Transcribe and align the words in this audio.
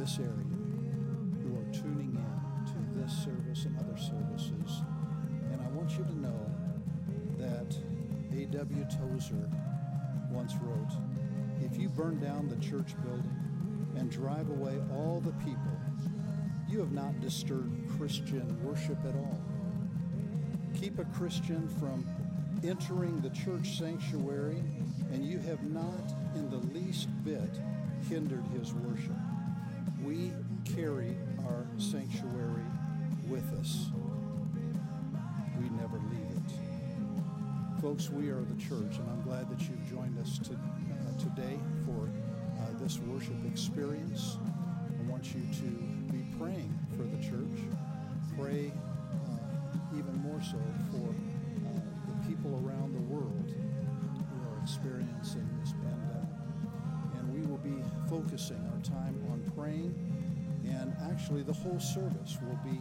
this 0.00 0.18
area 0.18 0.32
who 1.42 1.54
are 1.58 1.72
tuning 1.74 2.16
in 2.16 2.64
to 2.64 2.98
this 2.98 3.12
service 3.22 3.66
and 3.66 3.78
other 3.80 3.98
services. 3.98 4.80
And 5.52 5.60
I 5.60 5.68
want 5.76 5.90
you 5.90 6.04
to 6.04 6.18
know 6.18 6.50
that 7.36 7.76
A.W. 8.34 8.86
Tozer 8.86 9.50
once 10.30 10.54
wrote 10.62 10.92
If 11.60 11.76
you 11.78 11.90
burn 11.90 12.18
down 12.18 12.48
the 12.48 12.56
church 12.66 12.94
building 13.04 13.92
and 13.94 14.10
drive 14.10 14.48
away 14.48 14.80
all 14.90 15.20
the 15.20 15.32
people, 15.44 15.78
you 16.66 16.78
have 16.78 16.92
not 16.92 17.20
disturbed 17.20 17.86
Christian 17.98 18.56
worship 18.64 18.98
at 19.06 19.14
all. 19.14 19.38
Keep 20.80 20.98
a 20.98 21.04
Christian 21.04 21.68
from 21.78 22.06
entering 22.64 23.20
the 23.20 23.30
church 23.30 23.76
sanctuary, 23.76 24.62
and 25.12 25.26
you 25.26 25.40
have 25.40 25.62
not 25.62 26.14
in 26.36 26.48
the 26.48 26.56
least 26.72 27.08
bit 27.22 27.60
hindered 28.08 28.46
his 28.58 28.72
worship. 28.72 29.12
We 30.10 30.32
carry 30.64 31.14
our 31.46 31.64
sanctuary 31.78 32.66
with 33.28 33.48
us. 33.60 33.86
We 35.56 35.68
never 35.68 35.98
leave 35.98 36.26
it. 36.34 37.80
Folks, 37.80 38.10
we 38.10 38.28
are 38.30 38.40
the 38.40 38.60
church, 38.60 38.98
and 38.98 39.08
I'm 39.08 39.22
glad 39.22 39.48
that 39.48 39.60
you've 39.60 39.88
joined 39.88 40.18
us 40.18 40.40
to, 40.40 40.54
uh, 40.54 41.16
today 41.16 41.60
for 41.86 42.08
uh, 42.58 42.82
this 42.82 42.98
worship 42.98 43.36
experience. 43.46 44.36
I 44.98 45.08
want 45.08 45.32
you 45.32 45.42
to 45.42 46.12
be 46.12 46.26
praying 46.36 46.76
for 46.96 47.04
the 47.04 47.22
church. 47.22 47.60
Pray 48.36 48.72
uh, 49.14 49.96
even 49.96 50.20
more 50.24 50.42
so 50.42 50.58
for 50.90 51.08
uh, 51.08 51.80
the 52.08 52.28
people 52.28 52.60
around 52.66 52.94
the 52.94 53.14
world 53.14 53.54
who 53.54 54.50
are 54.50 54.60
experiencing 54.60 55.48
this 55.60 55.70
pandemic. 55.70 56.26
And 57.16 57.32
we 57.32 57.46
will 57.46 57.58
be 57.58 57.80
focusing 58.08 58.69
actually, 61.30 61.42
the 61.44 61.52
whole 61.52 61.78
service 61.78 62.38
will 62.42 62.58
be 62.64 62.80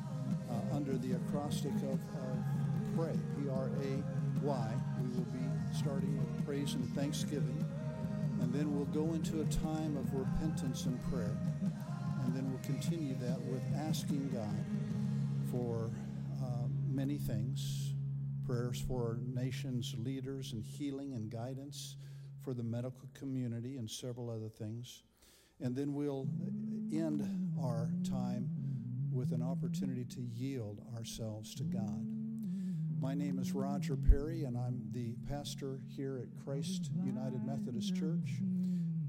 uh, 0.50 0.76
under 0.76 0.98
the 0.98 1.16
acrostic 1.16 1.72
of, 1.84 1.94
of 1.94 2.38
pray, 2.96 3.14
P 3.38 3.48
R 3.48 3.70
A 3.84 4.04
Y. 4.44 4.74
We 5.00 5.08
will 5.16 5.32
be 5.32 5.46
starting 5.78 6.18
with 6.18 6.46
praise 6.48 6.74
and 6.74 6.84
thanksgiving, 6.96 7.64
and 8.42 8.52
then 8.52 8.76
we'll 8.76 8.86
go 8.86 9.14
into 9.14 9.42
a 9.42 9.46
time 9.46 9.96
of 9.98 10.12
repentance 10.16 10.86
and 10.86 11.00
prayer. 11.12 11.38
And 12.24 12.36
then 12.36 12.50
we'll 12.50 12.64
continue 12.64 13.16
that 13.20 13.40
with 13.42 13.62
asking 13.88 14.30
God 14.30 14.66
for 15.52 15.92
uh, 16.44 16.66
many 16.88 17.18
things 17.18 17.94
prayers 18.48 18.84
for 18.88 19.04
our 19.04 19.18
nation's 19.36 19.94
leaders 20.00 20.54
and 20.54 20.64
healing 20.64 21.14
and 21.14 21.30
guidance, 21.30 21.98
for 22.44 22.56
the 22.56 22.64
medical 22.64 23.08
community, 23.14 23.78
and 23.78 23.88
several 23.88 24.28
other 24.32 24.50
things. 24.50 25.04
And 25.62 25.76
then 25.76 25.94
we'll 25.94 26.28
end 26.92 27.28
our 27.62 27.92
time 28.10 28.50
with 29.12 29.34
an 29.34 29.42
opportunity 29.42 30.06
to 30.06 30.22
yield 30.22 30.82
ourselves 30.96 31.54
to 31.56 31.64
God. 31.64 32.06
My 33.02 33.14
name 33.14 33.40
is 33.40 33.54
Roger 33.54 33.98
Perry, 33.98 34.46
and 34.46 34.58
I'm 34.58 34.82
the 34.92 35.16
pastor 35.28 35.82
here 35.88 36.20
at 36.22 36.44
Christ 36.44 36.92
United 37.04 37.46
Methodist 37.46 37.94
Church. 37.94 38.42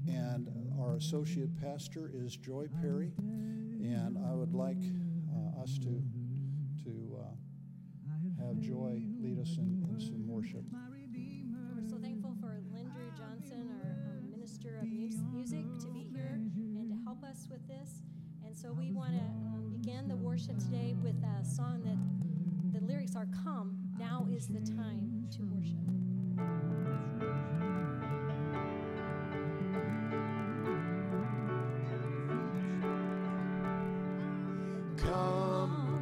And 0.07 0.49
our 0.79 0.95
associate 0.95 1.55
pastor 1.61 2.11
is 2.13 2.35
Joy 2.35 2.67
Perry. 2.81 3.13
And 3.17 4.17
I 4.29 4.33
would 4.33 4.53
like 4.53 4.83
uh, 5.33 5.61
us 5.61 5.77
to, 5.79 6.03
to 6.83 7.19
uh, 7.21 8.45
have 8.45 8.59
Joy 8.59 9.01
lead 9.21 9.39
us 9.39 9.57
in, 9.57 9.87
in 9.89 9.99
some 9.99 10.27
worship. 10.27 10.63
And 18.51 18.59
so 18.59 18.73
we 18.73 18.91
want 18.91 19.13
to 19.13 19.21
um, 19.21 19.69
begin 19.71 20.09
the 20.09 20.15
worship 20.17 20.59
today 20.59 20.93
with 21.01 21.15
a 21.23 21.45
song 21.45 21.83
that 21.85 21.97
the 22.77 22.85
lyrics 22.85 23.15
are 23.15 23.25
Come, 23.45 23.77
now 23.97 24.27
is 24.29 24.47
the 24.47 24.59
time 24.59 25.25
to 25.31 25.43
worship. 25.43 25.77
Come, 34.97 36.01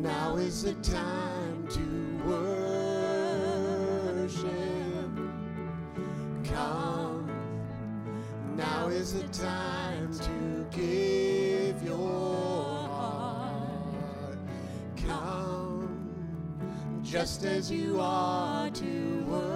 now 0.00 0.36
is 0.36 0.62
the 0.62 0.74
time 0.74 1.66
to 1.66 1.80
worship. 4.28 4.44
Come, 6.44 7.28
now 8.56 8.86
is 8.86 9.14
the 9.14 9.26
time 9.36 10.16
to 10.20 10.64
give 10.70 11.23
just 17.14 17.44
as 17.44 17.70
you 17.70 18.00
are 18.00 18.68
to 18.70 19.24
worship. 19.28 19.46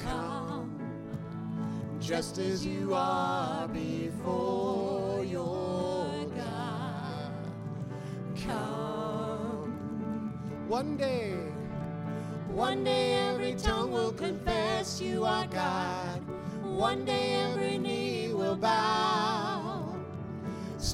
Come, 0.00 0.80
just 2.00 2.38
as 2.38 2.66
you 2.66 2.92
are 2.92 3.68
before 3.68 5.24
your 5.24 6.26
God. 6.34 7.32
Come. 8.44 10.34
One 10.66 10.96
day, 10.96 11.36
one 12.48 12.82
day 12.82 13.14
every 13.30 13.54
tongue 13.54 13.92
will 13.92 14.12
confess 14.12 15.00
you 15.00 15.24
are 15.24 15.46
God. 15.46 16.20
One 16.64 17.04
day 17.04 17.31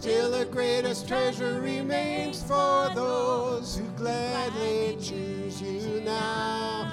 Still, 0.09 0.31
the 0.31 0.47
greatest 0.47 1.07
treasure 1.07 1.61
remains 1.61 2.43
for 2.43 2.89
those 2.95 3.77
who 3.77 3.85
gladly 3.91 4.97
choose 4.99 5.61
you 5.61 6.01
now. 6.01 6.91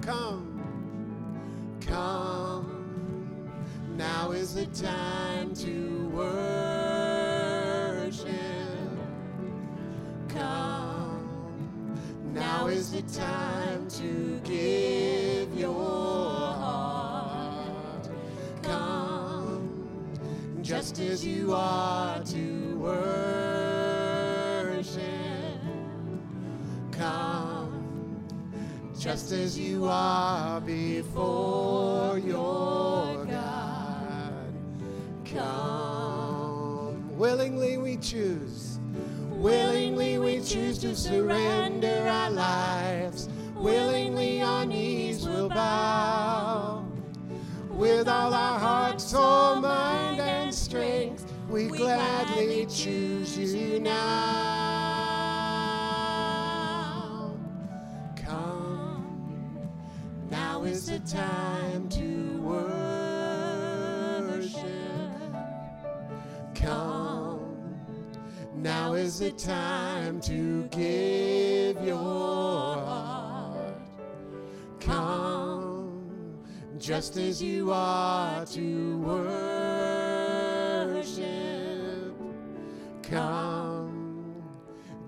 Come. 0.00 0.48
Come, 1.82 3.52
now 3.98 4.30
is 4.30 4.54
the 4.54 4.64
time 4.64 5.54
to 5.56 6.08
worship. 6.14 6.32
Come, 10.30 12.00
now 12.32 12.68
is 12.68 12.92
the 12.92 13.02
time 13.02 13.51
as 21.12 21.26
you 21.26 21.52
are 21.52 22.18
to 22.24 22.74
worship. 22.78 23.02
Come, 26.90 28.24
just 28.98 29.30
as 29.30 29.58
you 29.58 29.84
are 29.84 30.58
before 30.62 32.18
your 32.18 33.26
God. 33.26 34.54
Come, 35.26 37.18
willingly 37.18 37.76
we 37.76 37.98
choose, 37.98 38.78
willingly 39.32 40.18
we 40.18 40.40
choose 40.40 40.78
to 40.78 40.96
surrender 40.96 42.08
our 42.08 42.30
lives, 42.30 43.28
willingly 43.54 44.40
our 44.40 44.64
knees 44.64 45.28
will 45.28 45.50
bow. 45.50 46.86
With 47.68 48.08
all 48.08 48.32
our 48.32 48.58
hearts, 48.58 49.12
mind, 49.12 50.01
and 50.01 50.01
we 51.52 51.66
gladly 51.66 52.66
choose 52.66 53.36
you 53.36 53.78
now. 53.78 53.92
Come, 58.16 59.68
now 60.30 60.62
is 60.62 60.86
the 60.86 61.00
time 61.00 61.90
to 61.90 62.40
worship. 62.40 62.72
Come, 66.54 67.76
now 68.54 68.94
is 68.94 69.18
the 69.18 69.32
time 69.32 70.22
to 70.22 70.62
give 70.68 71.84
your 71.84 71.98
heart. 72.76 73.74
Come, 74.80 76.38
just 76.78 77.18
as 77.18 77.42
you 77.42 77.70
are 77.72 78.46
to 78.46 78.96
worship. 79.00 79.71
Come, 83.12 84.42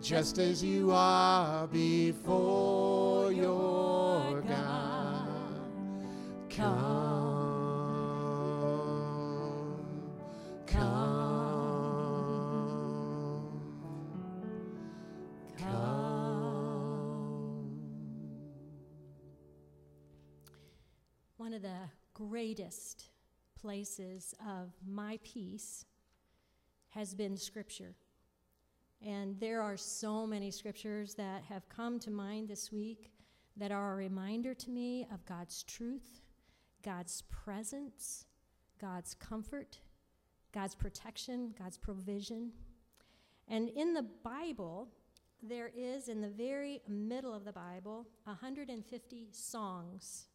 just 0.03 0.37
as 0.39 0.63
you 0.63 0.93
are 0.93 1.67
before 1.69 3.33
your 3.33 4.43
God. 4.43 5.27
Come, 6.51 6.85
come, 10.67 11.65
come. 15.57 15.95
One 21.39 21.55
of 21.55 21.63
the 21.63 21.89
greatest 22.13 23.09
places 23.59 24.35
of 24.47 24.75
my 24.87 25.19
peace 25.23 25.87
has 26.95 27.15
been 27.15 27.37
Scripture. 27.37 27.95
And 29.05 29.39
there 29.39 29.61
are 29.61 29.77
so 29.77 30.27
many 30.27 30.51
scriptures 30.51 31.15
that 31.17 31.43
have 31.45 31.69
come 31.69 31.99
to 32.01 32.11
mind 32.11 32.49
this 32.49 32.73
week 32.73 33.11
that 33.57 33.71
are 33.71 33.93
a 33.93 33.97
reminder 33.97 34.55
to 34.55 34.71
me 34.71 35.07
of 35.13 35.27
God's 35.27 35.63
truth, 35.63 36.23
God's 36.83 37.23
presence, 37.31 38.25
God's 38.81 39.15
comfort, 39.15 39.79
God's 40.53 40.75
protection, 40.75 41.55
God's 41.59 41.77
provision. 41.77 42.53
And 43.49 43.69
in 43.71 43.93
the 43.93 44.07
Bible, 44.23 44.89
there 45.43 45.71
is 45.77 46.09
in 46.09 46.23
the 46.23 46.29
very 46.29 46.81
middle 46.89 47.35
of 47.35 47.45
the 47.45 47.53
Bible 47.53 48.07
150 48.25 49.29
songs 49.33 50.29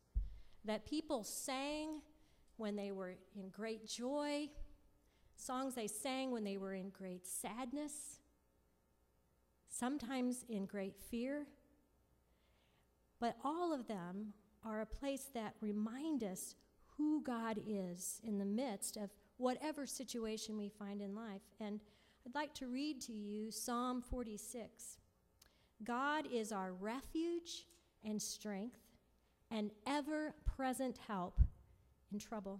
that 0.65 0.85
people 0.85 1.23
sang 1.23 2.01
when 2.57 2.75
they 2.75 2.91
were 2.91 3.15
in 3.35 3.50
great 3.50 3.88
joy, 3.88 4.50
songs 5.39 5.75
they 5.75 5.88
sang 5.88 6.31
when 6.31 6.44
they 6.44 6.57
were 6.57 6.74
in 6.74 6.89
great 6.89 7.25
sadness, 7.25 8.19
sometimes 9.69 10.45
in 10.50 10.65
great 10.65 10.95
fear. 11.09 11.47
But 13.19 13.38
all 13.44 13.74
of 13.74 13.88
them 13.88 14.33
are 14.63 14.81
a 14.81 14.86
place 14.86 15.27
that 15.33 15.56
remind 15.62 16.24
us 16.24 16.56
who 16.97 17.24
God 17.24 17.59
is 17.65 18.19
in 18.24 18.38
the 18.38 18.45
midst 18.45 18.97
of 18.97 19.09
whatever 19.38 19.86
situation 19.86 20.57
we 20.57 20.69
find 20.69 21.01
in 21.01 21.15
life. 21.15 21.42
And 21.59 21.80
I'd 22.25 22.35
like 22.35 22.53
to 22.56 22.68
read 22.68 23.01
to 23.01 23.13
you 23.13 23.51
Psalm 23.51 24.01
46. 24.01 24.97
God 25.83 26.25
is 26.31 26.51
our 26.51 26.74
refuge 26.74 27.65
and 28.03 28.21
strength, 28.21 28.80
and 29.51 29.71
ever 29.88 30.33
present 30.45 31.00
help 31.07 31.39
in 32.12 32.19
trouble. 32.19 32.59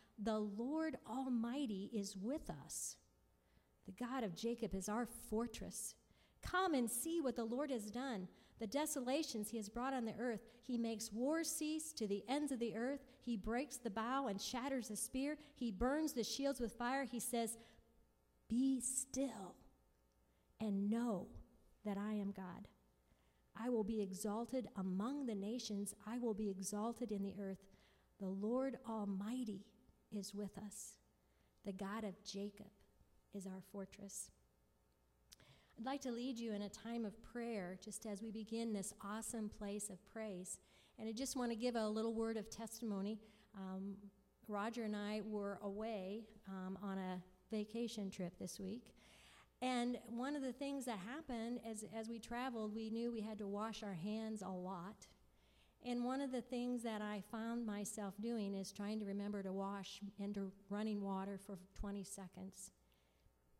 The 0.23 0.39
Lord 0.39 0.97
Almighty 1.09 1.89
is 1.91 2.15
with 2.15 2.49
us. 2.65 2.97
The 3.87 4.05
God 4.05 4.23
of 4.23 4.35
Jacob 4.35 4.75
is 4.75 4.87
our 4.87 5.07
fortress. 5.29 5.95
Come 6.43 6.75
and 6.75 6.89
see 6.89 7.21
what 7.21 7.35
the 7.35 7.43
Lord 7.43 7.71
has 7.71 7.89
done, 7.89 8.27
the 8.59 8.67
desolations 8.67 9.49
he 9.49 9.57
has 9.57 9.67
brought 9.67 9.93
on 9.93 10.05
the 10.05 10.13
earth. 10.19 10.41
He 10.61 10.77
makes 10.77 11.11
war 11.11 11.43
cease 11.43 11.91
to 11.93 12.07
the 12.07 12.23
ends 12.29 12.51
of 12.51 12.59
the 12.59 12.75
earth. 12.75 12.99
He 13.19 13.35
breaks 13.35 13.77
the 13.77 13.89
bow 13.89 14.27
and 14.27 14.39
shatters 14.39 14.89
the 14.89 14.95
spear. 14.95 15.37
He 15.55 15.71
burns 15.71 16.13
the 16.13 16.23
shields 16.23 16.59
with 16.59 16.73
fire. 16.73 17.03
He 17.03 17.19
says, 17.19 17.57
Be 18.47 18.79
still 18.79 19.55
and 20.59 20.89
know 20.89 21.27
that 21.83 21.97
I 21.97 22.13
am 22.13 22.31
God. 22.31 22.67
I 23.57 23.69
will 23.69 23.83
be 23.83 24.01
exalted 24.01 24.67
among 24.77 25.25
the 25.25 25.35
nations, 25.35 25.95
I 26.07 26.19
will 26.19 26.35
be 26.35 26.49
exalted 26.49 27.11
in 27.11 27.23
the 27.23 27.35
earth. 27.39 27.57
The 28.19 28.27
Lord 28.27 28.77
Almighty 28.87 29.65
is 30.17 30.33
with 30.33 30.57
us. 30.57 30.95
The 31.65 31.71
God 31.71 32.03
of 32.03 32.15
Jacob 32.23 32.71
is 33.33 33.45
our 33.45 33.61
fortress. 33.71 34.29
I'd 35.77 35.85
like 35.85 36.01
to 36.01 36.11
lead 36.11 36.37
you 36.37 36.53
in 36.53 36.63
a 36.63 36.69
time 36.69 37.05
of 37.05 37.21
prayer 37.23 37.77
just 37.83 38.05
as 38.05 38.21
we 38.21 38.31
begin 38.31 38.73
this 38.73 38.93
awesome 39.03 39.49
place 39.49 39.89
of 39.89 39.97
praise. 40.11 40.59
And 40.99 41.07
I 41.07 41.11
just 41.11 41.35
want 41.35 41.51
to 41.51 41.55
give 41.55 41.75
a 41.75 41.87
little 41.87 42.13
word 42.13 42.37
of 42.37 42.49
testimony. 42.49 43.19
Um, 43.55 43.95
Roger 44.47 44.83
and 44.83 44.95
I 44.95 45.21
were 45.25 45.59
away 45.63 46.25
um, 46.47 46.77
on 46.83 46.97
a 46.97 47.21
vacation 47.49 48.09
trip 48.09 48.33
this 48.39 48.59
week. 48.59 48.93
And 49.61 49.97
one 50.07 50.35
of 50.35 50.41
the 50.41 50.53
things 50.53 50.85
that 50.85 50.97
happened 50.99 51.59
as, 51.69 51.85
as 51.95 52.09
we 52.09 52.19
traveled, 52.19 52.73
we 52.73 52.89
knew 52.89 53.11
we 53.11 53.21
had 53.21 53.37
to 53.39 53.47
wash 53.47 53.83
our 53.83 53.93
hands 53.93 54.41
a 54.41 54.49
lot. 54.49 55.07
And 55.83 56.03
one 56.03 56.21
of 56.21 56.31
the 56.31 56.41
things 56.41 56.83
that 56.83 57.01
I 57.01 57.23
found 57.31 57.65
myself 57.65 58.13
doing 58.21 58.53
is 58.53 58.71
trying 58.71 58.99
to 58.99 59.05
remember 59.05 59.41
to 59.41 59.51
wash 59.51 59.99
into 60.19 60.51
running 60.69 61.01
water 61.01 61.39
for 61.43 61.57
20 61.79 62.03
seconds. 62.03 62.71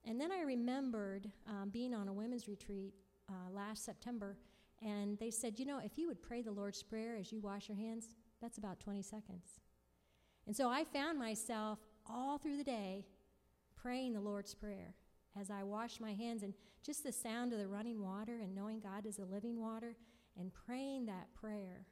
And 0.06 0.22
then 0.22 0.32
I 0.32 0.42
remembered 0.42 1.32
um, 1.48 1.70
being 1.70 1.94
on 1.94 2.08
a 2.08 2.14
women's 2.14 2.48
retreat 2.48 2.94
uh, 3.30 3.52
last 3.52 3.86
September, 3.86 4.38
and 4.84 5.18
they 5.20 5.32
said, 5.32 5.60
you 5.60 5.66
know, 5.66 5.80
if 5.84 5.98
you 5.98 6.08
would 6.08 6.22
pray 6.22 6.42
the 6.42 6.52
Lord's 6.52 6.84
Prayer 6.84 7.16
as 7.16 7.32
you 7.32 7.40
wash 7.40 7.70
your 7.70 7.78
hands, 7.78 8.10
that's 8.42 8.58
about 8.58 8.80
20 8.80 9.02
seconds. 9.02 9.60
And 10.46 10.56
so 10.56 10.70
I 10.70 10.84
found 10.84 11.20
myself 11.20 11.80
all 12.08 12.38
through 12.38 12.58
the 12.58 12.64
day 12.64 13.06
praying 13.76 14.14
the 14.14 14.22
Lord's 14.22 14.54
Prayer 14.54 14.96
as 15.40 15.50
I 15.50 15.64
washed 15.64 16.02
my 16.02 16.14
hands, 16.14 16.44
and 16.44 16.54
just 16.84 17.04
the 17.04 17.12
sound 17.12 17.54
of 17.54 17.60
the 17.60 17.68
running 17.68 18.02
water 18.02 18.40
and 18.42 18.54
knowing 18.54 18.80
God 18.80 19.06
is 19.06 19.20
a 19.20 19.26
living 19.26 19.60
water 19.60 19.96
and 20.38 20.52
praying 20.54 21.06
that 21.06 21.34
prayer. 21.34 21.86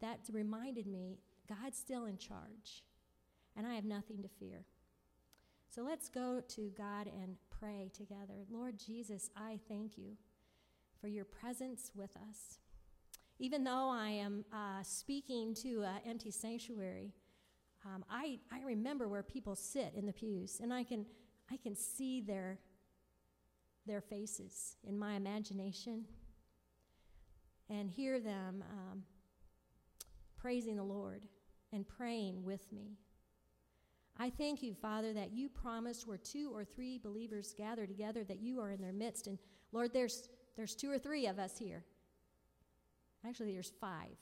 That 0.00 0.20
reminded 0.32 0.86
me 0.86 1.18
God's 1.48 1.78
still 1.78 2.06
in 2.06 2.16
charge, 2.16 2.84
and 3.56 3.66
I 3.66 3.74
have 3.74 3.84
nothing 3.84 4.22
to 4.22 4.28
fear. 4.28 4.64
So 5.68 5.82
let's 5.82 6.08
go 6.08 6.42
to 6.48 6.72
God 6.76 7.06
and 7.06 7.36
pray 7.60 7.90
together. 7.94 8.44
Lord 8.50 8.76
Jesus, 8.78 9.30
I 9.36 9.58
thank 9.68 9.96
you 9.96 10.16
for 11.00 11.08
your 11.08 11.24
presence 11.24 11.92
with 11.94 12.16
us. 12.28 12.58
Even 13.38 13.64
though 13.64 13.88
I 13.88 14.08
am 14.08 14.44
uh, 14.52 14.82
speaking 14.82 15.54
to 15.62 15.82
an 15.82 16.00
empty 16.06 16.30
sanctuary, 16.30 17.12
um, 17.86 18.04
I, 18.10 18.38
I 18.52 18.62
remember 18.62 19.08
where 19.08 19.22
people 19.22 19.54
sit 19.54 19.92
in 19.96 20.06
the 20.06 20.12
pews, 20.12 20.60
and 20.62 20.74
I 20.74 20.84
can, 20.84 21.06
I 21.50 21.56
can 21.56 21.74
see 21.74 22.20
their, 22.20 22.58
their 23.86 24.00
faces 24.00 24.76
in 24.86 24.98
my 24.98 25.14
imagination 25.14 26.04
and 27.70 27.90
hear 27.90 28.20
them 28.20 28.64
um, 28.70 29.02
praising 30.40 30.76
the 30.76 30.82
Lord 30.82 31.26
and 31.72 31.86
praying 31.86 32.42
with 32.42 32.70
me. 32.72 32.98
I 34.18 34.30
thank 34.30 34.62
you, 34.62 34.74
Father, 34.74 35.12
that 35.14 35.32
you 35.32 35.48
promised 35.48 36.06
where 36.06 36.18
two 36.18 36.50
or 36.54 36.64
three 36.64 36.98
believers 36.98 37.54
gather 37.56 37.86
together 37.86 38.24
that 38.24 38.40
you 38.40 38.60
are 38.60 38.70
in 38.70 38.80
their 38.80 38.92
midst. 38.92 39.26
And 39.26 39.38
Lord, 39.72 39.92
there's, 39.92 40.28
there's 40.56 40.74
two 40.74 40.90
or 40.90 40.98
three 40.98 41.26
of 41.26 41.38
us 41.38 41.56
here. 41.58 41.84
Actually, 43.26 43.52
there's 43.52 43.72
five. 43.80 44.16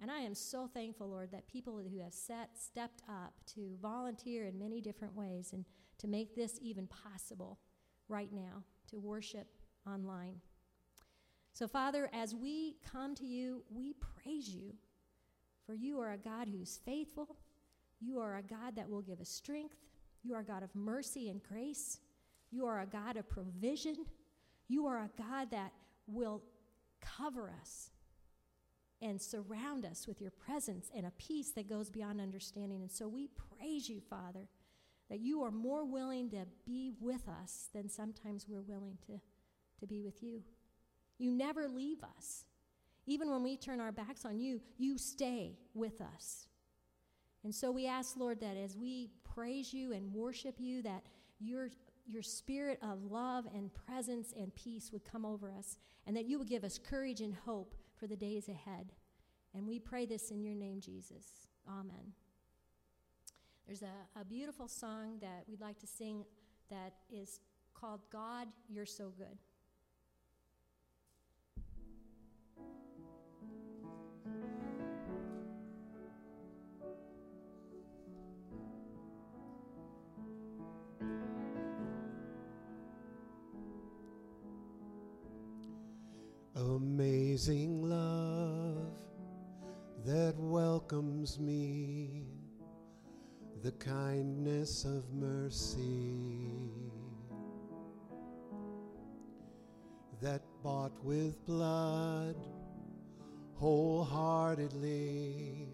And 0.00 0.10
I 0.10 0.18
am 0.18 0.34
so 0.34 0.66
thankful, 0.66 1.08
Lord, 1.08 1.30
that 1.30 1.46
people 1.46 1.78
who 1.78 2.00
have 2.00 2.12
set, 2.12 2.50
stepped 2.58 3.02
up 3.08 3.34
to 3.54 3.76
volunteer 3.80 4.46
in 4.46 4.58
many 4.58 4.80
different 4.80 5.14
ways 5.14 5.52
and 5.52 5.64
to 5.98 6.08
make 6.08 6.34
this 6.34 6.58
even 6.60 6.88
possible 6.88 7.60
right 8.08 8.32
now 8.32 8.64
to 8.88 8.98
worship 8.98 9.46
online. 9.86 10.40
So, 11.52 11.68
Father, 11.68 12.10
as 12.12 12.34
we 12.34 12.76
come 12.90 13.14
to 13.14 13.26
you, 13.26 13.62
we 13.70 13.94
praise 13.94 14.48
you, 14.48 14.74
for 15.66 15.74
you 15.74 16.00
are 16.00 16.12
a 16.12 16.18
God 16.18 16.48
who's 16.48 16.80
faithful 16.84 17.36
you 18.02 18.18
are 18.18 18.36
a 18.36 18.42
God 18.42 18.74
that 18.76 18.90
will 18.90 19.00
give 19.00 19.20
us 19.20 19.28
strength. 19.28 19.76
You 20.24 20.34
are 20.34 20.40
a 20.40 20.44
God 20.44 20.62
of 20.62 20.74
mercy 20.74 21.28
and 21.30 21.40
grace. 21.42 21.98
You 22.50 22.66
are 22.66 22.80
a 22.80 22.86
God 22.86 23.16
of 23.16 23.28
provision. 23.28 23.96
You 24.68 24.86
are 24.86 24.98
a 24.98 25.10
God 25.16 25.52
that 25.52 25.72
will 26.06 26.42
cover 27.00 27.52
us 27.60 27.90
and 29.00 29.20
surround 29.20 29.84
us 29.84 30.06
with 30.06 30.20
your 30.20 30.30
presence 30.32 30.90
and 30.94 31.06
a 31.06 31.12
peace 31.12 31.52
that 31.52 31.68
goes 31.68 31.90
beyond 31.90 32.20
understanding. 32.20 32.82
And 32.82 32.90
so 32.90 33.08
we 33.08 33.28
praise 33.28 33.88
you, 33.88 34.00
Father, 34.00 34.48
that 35.08 35.20
you 35.20 35.42
are 35.42 35.50
more 35.50 35.84
willing 35.84 36.30
to 36.30 36.46
be 36.66 36.92
with 37.00 37.28
us 37.28 37.68
than 37.72 37.88
sometimes 37.88 38.46
we're 38.48 38.62
willing 38.62 38.98
to, 39.06 39.20
to 39.78 39.86
be 39.86 40.02
with 40.02 40.22
you. 40.22 40.42
You 41.18 41.30
never 41.30 41.68
leave 41.68 42.02
us. 42.02 42.44
Even 43.06 43.30
when 43.30 43.42
we 43.42 43.56
turn 43.56 43.80
our 43.80 43.92
backs 43.92 44.24
on 44.24 44.38
you, 44.38 44.60
you 44.78 44.96
stay 44.96 45.58
with 45.74 46.00
us. 46.00 46.46
And 47.44 47.54
so 47.54 47.72
we 47.72 47.86
ask, 47.86 48.16
Lord, 48.16 48.40
that 48.40 48.56
as 48.56 48.76
we 48.76 49.10
praise 49.34 49.74
you 49.74 49.92
and 49.92 50.12
worship 50.12 50.56
you, 50.58 50.82
that 50.82 51.02
your, 51.40 51.70
your 52.06 52.22
spirit 52.22 52.78
of 52.82 53.10
love 53.10 53.46
and 53.52 53.70
presence 53.74 54.32
and 54.36 54.54
peace 54.54 54.92
would 54.92 55.04
come 55.04 55.24
over 55.24 55.50
us, 55.50 55.78
and 56.06 56.16
that 56.16 56.26
you 56.26 56.38
would 56.38 56.48
give 56.48 56.62
us 56.62 56.78
courage 56.78 57.20
and 57.20 57.34
hope 57.34 57.74
for 57.98 58.06
the 58.06 58.16
days 58.16 58.48
ahead. 58.48 58.92
And 59.54 59.66
we 59.66 59.78
pray 59.78 60.06
this 60.06 60.30
in 60.30 60.42
your 60.42 60.54
name, 60.54 60.80
Jesus. 60.80 61.48
Amen. 61.68 62.12
There's 63.66 63.82
a, 63.82 64.20
a 64.20 64.24
beautiful 64.24 64.68
song 64.68 65.18
that 65.20 65.44
we'd 65.48 65.60
like 65.60 65.78
to 65.80 65.86
sing 65.86 66.24
that 66.70 66.94
is 67.10 67.40
called 67.74 68.00
God, 68.10 68.48
You're 68.68 68.86
So 68.86 69.12
Good. 69.16 69.38
Amazing 87.48 87.82
love 87.82 88.92
that 90.04 90.34
welcomes 90.36 91.40
me, 91.40 92.22
the 93.64 93.72
kindness 93.72 94.84
of 94.84 95.12
mercy 95.12 96.60
that 100.20 100.40
bought 100.62 100.92
with 101.02 101.44
blood 101.44 102.36
wholeheartedly 103.54 105.66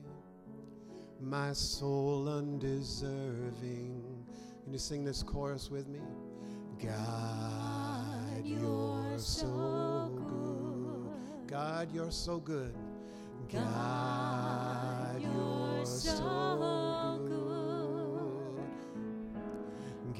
my 1.21 1.53
soul 1.53 2.31
undeserving. 2.31 4.25
Can 4.65 4.73
you 4.73 4.79
sing 4.79 5.05
this 5.05 5.23
chorus 5.23 5.71
with 5.71 5.87
me? 5.87 6.01
God, 6.83 8.43
you're 8.43 9.19
so 9.19 9.47
good. 9.47 9.98
God, 11.49 11.89
you're 11.95 12.11
so 12.11 12.39
good. 12.39 12.75
God, 13.51 15.19
you're 15.19 15.87
so 15.87 17.25
good. 17.27 18.63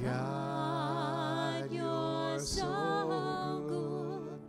God, 0.03 1.71
you're 1.71 2.39
so 2.39 3.63
good. 3.67 4.39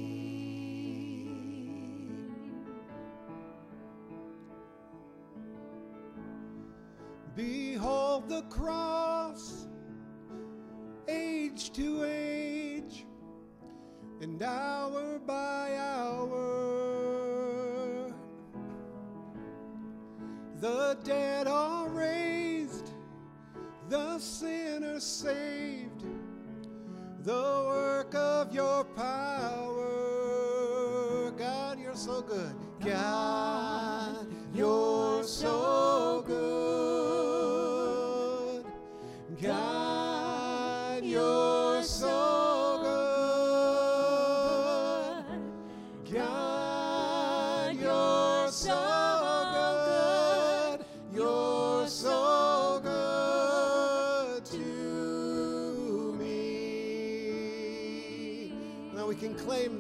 Behold 7.36 8.30
the 8.30 8.44
cross, 8.44 9.09
and 14.40 14.48
hour 14.48 15.20
by 15.20 15.76
hour. 15.78 17.26
The 20.60 20.98
dead 21.04 21.48
are 21.48 21.90
raised, 21.90 22.92
the 23.90 24.20
sinner 24.20 25.00
saved, 25.00 26.04
the 27.24 27.64
work 27.68 28.14
of 28.16 28.54
your 28.54 28.84
power. 28.84 29.82
God, 31.38 31.80
you're 31.80 31.96
so 31.96 32.22
good. 32.22 32.54
God, 32.84 34.28
you're 34.54 35.24
so 35.24 36.24
good. 36.28 36.60
God, 39.42 41.04
you're 41.06 41.39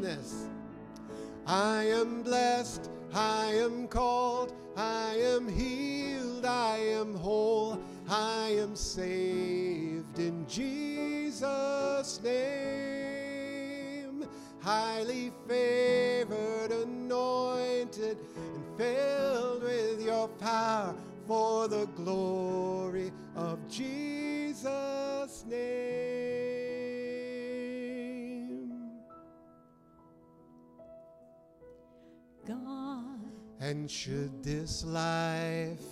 this. 0.01 0.45
I 1.45 1.83
am 1.85 2.21
blessed, 2.23 2.89
I 3.13 3.45
am 3.53 3.87
called, 3.87 4.53
I 4.75 5.15
am 5.15 5.47
healed, 5.47 6.45
I 6.45 6.77
am 6.77 7.15
whole, 7.15 7.79
I 8.07 8.49
am 8.57 8.75
saved 8.75 9.28
should 33.99 34.41
this 34.41 34.85
life 34.85 35.83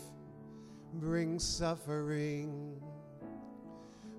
bring 0.94 1.38
suffering, 1.38 2.82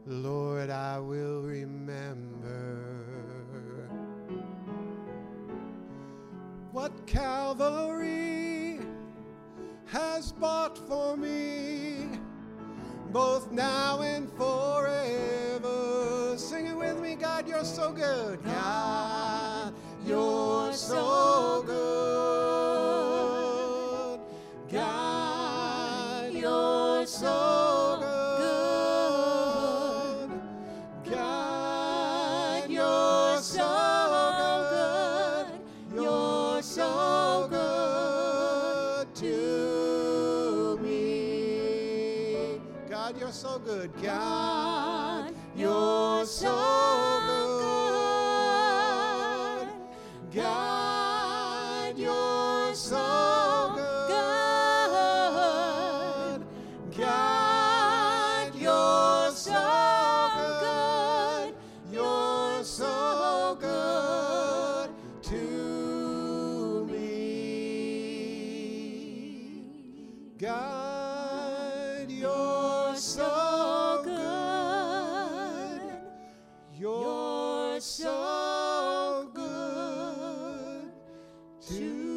Lord, 0.04 0.68
I 0.68 0.98
will 0.98 1.40
remember 1.40 2.84
what 6.70 6.92
Calvary 7.06 8.78
has 9.86 10.32
bought 10.32 10.76
for 10.86 11.16
me, 11.16 12.08
both 13.10 13.50
now 13.50 14.02
and 14.02 14.30
forever. 14.32 16.34
Sing 16.36 16.66
it 16.66 16.76
with 16.76 17.00
me, 17.00 17.14
God, 17.14 17.48
you're 17.48 17.64
so 17.64 17.92
good. 17.92 18.44
God, 18.44 19.72
you're 20.04 20.74
so 20.74 21.64
good. 21.66 22.37
To 81.68 81.80
me. 81.80 82.08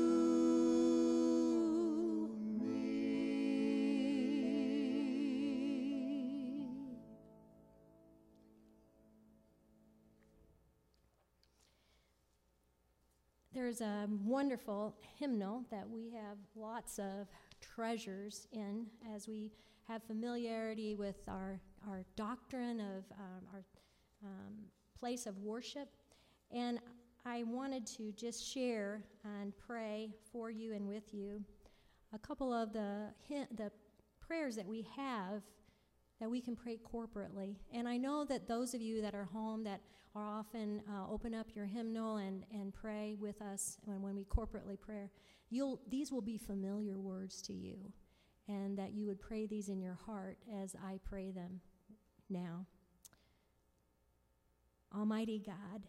there's 13.53 13.81
a 13.81 14.07
wonderful 14.25 14.95
hymnal 15.19 15.63
that 15.69 15.89
we 15.89 16.11
have 16.11 16.37
lots 16.55 16.99
of 16.99 17.27
treasures 17.61 18.47
in 18.51 18.85
as 19.15 19.27
we 19.27 19.51
have 19.87 20.03
familiarity 20.03 20.95
with 20.95 21.17
our, 21.27 21.59
our 21.87 22.03
doctrine 22.15 22.79
of 22.79 23.03
um, 23.19 23.45
our 23.53 23.63
um, 24.23 24.53
place 24.99 25.25
of 25.25 25.37
worship. 25.39 25.89
And 26.51 26.79
I 27.25 27.43
wanted 27.43 27.85
to 27.97 28.11
just 28.13 28.43
share 28.43 29.03
and 29.23 29.53
pray 29.55 30.09
for 30.31 30.49
you 30.49 30.73
and 30.73 30.87
with 30.87 31.13
you 31.13 31.43
a 32.13 32.19
couple 32.19 32.51
of 32.51 32.73
the, 32.73 33.09
the 33.29 33.71
prayers 34.19 34.55
that 34.55 34.67
we 34.67 34.87
have 34.95 35.43
that 36.19 36.29
we 36.29 36.41
can 36.41 36.55
pray 36.55 36.77
corporately. 36.77 37.55
And 37.73 37.87
I 37.87 37.97
know 37.97 38.25
that 38.25 38.47
those 38.47 38.73
of 38.73 38.81
you 38.81 39.01
that 39.01 39.13
are 39.13 39.25
home 39.25 39.63
that 39.65 39.81
are 40.15 40.27
often 40.27 40.81
uh, 40.89 41.11
open 41.11 41.33
up 41.33 41.47
your 41.55 41.65
hymnal 41.65 42.17
and, 42.17 42.43
and 42.51 42.73
pray 42.73 43.15
with 43.19 43.41
us 43.41 43.77
when, 43.85 44.01
when 44.01 44.15
we 44.15 44.25
corporately 44.25 44.79
pray, 44.79 45.09
you'll, 45.49 45.79
these 45.89 46.11
will 46.11 46.21
be 46.21 46.37
familiar 46.37 46.99
words 46.99 47.41
to 47.43 47.53
you, 47.53 47.77
and 48.47 48.77
that 48.77 48.93
you 48.93 49.05
would 49.05 49.21
pray 49.21 49.45
these 49.45 49.69
in 49.69 49.79
your 49.79 49.97
heart 50.05 50.37
as 50.61 50.75
I 50.75 50.99
pray 51.03 51.31
them 51.31 51.61
now. 52.29 52.65
Almighty 54.95 55.41
God, 55.45 55.83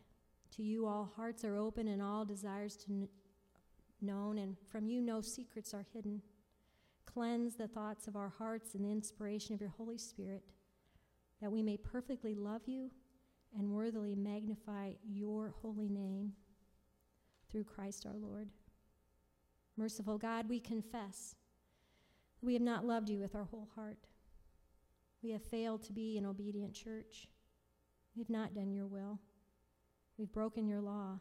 to 0.57 0.63
you 0.63 0.87
all 0.87 1.13
hearts 1.17 1.45
are 1.45 1.57
open 1.57 1.89
and 1.89 2.03
all 2.03 2.25
desires 2.25 2.77
to 2.77 2.87
kn- 2.87 3.09
known, 4.01 4.39
and 4.39 4.57
from 4.71 4.87
you 4.87 5.01
no 5.01 5.21
secrets 5.21 5.73
are 5.75 5.87
hidden. 5.93 6.23
Cleanse 7.07 7.57
the 7.57 7.69
thoughts 7.69 8.07
of 8.07 8.17
our 8.17 8.29
hearts 8.29 8.75
in 8.75 8.83
the 8.83 8.91
inspiration 8.91 9.55
of 9.55 9.61
your 9.61 9.71
Holy 9.71 9.99
Spirit, 9.99 10.43
that 11.41 11.53
we 11.53 11.63
may 11.63 11.77
perfectly 11.77 12.35
love 12.35 12.63
you 12.67 12.91
and 13.59 13.71
worthily 13.71 14.15
magnify 14.15 14.93
your 15.05 15.55
holy 15.61 15.89
name 15.89 16.33
through 17.51 17.65
Christ 17.65 18.07
our 18.07 18.17
Lord. 18.17 18.49
Merciful 19.77 20.19
God, 20.19 20.49
we 20.49 20.61
confess 20.61 21.35
we 22.41 22.55
have 22.55 22.63
not 22.63 22.85
loved 22.85 23.09
you 23.09 23.21
with 23.21 23.35
our 23.37 23.45
whole 23.45 23.69
heart. 23.77 23.99
We 25.23 25.31
have 25.31 25.43
failed 25.43 25.85
to 25.85 25.93
be 25.93 26.19
an 26.19 26.27
obedient 26.27 26.75
church. 26.75 27.29
We've 28.17 28.29
not 28.29 28.55
done 28.55 28.73
your 28.73 28.87
will. 28.87 29.21
We've 30.19 30.33
broken 30.33 30.67
your 30.67 30.81
law. 30.81 31.21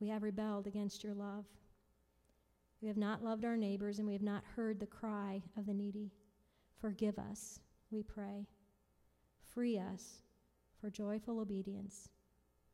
We 0.00 0.08
have 0.08 0.22
rebelled 0.22 0.66
against 0.66 1.04
your 1.04 1.14
love. 1.14 1.44
We 2.80 2.88
have 2.88 2.96
not 2.96 3.24
loved 3.24 3.44
our 3.44 3.56
neighbors, 3.56 3.98
and 3.98 4.06
we 4.06 4.12
have 4.12 4.22
not 4.22 4.44
heard 4.54 4.78
the 4.78 4.86
cry 4.86 5.42
of 5.56 5.66
the 5.66 5.74
needy. 5.74 6.12
Forgive 6.80 7.18
us, 7.18 7.60
we 7.90 8.02
pray. 8.02 8.46
Free 9.54 9.78
us 9.78 10.20
for 10.80 10.90
joyful 10.90 11.40
obedience 11.40 12.10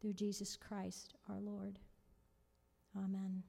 through 0.01 0.15
Jesus 0.15 0.57
Christ 0.57 1.15
our 1.29 1.41
Lord. 1.41 1.79
Amen. 2.97 3.43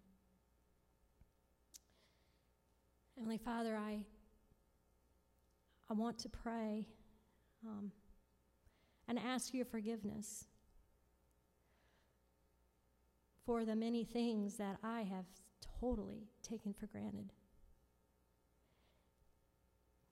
Heavenly 3.15 3.39
Father, 3.39 3.75
I, 3.75 4.05
I 5.89 5.93
want 5.93 6.19
to 6.19 6.29
pray 6.29 6.87
um, 7.65 7.91
and 9.07 9.17
ask 9.19 9.53
your 9.53 9.65
forgiveness 9.65 10.45
for 13.45 13.65
the 13.65 13.75
many 13.75 14.03
things 14.03 14.57
that 14.57 14.77
I 14.83 15.01
have 15.01 15.25
totally 15.79 16.27
taken 16.41 16.73
for 16.73 16.87
granted. 16.87 17.33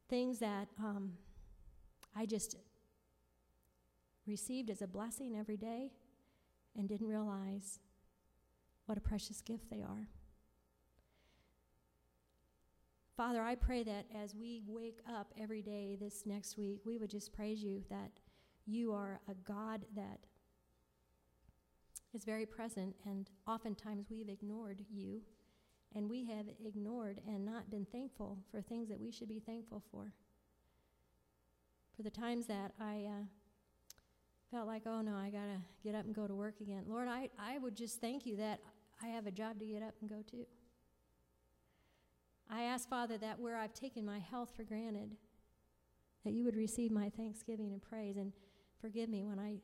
Things 0.10 0.40
that 0.40 0.68
um, 0.80 1.14
I 2.16 2.26
just 2.26 2.58
received 4.28 4.70
as 4.70 4.82
a 4.82 4.88
blessing 4.88 5.38
every 5.38 5.58
day 5.58 5.92
and 6.78 6.88
didn't 6.88 7.08
realize 7.08 7.80
what 8.86 8.98
a 8.98 9.02
precious 9.02 9.42
gift 9.42 9.70
they 9.70 9.82
are. 9.82 10.10
Father, 13.16 13.42
I 13.42 13.56
pray 13.56 13.84
that 13.84 14.06
as 14.16 14.36
we 14.36 14.64
wake 14.66 15.00
up 15.08 15.34
every 15.40 15.62
day 15.62 15.96
this 16.00 16.24
next 16.26 16.58
week, 16.58 16.82
we 16.86 16.98
would 16.98 17.10
just 17.10 17.32
praise 17.32 17.64
you 17.64 17.84
that 17.90 18.12
you 18.66 18.94
are 18.94 19.20
a 19.30 19.34
God 19.34 19.86
that 19.96 20.20
is 22.14 22.26
very 22.26 22.46
present, 22.46 22.96
and 23.06 23.30
oftentimes 23.48 24.08
we've 24.10 24.30
ignored 24.30 24.84
you, 24.90 25.22
and 25.96 26.10
we 26.10 26.26
have 26.26 26.46
ignored 26.66 27.20
and 27.28 27.46
not 27.46 27.70
been 27.70 27.86
thankful 27.86 28.38
for 28.50 28.62
things 28.62 28.90
that 28.90 29.00
we 29.00 29.12
should 29.12 29.30
be 29.30 29.40
thankful 29.40 29.82
for. 29.92 30.14
For 31.96 32.04
the 32.04 32.10
times 32.10 32.48
that 32.48 32.74
I 32.80 33.08
uh, 33.08 33.24
felt 34.52 34.68
like, 34.68 34.84
oh 34.86 35.02
no, 35.02 35.16
I 35.16 35.30
got 35.30 35.46
to 35.46 35.62
get 35.84 35.96
up 35.96 36.06
and 36.06 36.14
go 36.16 36.28
to 36.28 36.36
work 36.36 36.56
again. 36.62 36.84
Lord, 36.88 37.08
I, 37.08 37.30
I 37.40 37.58
would 37.58 37.76
just 37.76 38.02
thank 38.02 38.26
you 38.26 38.38
that 38.38 38.60
I 39.04 39.08
have 39.08 39.28
a 39.28 39.32
job 39.32 39.60
to 39.60 39.66
get 39.66 39.82
up 39.82 39.96
and 40.02 40.10
go 40.10 40.22
to. 40.32 40.46
I 42.50 42.64
ask, 42.64 42.90
Father, 42.90 43.18
that 43.20 43.40
where 43.40 43.56
I've 43.56 43.74
taken 43.74 44.06
my 44.06 44.20
health 44.20 44.52
for 44.56 44.64
granted, 44.64 45.16
that 46.26 46.34
you 46.34 46.44
would 46.44 46.56
receive 46.56 46.92
my 46.92 47.10
thanksgiving 47.10 47.72
and 47.72 47.82
praise 47.82 48.18
and 48.18 48.34
forgive 48.82 49.10
me 49.10 49.24
when 49.24 49.40
I 49.40 49.56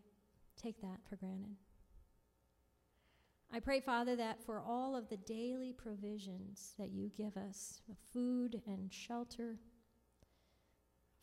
take 0.61 0.81
that 0.81 0.99
for 1.09 1.17
granted. 1.17 1.55
I 3.53 3.59
pray, 3.59 3.79
Father, 3.79 4.15
that 4.17 4.43
for 4.43 4.59
all 4.59 4.95
of 4.95 5.09
the 5.09 5.17
daily 5.17 5.73
provisions 5.73 6.73
that 6.77 6.89
you 6.89 7.09
give 7.15 7.37
us 7.37 7.81
food 8.13 8.61
and 8.67 8.91
shelter, 8.91 9.57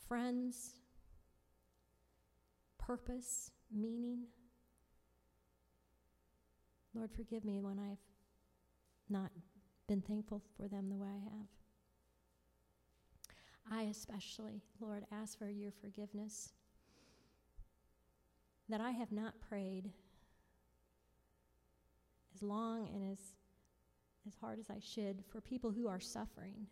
friends, 0.09 0.81
purpose, 2.79 3.51
meaning. 3.71 4.25
Lord, 6.95 7.11
forgive 7.13 7.45
me 7.45 7.61
when 7.61 7.79
I've 7.79 7.99
not 9.11 9.31
been 9.87 10.01
thankful 10.01 10.43
for 10.57 10.67
them 10.67 10.89
the 10.89 10.97
way 10.97 11.09
I 11.09 11.37
have. 11.37 11.49
I 13.71 13.83
especially, 13.91 14.63
Lord, 14.81 15.05
ask 15.13 15.39
for 15.39 15.49
your 15.49 15.73
forgiveness 15.73 16.53
that 18.69 18.81
I 18.81 18.91
have 18.93 19.13
not 19.13 19.41
prayed 19.41 19.93
long 22.45 22.89
and 22.95 23.13
as, 23.13 23.19
as 24.27 24.35
hard 24.41 24.59
as 24.59 24.71
I 24.71 24.79
should 24.81 25.25
for 25.31 25.41
people 25.41 25.71
who 25.71 25.89
are 25.89 26.01
suffering 26.01 26.67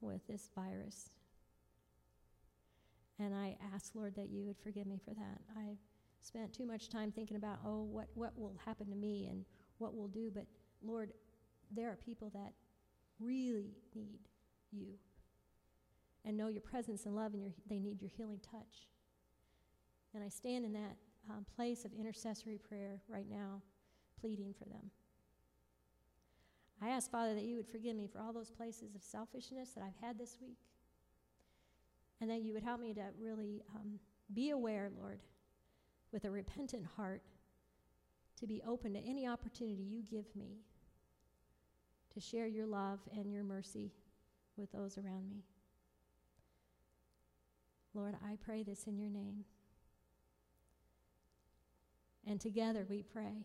with 0.00 0.26
this 0.26 0.50
virus. 0.54 1.10
And 3.18 3.34
I 3.34 3.56
ask, 3.74 3.94
Lord, 3.94 4.16
that 4.16 4.28
you 4.28 4.44
would 4.44 4.58
forgive 4.58 4.86
me 4.86 4.98
for 5.04 5.14
that. 5.14 5.40
I 5.56 5.76
spent 6.20 6.52
too 6.52 6.66
much 6.66 6.88
time 6.88 7.12
thinking 7.12 7.36
about, 7.36 7.58
oh, 7.64 7.82
what, 7.82 8.08
what 8.14 8.36
will 8.36 8.56
happen 8.64 8.88
to 8.88 8.96
me 8.96 9.28
and 9.30 9.44
what 9.78 9.94
we'll 9.94 10.08
do. 10.08 10.30
But 10.34 10.46
Lord, 10.82 11.12
there 11.70 11.90
are 11.90 11.96
people 11.96 12.30
that 12.34 12.52
really 13.20 13.74
need 13.94 14.18
you 14.72 14.94
and 16.24 16.36
know 16.36 16.48
your 16.48 16.62
presence 16.62 17.04
and 17.06 17.14
love, 17.14 17.34
and 17.34 17.42
your, 17.42 17.52
they 17.68 17.78
need 17.78 18.00
your 18.00 18.10
healing 18.16 18.40
touch. 18.40 18.88
And 20.14 20.24
I 20.24 20.28
stand 20.28 20.64
in 20.64 20.72
that 20.72 20.96
um, 21.30 21.44
place 21.54 21.84
of 21.84 21.92
intercessory 21.92 22.58
prayer 22.58 23.02
right 23.08 23.28
now, 23.30 23.60
pleading 24.24 24.54
for 24.58 24.64
them. 24.64 24.90
I 26.80 26.88
ask, 26.88 27.10
Father, 27.10 27.34
that 27.34 27.44
you 27.44 27.56
would 27.56 27.68
forgive 27.68 27.94
me 27.94 28.06
for 28.10 28.20
all 28.20 28.32
those 28.32 28.50
places 28.50 28.94
of 28.94 29.02
selfishness 29.02 29.72
that 29.74 29.84
I've 29.84 30.06
had 30.06 30.18
this 30.18 30.38
week, 30.40 30.56
and 32.22 32.30
that 32.30 32.40
you 32.40 32.54
would 32.54 32.62
help 32.62 32.80
me 32.80 32.94
to 32.94 33.02
really 33.20 33.60
um, 33.74 33.98
be 34.32 34.48
aware, 34.48 34.90
Lord, 34.98 35.20
with 36.10 36.24
a 36.24 36.30
repentant 36.30 36.86
heart, 36.96 37.20
to 38.40 38.46
be 38.46 38.62
open 38.66 38.94
to 38.94 38.98
any 39.00 39.28
opportunity 39.28 39.82
you 39.82 40.02
give 40.02 40.34
me 40.34 40.62
to 42.14 42.20
share 42.20 42.46
your 42.46 42.66
love 42.66 43.00
and 43.14 43.30
your 43.30 43.44
mercy 43.44 43.92
with 44.56 44.72
those 44.72 44.96
around 44.96 45.28
me. 45.28 45.44
Lord, 47.92 48.14
I 48.26 48.38
pray 48.42 48.62
this 48.62 48.84
in 48.84 48.96
your 48.96 49.10
name. 49.10 49.44
And 52.26 52.40
together 52.40 52.86
we 52.88 53.02
pray, 53.02 53.44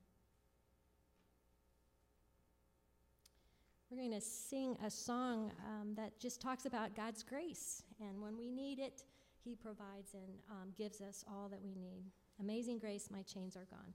We're 3.91 3.97
going 3.97 4.11
to 4.11 4.21
sing 4.21 4.77
a 4.85 4.89
song 4.89 5.51
um, 5.67 5.93
that 5.95 6.17
just 6.17 6.39
talks 6.39 6.65
about 6.65 6.95
God's 6.95 7.23
grace. 7.23 7.83
And 7.99 8.21
when 8.21 8.37
we 8.37 8.49
need 8.49 8.79
it, 8.79 9.03
He 9.43 9.53
provides 9.53 10.13
and 10.13 10.23
um, 10.49 10.69
gives 10.77 11.01
us 11.01 11.25
all 11.29 11.49
that 11.49 11.61
we 11.61 11.75
need. 11.75 12.05
Amazing 12.39 12.79
grace, 12.79 13.09
my 13.11 13.21
chains 13.23 13.57
are 13.57 13.67
gone. 13.69 13.93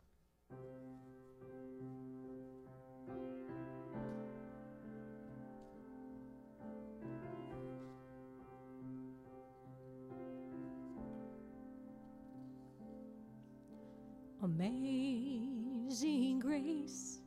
Amazing 14.43 16.39
grace, 16.41 17.23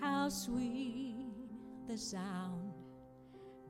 how 0.00 0.30
sweet 0.30 1.05
the 1.86 1.96
sound 1.96 2.72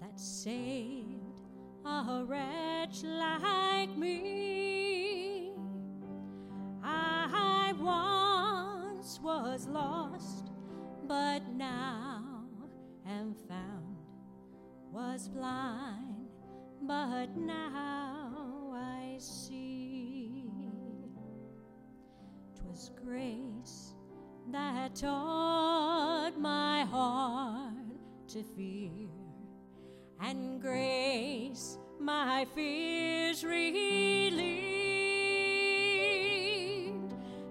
that 0.00 0.18
saved 0.18 1.40
a 1.84 2.24
wretch 2.26 3.02
like 3.04 3.94
me. 3.96 5.52
I 6.82 7.74
once 7.78 9.20
was 9.22 9.66
lost, 9.66 10.50
but 11.06 11.46
now 11.54 12.22
am 13.06 13.34
found, 13.48 13.96
was 14.90 15.28
blind, 15.28 16.28
but 16.82 17.36
now 17.36 18.72
I 18.74 19.16
see. 19.18 20.50
'Twas 22.54 22.90
grace 23.04 23.94
that 24.50 24.94
taught 24.94 26.38
my 26.38 26.84
heart 26.84 27.75
to 28.36 28.42
fear, 28.54 28.90
and 30.20 30.60
grace 30.60 31.78
my 31.98 32.46
fears 32.54 33.42
relieved. 33.42 34.44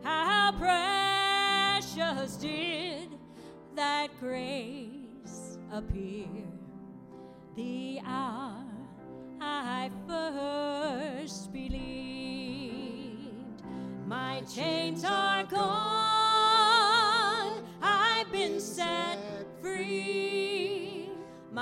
How 0.04 0.52
precious 0.60 2.36
did 2.36 3.10
that 3.76 4.10
grace 4.20 5.58
appear. 5.72 6.28
The 7.56 8.02
hour 8.06 8.64
I 9.42 9.90
first 10.08 11.52
believed, 11.52 11.82
my 14.06 14.42
chains 14.42 15.04
are 15.04 15.46
gone. 15.46 16.05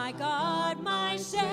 My 0.04 0.12
God, 0.12 0.84
my 0.84 1.16
Savior 1.16 1.48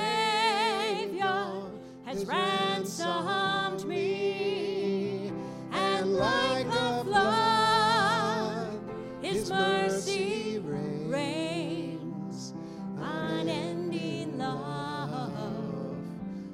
has 2.04 2.24
ransomed 2.26 3.84
me, 3.86 5.30
and 5.70 6.14
like 6.14 6.66
a 6.66 7.04
flood, 7.04 8.80
His 9.22 9.48
mercy 9.48 10.58
reigns, 10.64 12.54
unending 12.98 14.36
love, 14.36 15.96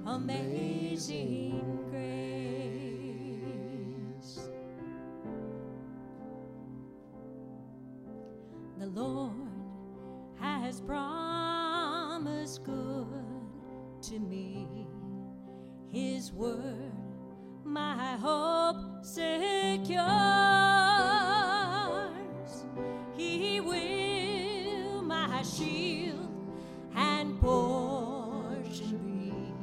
amazing 0.04 1.78
grace. 1.90 2.10
The 8.78 8.86
Lord 8.88 9.32
has 10.38 10.82
promised 10.82 11.35
His 15.96 16.30
word, 16.30 16.92
my 17.64 18.18
hope 18.20 18.76
secures. 19.02 19.96
He 23.16 23.62
will 23.62 25.00
my 25.00 25.40
shield 25.40 26.28
and 26.94 27.40
portion 27.40 28.98
be 29.08 29.54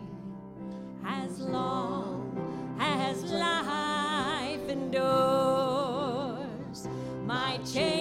as 1.06 1.40
long 1.40 2.36
as 2.80 3.24
life 3.26 4.68
endures. 4.68 4.98
My 7.28 7.60
chains 7.64 7.93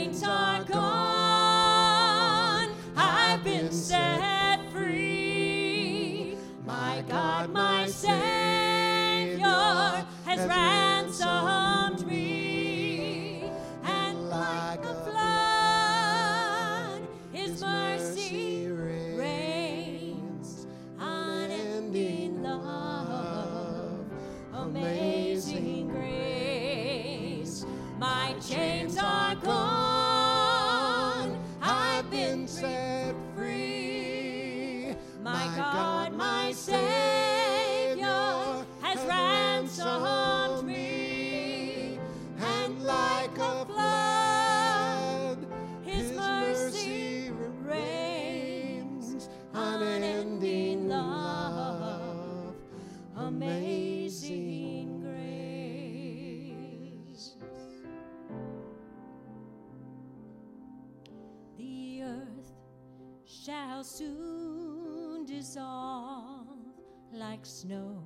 snow. 67.72 68.02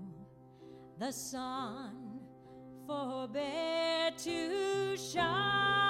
The 0.98 1.12
sun 1.12 2.20
forbear 2.86 4.10
to 4.16 4.96
shine, 4.96 5.85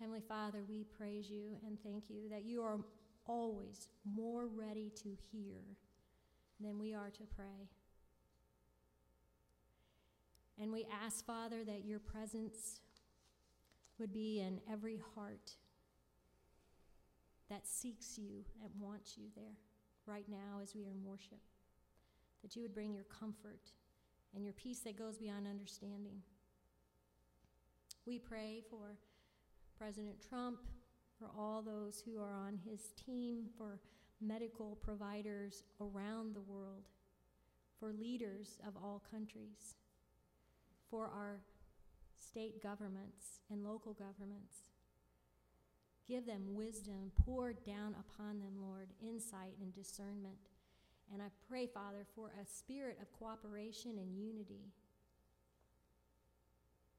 Heavenly 0.00 0.22
Father, 0.28 0.60
we 0.68 0.84
praise 0.84 1.28
you 1.28 1.56
and 1.66 1.76
thank 1.82 2.08
you 2.08 2.28
that 2.30 2.44
you 2.44 2.62
are 2.62 2.78
always 3.26 3.88
more 4.04 4.46
ready 4.46 4.92
to 5.02 5.08
hear 5.32 5.58
than 6.60 6.78
we 6.78 6.94
are 6.94 7.10
to 7.10 7.24
pray. 7.36 7.68
And 10.60 10.72
we 10.72 10.86
ask, 11.04 11.24
Father, 11.24 11.64
that 11.64 11.84
your 11.84 11.98
presence 11.98 12.80
would 13.98 14.12
be 14.12 14.40
in 14.40 14.60
every 14.70 15.00
heart 15.14 15.52
that 17.50 17.66
seeks 17.66 18.18
you 18.18 18.44
and 18.62 18.70
wants 18.80 19.16
you 19.16 19.24
there 19.34 19.56
right 20.06 20.26
now 20.28 20.60
as 20.62 20.74
we 20.74 20.84
are 20.84 20.90
in 20.90 21.04
worship. 21.04 21.40
That 22.42 22.54
you 22.54 22.62
would 22.62 22.74
bring 22.74 22.92
your 22.92 23.04
comfort 23.04 23.72
and 24.34 24.44
your 24.44 24.52
peace 24.52 24.80
that 24.80 24.96
goes 24.96 25.18
beyond 25.18 25.48
understanding. 25.48 26.22
We 28.06 28.18
pray 28.18 28.62
for 28.70 28.96
President 29.78 30.16
Trump, 30.28 30.58
for 31.18 31.28
all 31.36 31.62
those 31.62 32.02
who 32.04 32.20
are 32.20 32.34
on 32.34 32.58
his 32.68 32.92
team, 33.06 33.44
for 33.56 33.78
medical 34.20 34.76
providers 34.82 35.62
around 35.80 36.34
the 36.34 36.40
world, 36.40 36.88
for 37.78 37.92
leaders 37.92 38.58
of 38.66 38.74
all 38.76 39.02
countries, 39.10 39.74
for 40.90 41.06
our 41.06 41.40
state 42.16 42.62
governments 42.62 43.40
and 43.50 43.64
local 43.64 43.92
governments. 43.92 44.70
Give 46.08 46.26
them 46.26 46.54
wisdom, 46.54 47.12
pour 47.24 47.52
down 47.52 47.94
upon 48.00 48.40
them, 48.40 48.54
Lord, 48.60 48.88
insight 49.02 49.54
and 49.60 49.74
discernment. 49.74 50.38
And 51.12 51.22
I 51.22 51.26
pray, 51.48 51.66
Father, 51.66 52.06
for 52.14 52.32
a 52.40 52.46
spirit 52.46 52.98
of 53.00 53.12
cooperation 53.12 53.98
and 53.98 54.16
unity 54.18 54.72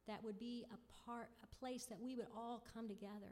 that 0.09 0.23
would 0.23 0.39
be 0.39 0.65
a 0.73 1.05
part, 1.05 1.29
a 1.43 1.55
place 1.59 1.85
that 1.85 2.01
we 2.01 2.15
would 2.15 2.25
all 2.35 2.63
come 2.73 2.87
together 2.87 3.31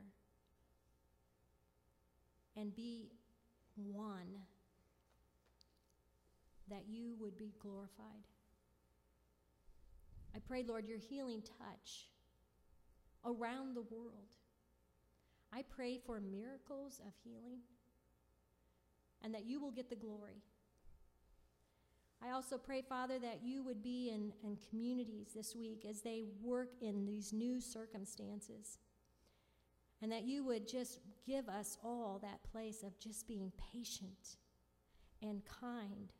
and 2.55 2.75
be 2.75 3.09
one, 3.75 4.27
that 6.69 6.83
you 6.87 7.15
would 7.19 7.35
be 7.35 7.51
glorified. 7.59 8.27
I 10.35 10.39
pray, 10.47 10.63
Lord, 10.67 10.87
your 10.87 10.99
healing 10.99 11.41
touch 11.41 12.09
around 13.25 13.75
the 13.75 13.81
world. 13.81 14.35
I 15.51 15.63
pray 15.63 15.99
for 16.05 16.19
miracles 16.19 17.01
of 17.05 17.13
healing 17.23 17.61
and 19.23 19.33
that 19.33 19.47
you 19.47 19.59
will 19.59 19.71
get 19.71 19.89
the 19.89 19.95
glory. 19.95 20.43
I 22.23 22.31
also 22.31 22.57
pray, 22.57 22.81
Father, 22.81 23.19
that 23.19 23.41
you 23.43 23.63
would 23.63 23.83
be 23.83 24.09
in, 24.09 24.33
in 24.43 24.57
communities 24.69 25.29
this 25.35 25.55
week 25.55 25.85
as 25.87 26.01
they 26.01 26.23
work 26.41 26.71
in 26.81 27.05
these 27.05 27.31
new 27.31 27.61
circumstances. 27.61 28.79
And 30.01 30.11
that 30.11 30.23
you 30.23 30.43
would 30.43 30.67
just 30.67 30.99
give 31.25 31.47
us 31.49 31.77
all 31.83 32.19
that 32.21 32.43
place 32.51 32.83
of 32.83 32.99
just 32.99 33.27
being 33.27 33.51
patient 33.73 34.37
and 35.21 35.41
kind 35.45 36.11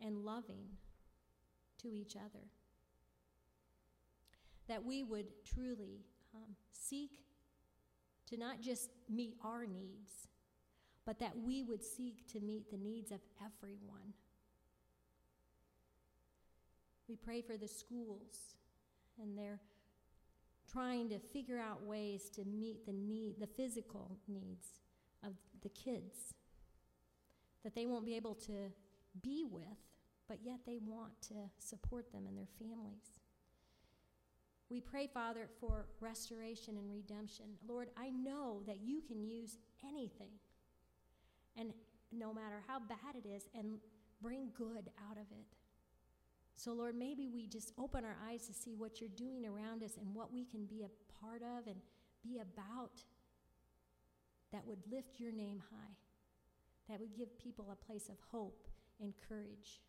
and 0.00 0.24
loving 0.24 0.66
to 1.82 1.94
each 1.94 2.16
other. 2.16 2.44
That 4.68 4.84
we 4.84 5.02
would 5.02 5.26
truly 5.44 6.04
um, 6.34 6.56
seek 6.70 7.10
to 8.28 8.36
not 8.36 8.60
just 8.60 8.90
meet 9.08 9.34
our 9.44 9.66
needs, 9.66 10.28
but 11.10 11.18
that 11.18 11.36
we 11.44 11.64
would 11.64 11.82
seek 11.82 12.24
to 12.28 12.38
meet 12.38 12.70
the 12.70 12.76
needs 12.76 13.10
of 13.10 13.18
everyone. 13.44 14.14
We 17.08 17.16
pray 17.16 17.42
for 17.42 17.56
the 17.56 17.66
schools 17.66 18.54
and 19.20 19.36
they're 19.36 19.58
trying 20.70 21.08
to 21.08 21.18
figure 21.18 21.58
out 21.58 21.82
ways 21.82 22.30
to 22.36 22.44
meet 22.44 22.86
the 22.86 22.92
need, 22.92 23.40
the 23.40 23.48
physical 23.48 24.18
needs 24.28 24.68
of 25.26 25.32
the 25.64 25.68
kids 25.70 26.34
that 27.64 27.74
they 27.74 27.86
won't 27.86 28.06
be 28.06 28.14
able 28.14 28.36
to 28.36 28.70
be 29.20 29.44
with, 29.50 29.64
but 30.28 30.38
yet 30.44 30.60
they 30.64 30.78
want 30.86 31.20
to 31.22 31.34
support 31.58 32.12
them 32.12 32.26
and 32.28 32.38
their 32.38 32.46
families. 32.56 33.18
We 34.70 34.80
pray, 34.80 35.08
Father, 35.12 35.48
for 35.58 35.86
restoration 35.98 36.76
and 36.76 36.88
redemption. 36.88 37.46
Lord, 37.66 37.88
I 37.96 38.10
know 38.10 38.62
that 38.68 38.78
you 38.80 39.00
can 39.00 39.24
use 39.24 39.56
anything, 39.84 40.38
and 41.60 41.72
no 42.10 42.32
matter 42.32 42.62
how 42.66 42.80
bad 42.80 43.14
it 43.14 43.28
is, 43.28 43.44
and 43.54 43.78
bring 44.22 44.48
good 44.56 44.90
out 45.08 45.16
of 45.16 45.30
it. 45.30 45.46
So, 46.56 46.72
Lord, 46.72 46.96
maybe 46.96 47.28
we 47.28 47.46
just 47.46 47.72
open 47.78 48.04
our 48.04 48.16
eyes 48.28 48.46
to 48.46 48.52
see 48.52 48.74
what 48.74 49.00
you're 49.00 49.10
doing 49.10 49.46
around 49.46 49.82
us 49.82 49.96
and 49.98 50.14
what 50.14 50.32
we 50.32 50.44
can 50.44 50.64
be 50.66 50.82
a 50.82 51.20
part 51.22 51.42
of 51.42 51.66
and 51.66 51.76
be 52.22 52.38
about 52.38 53.04
that 54.52 54.66
would 54.66 54.80
lift 54.90 55.20
your 55.20 55.32
name 55.32 55.62
high, 55.70 55.96
that 56.88 56.98
would 56.98 57.14
give 57.16 57.38
people 57.38 57.68
a 57.70 57.84
place 57.84 58.08
of 58.08 58.16
hope 58.32 58.66
and 59.00 59.14
courage 59.28 59.80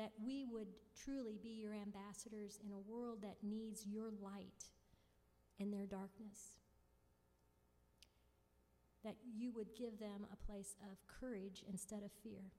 that 0.00 0.12
we 0.24 0.46
would 0.50 0.68
truly 1.04 1.38
be 1.42 1.50
your 1.50 1.74
ambassadors 1.74 2.58
in 2.64 2.72
a 2.72 2.90
world 2.90 3.18
that 3.20 3.36
needs 3.42 3.84
your 3.86 4.10
light 4.22 4.64
in 5.58 5.70
their 5.70 5.84
darkness. 5.84 6.59
That 9.04 9.16
you 9.34 9.52
would 9.52 9.74
give 9.76 9.98
them 9.98 10.26
a 10.32 10.46
place 10.46 10.74
of 10.90 10.98
courage 11.06 11.62
instead 11.70 12.02
of 12.02 12.10
fear. 12.22 12.52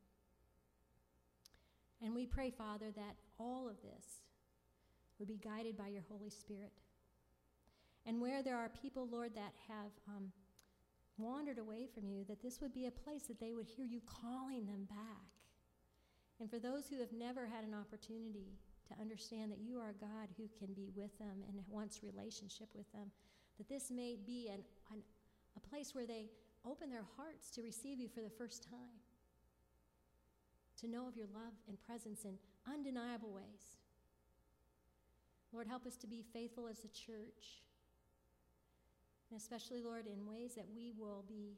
And 2.04 2.16
we 2.16 2.26
pray, 2.26 2.50
Father, 2.50 2.92
that 2.96 3.16
all 3.40 3.70
of 3.70 3.76
this 3.82 4.06
would 5.20 5.28
be 5.28 5.38
guided 5.38 5.78
by 5.78 5.88
your 5.88 6.04
Holy 6.10 6.32
Spirit. 6.32 6.72
And 8.08 8.20
where 8.20 8.42
there 8.42 8.58
are 8.58 8.70
people, 8.70 9.08
Lord, 9.12 9.36
that 9.36 9.54
have 9.68 9.92
um, 10.08 10.32
wandered 11.20 11.60
away 11.60 11.88
from 11.94 12.08
you, 12.08 12.24
that 12.28 12.42
this 12.42 12.60
would 12.60 12.74
be 12.74 12.88
a 12.88 12.92
place 12.92 13.24
that 13.28 13.40
they 13.40 13.54
would 13.54 13.68
hear 13.68 13.86
you 13.86 14.02
calling 14.08 14.66
them 14.66 14.88
back 14.90 15.32
and 16.42 16.50
for 16.50 16.58
those 16.58 16.90
who 16.90 16.98
have 16.98 17.14
never 17.14 17.46
had 17.46 17.64
an 17.64 17.76
opportunity 17.78 18.58
to 18.90 19.00
understand 19.00 19.52
that 19.52 19.62
you 19.62 19.78
are 19.78 19.94
a 19.94 20.02
God 20.02 20.28
who 20.36 20.50
can 20.58 20.74
be 20.74 20.90
with 20.96 21.16
them 21.20 21.46
and 21.48 21.62
wants 21.70 22.02
relationship 22.02 22.68
with 22.74 22.92
them, 22.94 23.12
that 23.60 23.70
this 23.70 23.92
may 23.92 24.18
be 24.26 24.50
an, 24.50 24.64
an, 24.92 25.04
a 25.56 25.60
place 25.60 25.94
where 25.94 26.06
they 26.06 26.30
open 26.66 26.90
their 26.90 27.06
hearts 27.18 27.50
to 27.52 27.62
receive 27.62 28.00
you 28.00 28.08
for 28.08 28.22
the 28.22 28.30
first 28.30 28.64
time, 28.64 29.02
to 30.80 30.88
know 30.88 31.08
of 31.08 31.16
your 31.16 31.28
love 31.34 31.54
and 31.68 31.78
presence 31.82 32.26
in 32.26 32.38
undeniable 32.72 33.32
ways. 33.32 33.78
Lord, 35.54 35.68
help 35.68 35.86
us 35.86 35.98
to 35.98 36.08
be 36.08 36.24
faithful 36.34 36.68
as 36.68 36.80
a 36.86 36.88
church, 36.88 37.62
and 39.30 39.40
especially, 39.40 39.82
Lord, 39.82 40.06
in 40.08 40.26
ways 40.26 40.56
that 40.56 40.66
we 40.74 40.92
will 40.98 41.24
be, 41.28 41.58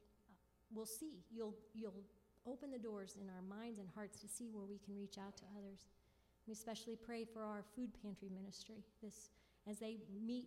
will 0.72 0.86
see. 0.86 1.24
You'll, 1.30 1.54
you'll 1.74 2.02
open 2.46 2.70
the 2.70 2.78
doors 2.78 3.16
in 3.20 3.28
our 3.28 3.42
minds 3.42 3.78
and 3.78 3.88
hearts 3.94 4.20
to 4.20 4.28
see 4.28 4.48
where 4.50 4.66
we 4.66 4.78
can 4.78 4.96
reach 4.96 5.16
out 5.18 5.36
to 5.38 5.44
others. 5.58 5.86
We 6.46 6.52
especially 6.52 6.96
pray 6.96 7.24
for 7.24 7.42
our 7.42 7.64
food 7.74 7.90
pantry 8.02 8.28
ministry 8.34 8.84
this, 9.02 9.30
as 9.68 9.78
they 9.78 9.98
meet 10.24 10.46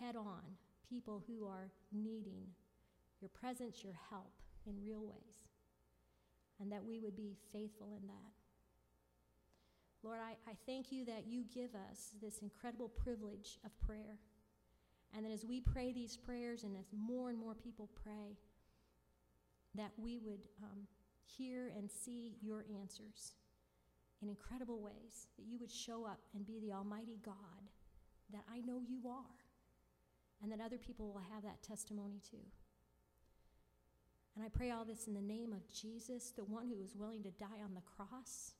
head 0.00 0.16
on 0.16 0.40
people 0.88 1.22
who 1.26 1.46
are 1.46 1.70
needing 1.92 2.46
your 3.20 3.30
presence, 3.30 3.82
your 3.82 3.98
help 4.10 4.32
in 4.66 4.82
real 4.82 5.04
ways, 5.04 5.48
and 6.60 6.70
that 6.72 6.84
we 6.84 6.98
would 7.00 7.16
be 7.16 7.36
faithful 7.52 7.92
in 8.00 8.06
that. 8.06 8.32
Lord, 10.02 10.20
I, 10.20 10.36
I 10.48 10.54
thank 10.66 10.92
you 10.92 11.04
that 11.06 11.26
you 11.26 11.44
give 11.52 11.74
us 11.74 12.14
this 12.22 12.38
incredible 12.38 12.88
privilege 12.88 13.58
of 13.64 13.78
prayer. 13.80 14.18
And 15.14 15.24
that 15.24 15.32
as 15.32 15.44
we 15.44 15.60
pray 15.60 15.92
these 15.92 16.16
prayers 16.16 16.64
and 16.64 16.76
as 16.76 16.86
more 16.92 17.30
and 17.30 17.38
more 17.38 17.54
people 17.54 17.88
pray, 18.02 18.36
that 19.74 19.92
we 19.96 20.18
would 20.18 20.46
um, 20.62 20.86
hear 21.24 21.72
and 21.76 21.90
see 21.90 22.36
your 22.40 22.64
answers 22.80 23.32
in 24.22 24.28
incredible 24.28 24.80
ways, 24.80 25.28
that 25.36 25.46
you 25.46 25.58
would 25.58 25.70
show 25.70 26.06
up 26.06 26.20
and 26.34 26.46
be 26.46 26.60
the 26.60 26.72
Almighty 26.72 27.18
God 27.24 27.70
that 28.32 28.42
I 28.52 28.60
know 28.60 28.80
you 28.80 29.08
are, 29.08 29.36
and 30.42 30.50
that 30.50 30.60
other 30.60 30.78
people 30.78 31.12
will 31.12 31.22
have 31.32 31.42
that 31.44 31.62
testimony 31.62 32.20
too. 32.28 32.44
And 34.36 34.44
I 34.44 34.48
pray 34.48 34.70
all 34.70 34.84
this 34.84 35.06
in 35.06 35.14
the 35.14 35.20
name 35.20 35.52
of 35.52 35.66
Jesus, 35.72 36.30
the 36.36 36.44
one 36.44 36.68
who 36.68 36.76
was 36.76 36.94
willing 36.94 37.22
to 37.22 37.30
die 37.30 37.64
on 37.64 37.74
the 37.74 37.80
cross 37.96 38.52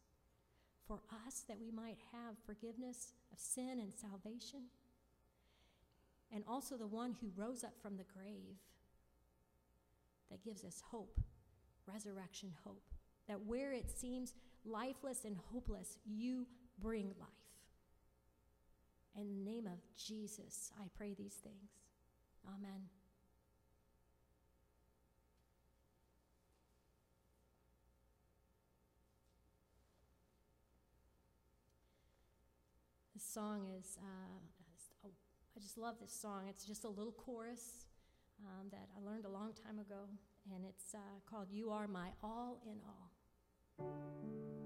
for 0.88 1.00
us, 1.26 1.44
that 1.48 1.60
we 1.60 1.70
might 1.70 1.98
have 2.12 2.34
forgiveness 2.46 3.12
of 3.32 3.38
sin 3.38 3.78
and 3.80 3.92
salvation, 3.94 4.62
and 6.32 6.42
also 6.48 6.76
the 6.76 6.86
one 6.86 7.14
who 7.20 7.30
rose 7.36 7.62
up 7.62 7.74
from 7.80 7.96
the 7.96 8.04
grave 8.04 8.56
that 10.30 10.42
gives 10.42 10.64
us 10.64 10.82
hope 10.90 11.20
resurrection 11.86 12.52
hope. 12.64 12.82
That 13.28 13.44
where 13.46 13.72
it 13.72 13.90
seems 13.90 14.34
lifeless 14.64 15.24
and 15.24 15.36
hopeless, 15.52 15.98
you 16.04 16.46
bring 16.78 17.14
life. 17.18 17.28
In 19.18 19.44
the 19.44 19.50
name 19.50 19.66
of 19.66 19.78
Jesus, 19.96 20.72
I 20.80 20.84
pray 20.96 21.14
these 21.14 21.34
things. 21.34 21.70
Amen. 22.46 22.95
This 33.16 33.32
song 33.32 33.66
is, 33.80 33.96
uh, 34.02 35.08
I 35.08 35.58
just 35.58 35.78
love 35.78 35.94
this 35.98 36.12
song. 36.12 36.48
It's 36.50 36.66
just 36.66 36.84
a 36.84 36.88
little 36.90 37.12
chorus 37.12 37.86
um, 38.44 38.66
that 38.70 38.88
I 38.94 39.00
learned 39.02 39.24
a 39.24 39.30
long 39.30 39.54
time 39.54 39.78
ago 39.78 40.04
and 40.54 40.66
it's 40.66 40.94
uh, 40.94 40.98
called 41.24 41.46
You 41.50 41.70
Are 41.70 41.88
My 41.88 42.10
All 42.22 42.60
in 42.66 42.76
All. 42.86 44.65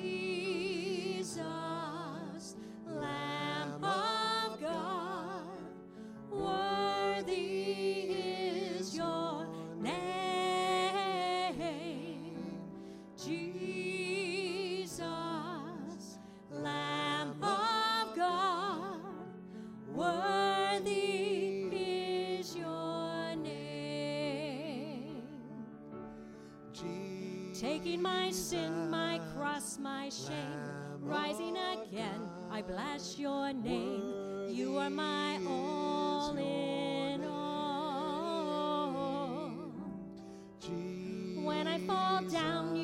Taking 27.83 28.03
my 28.03 28.29
sin, 28.29 28.91
my 28.91 29.19
cross, 29.33 29.79
my 29.79 30.09
shame, 30.09 30.99
rising 30.99 31.57
again, 31.57 32.29
I 32.51 32.61
bless 32.61 33.17
your 33.17 33.51
name. 33.53 34.45
You 34.49 34.77
are 34.77 34.91
my 34.91 35.39
all 35.47 36.37
in 36.37 37.23
all. 37.23 37.63
When 41.43 41.67
I 41.67 41.79
fall 41.87 42.21
down, 42.25 42.75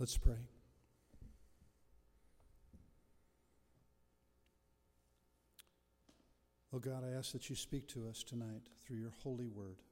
Let's 0.00 0.16
pray. 0.16 0.48
Oh 6.72 6.78
God, 6.78 7.04
I 7.04 7.18
ask 7.18 7.32
that 7.32 7.50
you 7.50 7.54
speak 7.54 7.86
to 7.88 8.08
us 8.08 8.24
tonight 8.24 8.62
through 8.82 8.96
your 8.96 9.12
holy 9.22 9.48
word. 9.48 9.82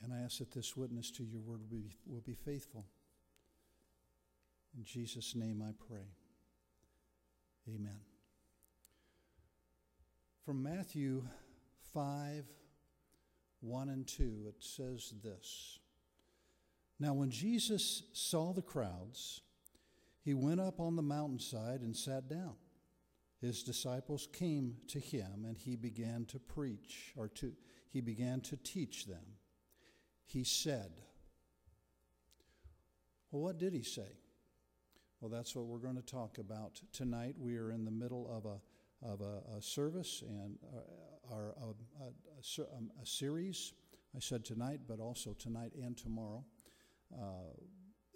And 0.00 0.12
I 0.12 0.20
ask 0.20 0.38
that 0.38 0.52
this 0.52 0.76
witness 0.76 1.10
to 1.10 1.24
your 1.24 1.40
word 1.40 1.58
will 1.58 1.76
be, 1.76 1.90
will 2.06 2.20
be 2.20 2.34
faithful. 2.34 2.84
In 4.78 4.84
Jesus' 4.84 5.34
name 5.34 5.60
I 5.60 5.72
pray. 5.88 6.06
Amen. 7.68 7.98
From 10.46 10.62
Matthew 10.62 11.24
5 11.92 12.44
1 13.60 13.88
and 13.88 14.06
2, 14.06 14.44
it 14.46 14.62
says 14.62 15.14
this. 15.20 15.80
Now, 17.00 17.14
when 17.14 17.30
Jesus 17.30 18.04
saw 18.12 18.52
the 18.52 18.62
crowds, 18.62 19.40
he 20.22 20.34
went 20.34 20.60
up 20.60 20.80
on 20.80 20.96
the 20.96 21.02
mountainside 21.02 21.80
and 21.80 21.96
sat 21.96 22.28
down. 22.28 22.54
His 23.40 23.62
disciples 23.62 24.28
came 24.32 24.76
to 24.88 24.98
him, 24.98 25.44
and 25.44 25.58
he 25.58 25.76
began 25.76 26.24
to 26.26 26.38
preach, 26.38 27.12
or 27.16 27.28
to, 27.28 27.52
he 27.90 28.00
began 28.00 28.40
to 28.42 28.56
teach 28.56 29.06
them. 29.06 29.24
He 30.24 30.44
said, 30.44 30.92
Well, 33.30 33.42
what 33.42 33.58
did 33.58 33.74
he 33.74 33.82
say? 33.82 34.18
Well, 35.20 35.30
that's 35.30 35.54
what 35.54 35.66
we're 35.66 35.78
going 35.78 35.96
to 35.96 36.02
talk 36.02 36.38
about 36.38 36.80
tonight. 36.92 37.34
We 37.38 37.56
are 37.56 37.70
in 37.70 37.84
the 37.84 37.90
middle 37.90 38.28
of 38.30 38.46
a, 38.46 38.60
of 39.06 39.20
a, 39.20 39.58
a 39.58 39.62
service 39.62 40.22
and 40.26 40.58
uh, 40.74 41.34
our, 41.34 41.54
a, 41.60 42.04
a, 42.04 42.72
a 42.72 43.02
a 43.02 43.06
series. 43.06 43.72
I 44.16 44.20
said 44.20 44.44
tonight, 44.44 44.80
but 44.86 45.00
also 45.00 45.34
tonight 45.34 45.72
and 45.74 45.96
tomorrow. 45.96 46.44
Uh, 47.14 47.54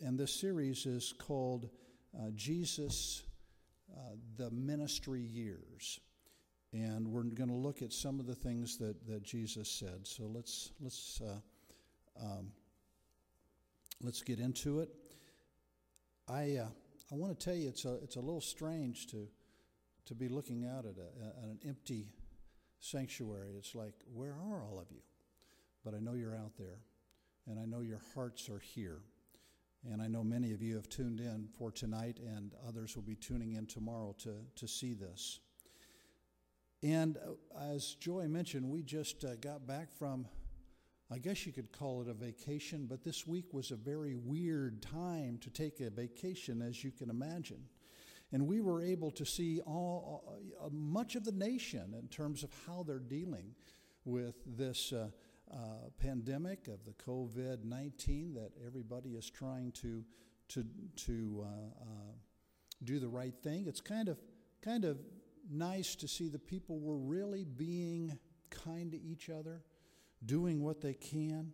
and 0.04 0.18
this 0.18 0.32
series 0.32 0.86
is 0.86 1.12
called 1.18 1.68
uh, 2.18 2.30
Jesus, 2.34 3.22
uh, 3.96 4.16
the 4.36 4.50
Ministry 4.50 5.22
Years. 5.22 6.00
And 6.72 7.08
we're 7.08 7.22
going 7.22 7.48
to 7.48 7.54
look 7.54 7.82
at 7.82 7.92
some 7.92 8.20
of 8.20 8.26
the 8.26 8.34
things 8.34 8.76
that, 8.78 9.06
that 9.06 9.22
Jesus 9.22 9.70
said. 9.70 10.06
So 10.06 10.24
let's, 10.24 10.70
let's, 10.80 11.20
um, 12.20 12.52
let's 14.02 14.22
get 14.22 14.38
into 14.38 14.80
it. 14.80 14.90
I, 16.28 16.60
I 17.10 17.14
want 17.14 17.38
to 17.38 17.44
tell 17.44 17.54
you, 17.54 17.68
it's 17.68 17.84
a, 17.84 17.94
it's 18.02 18.16
a 18.16 18.20
little 18.20 18.42
strange 18.42 19.06
to, 19.08 19.28
to 20.06 20.14
be 20.14 20.28
looking 20.28 20.66
out 20.66 20.84
at, 20.84 20.96
a, 20.96 21.26
at 21.26 21.44
an 21.44 21.58
empty 21.66 22.12
sanctuary. 22.80 23.54
It's 23.56 23.74
like, 23.74 23.94
where 24.12 24.32
are 24.32 24.62
all 24.62 24.78
of 24.78 24.90
you? 24.90 25.00
But 25.84 25.94
I 25.94 26.00
know 26.00 26.12
you're 26.12 26.36
out 26.36 26.52
there 26.58 26.80
and 27.48 27.58
I 27.58 27.64
know 27.64 27.80
your 27.80 28.00
hearts 28.14 28.48
are 28.48 28.58
here. 28.58 29.00
And 29.90 30.02
I 30.02 30.08
know 30.08 30.24
many 30.24 30.52
of 30.52 30.60
you 30.60 30.74
have 30.74 30.88
tuned 30.88 31.20
in 31.20 31.48
for 31.56 31.70
tonight, 31.70 32.18
and 32.18 32.52
others 32.66 32.96
will 32.96 33.04
be 33.04 33.14
tuning 33.14 33.52
in 33.52 33.66
tomorrow 33.66 34.14
to, 34.18 34.34
to 34.56 34.68
see 34.68 34.92
this. 34.92 35.40
And 36.82 37.16
uh, 37.16 37.72
as 37.72 37.94
Joy 37.94 38.28
mentioned, 38.28 38.68
we 38.68 38.82
just 38.82 39.24
uh, 39.24 39.36
got 39.40 39.66
back 39.66 39.90
from, 39.92 40.26
I 41.10 41.18
guess 41.18 41.46
you 41.46 41.52
could 41.52 41.72
call 41.72 42.02
it 42.02 42.08
a 42.08 42.14
vacation, 42.14 42.86
but 42.88 43.02
this 43.02 43.26
week 43.26 43.52
was 43.52 43.70
a 43.70 43.76
very 43.76 44.16
weird 44.16 44.82
time 44.82 45.38
to 45.38 45.50
take 45.50 45.80
a 45.80 45.90
vacation, 45.90 46.60
as 46.60 46.84
you 46.84 46.90
can 46.90 47.08
imagine. 47.08 47.62
And 48.32 48.46
we 48.46 48.60
were 48.60 48.82
able 48.82 49.10
to 49.12 49.24
see 49.24 49.60
all, 49.60 50.38
uh, 50.60 50.68
much 50.70 51.16
of 51.16 51.24
the 51.24 51.32
nation 51.32 51.94
in 51.98 52.08
terms 52.08 52.42
of 52.42 52.50
how 52.66 52.84
they're 52.86 52.98
dealing 52.98 53.54
with 54.04 54.34
this 54.46 54.92
uh, 54.92 55.08
uh, 55.52 55.90
pandemic 56.00 56.68
of 56.68 56.84
the 56.84 56.92
COVID 56.92 57.64
19 57.64 58.34
that 58.34 58.50
everybody 58.66 59.10
is 59.10 59.30
trying 59.30 59.72
to, 59.72 60.04
to, 60.48 60.64
to 60.96 61.44
uh, 61.44 61.46
uh, 61.46 62.12
do 62.84 62.98
the 62.98 63.08
right 63.08 63.34
thing. 63.42 63.66
It's 63.66 63.80
kind 63.80 64.08
of, 64.08 64.18
kind 64.62 64.84
of 64.84 64.98
nice 65.50 65.94
to 65.96 66.08
see 66.08 66.28
the 66.28 66.38
people 66.38 66.78
were 66.78 66.98
really 66.98 67.44
being 67.44 68.18
kind 68.50 68.92
to 68.92 69.00
each 69.00 69.30
other, 69.30 69.62
doing 70.24 70.62
what 70.62 70.80
they 70.80 70.94
can, 70.94 71.52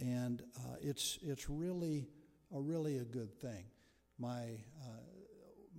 and 0.00 0.42
uh, 0.56 0.76
it's, 0.80 1.18
it's 1.22 1.48
really 1.48 2.08
a 2.54 2.60
really 2.60 2.98
a 2.98 3.04
good 3.04 3.32
thing. 3.40 3.64
My, 4.18 4.42
uh, 4.80 5.00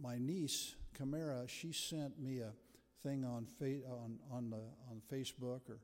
my 0.01 0.17
niece, 0.17 0.75
Camara, 0.93 1.47
she 1.47 1.71
sent 1.71 2.19
me 2.19 2.39
a 2.39 2.51
thing 3.03 3.23
on, 3.23 3.47
fa- 3.59 3.87
on, 3.89 4.19
on, 4.31 4.49
the, 4.49 4.61
on 4.89 5.01
Facebook 5.11 5.69
or 5.69 5.79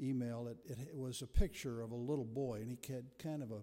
email, 0.00 0.48
it, 0.48 0.58
it, 0.68 0.96
was 0.96 1.22
a 1.22 1.26
picture 1.26 1.80
of 1.80 1.90
a 1.90 1.96
little 1.96 2.24
boy, 2.24 2.56
and 2.56 2.70
he 2.70 2.78
had 2.92 3.04
kind 3.18 3.42
of 3.42 3.50
a, 3.50 3.62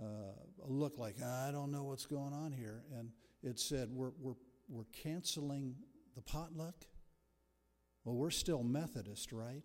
uh, 0.00 0.66
a 0.66 0.68
look 0.68 0.98
like, 0.98 1.22
I 1.22 1.50
don't 1.52 1.70
know 1.70 1.84
what's 1.84 2.06
going 2.06 2.32
on 2.32 2.52
here. 2.52 2.84
And 2.96 3.10
it 3.42 3.58
said, 3.58 3.88
We're, 3.90 4.12
we're, 4.20 4.34
we're 4.68 4.86
canceling 4.92 5.74
the 6.14 6.22
potluck. 6.22 6.86
Well, 8.04 8.16
we're 8.16 8.30
still 8.30 8.62
Methodist, 8.62 9.32
right? 9.32 9.64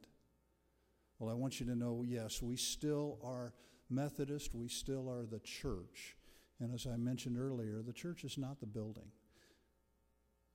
Well, 1.20 1.30
I 1.30 1.34
want 1.34 1.60
you 1.60 1.66
to 1.68 1.76
know 1.76 2.04
yes, 2.06 2.42
we 2.42 2.56
still 2.56 3.20
are 3.24 3.54
Methodist, 3.90 4.54
we 4.54 4.68
still 4.68 5.10
are 5.10 5.26
the 5.26 5.40
church. 5.40 6.16
And 6.60 6.74
as 6.74 6.86
I 6.86 6.98
mentioned 6.98 7.38
earlier, 7.40 7.82
the 7.82 7.94
church 7.94 8.24
is 8.24 8.38
not 8.38 8.60
the 8.60 8.66
building, 8.66 9.12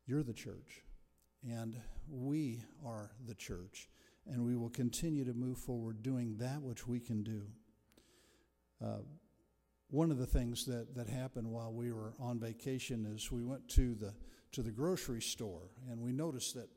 you're 0.07 0.23
the 0.23 0.33
church. 0.33 0.83
And 1.45 1.77
we 2.09 2.63
are 2.87 3.11
the 3.27 3.35
church 3.35 3.89
and 4.31 4.45
we 4.45 4.57
will 4.57 4.71
continue 4.71 5.25
to 5.25 5.35
move 5.35 5.59
forward 5.59 6.03
doing 6.03 6.37
that 6.39 6.63
which 6.63 6.87
we 6.87 7.01
can 7.01 7.23
do. 7.23 7.43
Uh, 8.83 8.99
one 9.91 10.11
of 10.11 10.19
the 10.19 10.27
things 10.27 10.65
that, 10.67 10.95
that 10.95 11.09
happened 11.09 11.47
while 11.47 11.73
we 11.73 11.93
were 11.93 12.15
on 12.19 12.41
vacation 12.41 13.07
is 13.15 13.31
we 13.31 13.43
went 13.43 13.69
to 13.69 13.95
the, 13.95 14.15
to 14.53 14.63
the 14.63 14.71
grocery 14.71 15.21
store 15.21 15.71
and 15.91 16.01
we 16.01 16.13
noticed 16.13 16.55
that 16.55 16.69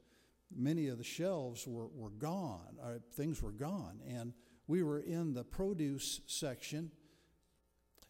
many 0.54 0.88
of 0.88 0.98
the 0.98 1.04
shelves 1.04 1.68
were, 1.68 1.88
were 1.88 2.10
gone, 2.10 2.78
or 2.84 3.00
things 3.14 3.42
were 3.42 3.52
gone. 3.52 4.00
And 4.08 4.34
we 4.68 4.84
were 4.84 5.00
in 5.00 5.34
the 5.34 5.44
produce 5.44 6.22
section 6.28 6.92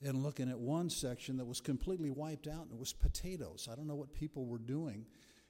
and 0.04 0.24
looking 0.24 0.50
at 0.50 0.60
one 0.60 0.90
section 0.90 1.38
that 1.38 1.46
was 1.46 1.62
completely 1.62 2.10
wiped 2.10 2.48
out, 2.48 2.64
and 2.64 2.72
it 2.72 2.80
was 2.80 2.94
potatoes. 2.94 3.68
I 3.72 3.76
don't 3.76 3.88
know 3.88 3.96
what 3.96 4.14
people 4.14 4.46
were 4.46 4.60
doing 4.60 5.06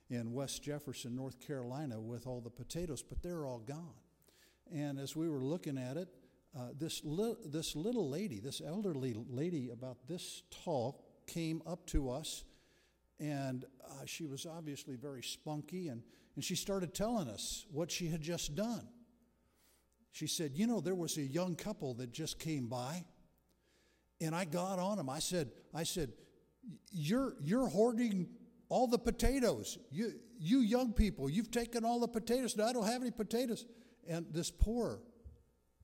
in 0.10 0.34
West 0.34 0.64
Jefferson, 0.64 1.16
North 1.16 1.39
Carolina, 1.45 1.99
with 1.99 2.28
all 2.28 2.41
the 2.41 2.49
potatoes, 2.49 3.01
but 3.01 3.22
they're 3.24 3.45
all 3.45 3.60
gone. 3.60 3.95
And 4.74 4.99
as 4.99 5.16
we 5.16 5.30
were 5.30 5.43
looking 5.43 5.78
at 5.78 5.97
it, 5.97 6.10
uh, 6.56 6.70
this, 6.78 7.01
li- 7.03 7.36
this 7.45 7.76
little 7.76 8.10
lady, 8.10 8.39
this 8.39 8.62
elderly 8.66 9.16
lady 9.30 9.70
about 9.72 9.97
this 10.08 10.43
tall, 10.64 11.03
came 11.28 11.62
up 11.66 11.86
to 11.88 12.10
us, 12.10 12.43
and 13.20 13.66
uh, 13.84 14.06
she 14.06 14.26
was 14.26 14.45
obviously 14.45 14.95
very 14.95 15.24
spunky, 15.24 15.88
and, 15.88 16.03
and 16.36 16.43
she 16.43 16.56
started 16.56 16.93
telling 16.93 17.28
us 17.28 17.66
what 17.72 17.91
she 17.91 18.08
had 18.08 18.22
just 18.22 18.56
done. 18.56 18.88
She 20.12 20.28
said, 20.28 20.51
You 20.53 20.68
know, 20.68 20.80
there 20.80 20.95
was 20.95 21.18
a 21.18 21.24
young 21.24 21.56
couple 21.56 21.93
that 21.95 22.12
just 22.12 22.39
came 22.39 22.68
by, 22.68 23.06
and 24.22 24.34
I 24.34 24.45
got 24.45 24.80
on 24.80 24.97
them. 24.97 25.10
I 25.10 25.20
said, 25.20 25.51
I 25.74 25.84
said, 25.84 26.14
You're, 26.91 27.36
you're 27.41 27.68
hoarding 27.68 28.28
all 28.70 28.88
the 28.88 28.97
potatoes. 28.99 29.78
You, 29.91 30.13
you 30.39 30.59
young 30.59 30.93
people, 30.93 31.30
you've 31.30 31.51
taken 31.51 31.86
all 31.86 31.99
the 31.99 32.07
potatoes. 32.07 32.55
Now 32.57 32.68
I 32.68 32.74
don't 32.74 32.86
have 32.86 33.01
any 33.01 33.11
potatoes. 33.11 33.66
And 34.07 34.26
this 34.32 34.51
poor, 34.51 35.01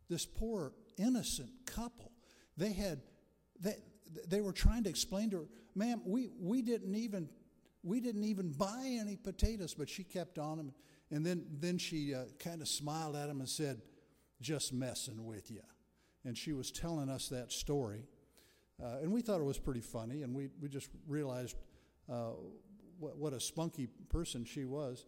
this 0.09 0.25
poor 0.25 0.73
innocent 0.97 1.49
couple 1.65 2.11
They 2.57 2.73
had, 2.73 3.01
they, 3.59 3.75
they 4.27 4.41
were 4.41 4.53
trying 4.53 4.84
to 4.84 4.89
explain 4.89 5.29
to 5.32 5.38
her, 5.38 5.45
ma'am, 5.75 6.01
we, 6.05 6.29
we 6.39 6.61
didn't 6.61 6.95
even, 6.95 7.29
we 7.84 7.99
didn't 7.99 8.23
even 8.23 8.51
buy 8.51 8.97
any 8.99 9.15
potatoes, 9.15 9.73
but 9.73 9.89
she 9.89 10.03
kept 10.03 10.38
on 10.38 10.57
them. 10.57 10.73
And 11.09 11.25
then, 11.25 11.45
then 11.59 11.77
she 11.77 12.13
uh, 12.13 12.25
kind 12.39 12.61
of 12.61 12.67
smiled 12.67 13.15
at 13.15 13.29
him 13.29 13.39
and 13.39 13.49
said, 13.49 13.82
just 14.41 14.73
messing 14.73 15.25
with 15.25 15.49
you. 15.51 15.61
And 16.23 16.38
she 16.38 16.53
was 16.53 16.71
telling 16.71 17.09
us 17.09 17.29
that 17.29 17.51
story. 17.51 18.05
Uh, 18.82 18.97
and 19.01 19.11
we 19.11 19.21
thought 19.21 19.39
it 19.39 19.45
was 19.45 19.59
pretty 19.59 19.82
funny, 19.82 20.23
and 20.23 20.36
we, 20.36 20.49
we 20.59 20.67
just 20.67 20.89
realized 21.07 21.55
uh, 22.11 22.32
what, 23.02 23.18
what 23.18 23.34
a 23.34 23.39
spunky 23.39 23.88
person 24.10 24.45
she 24.45 24.66
was. 24.66 25.06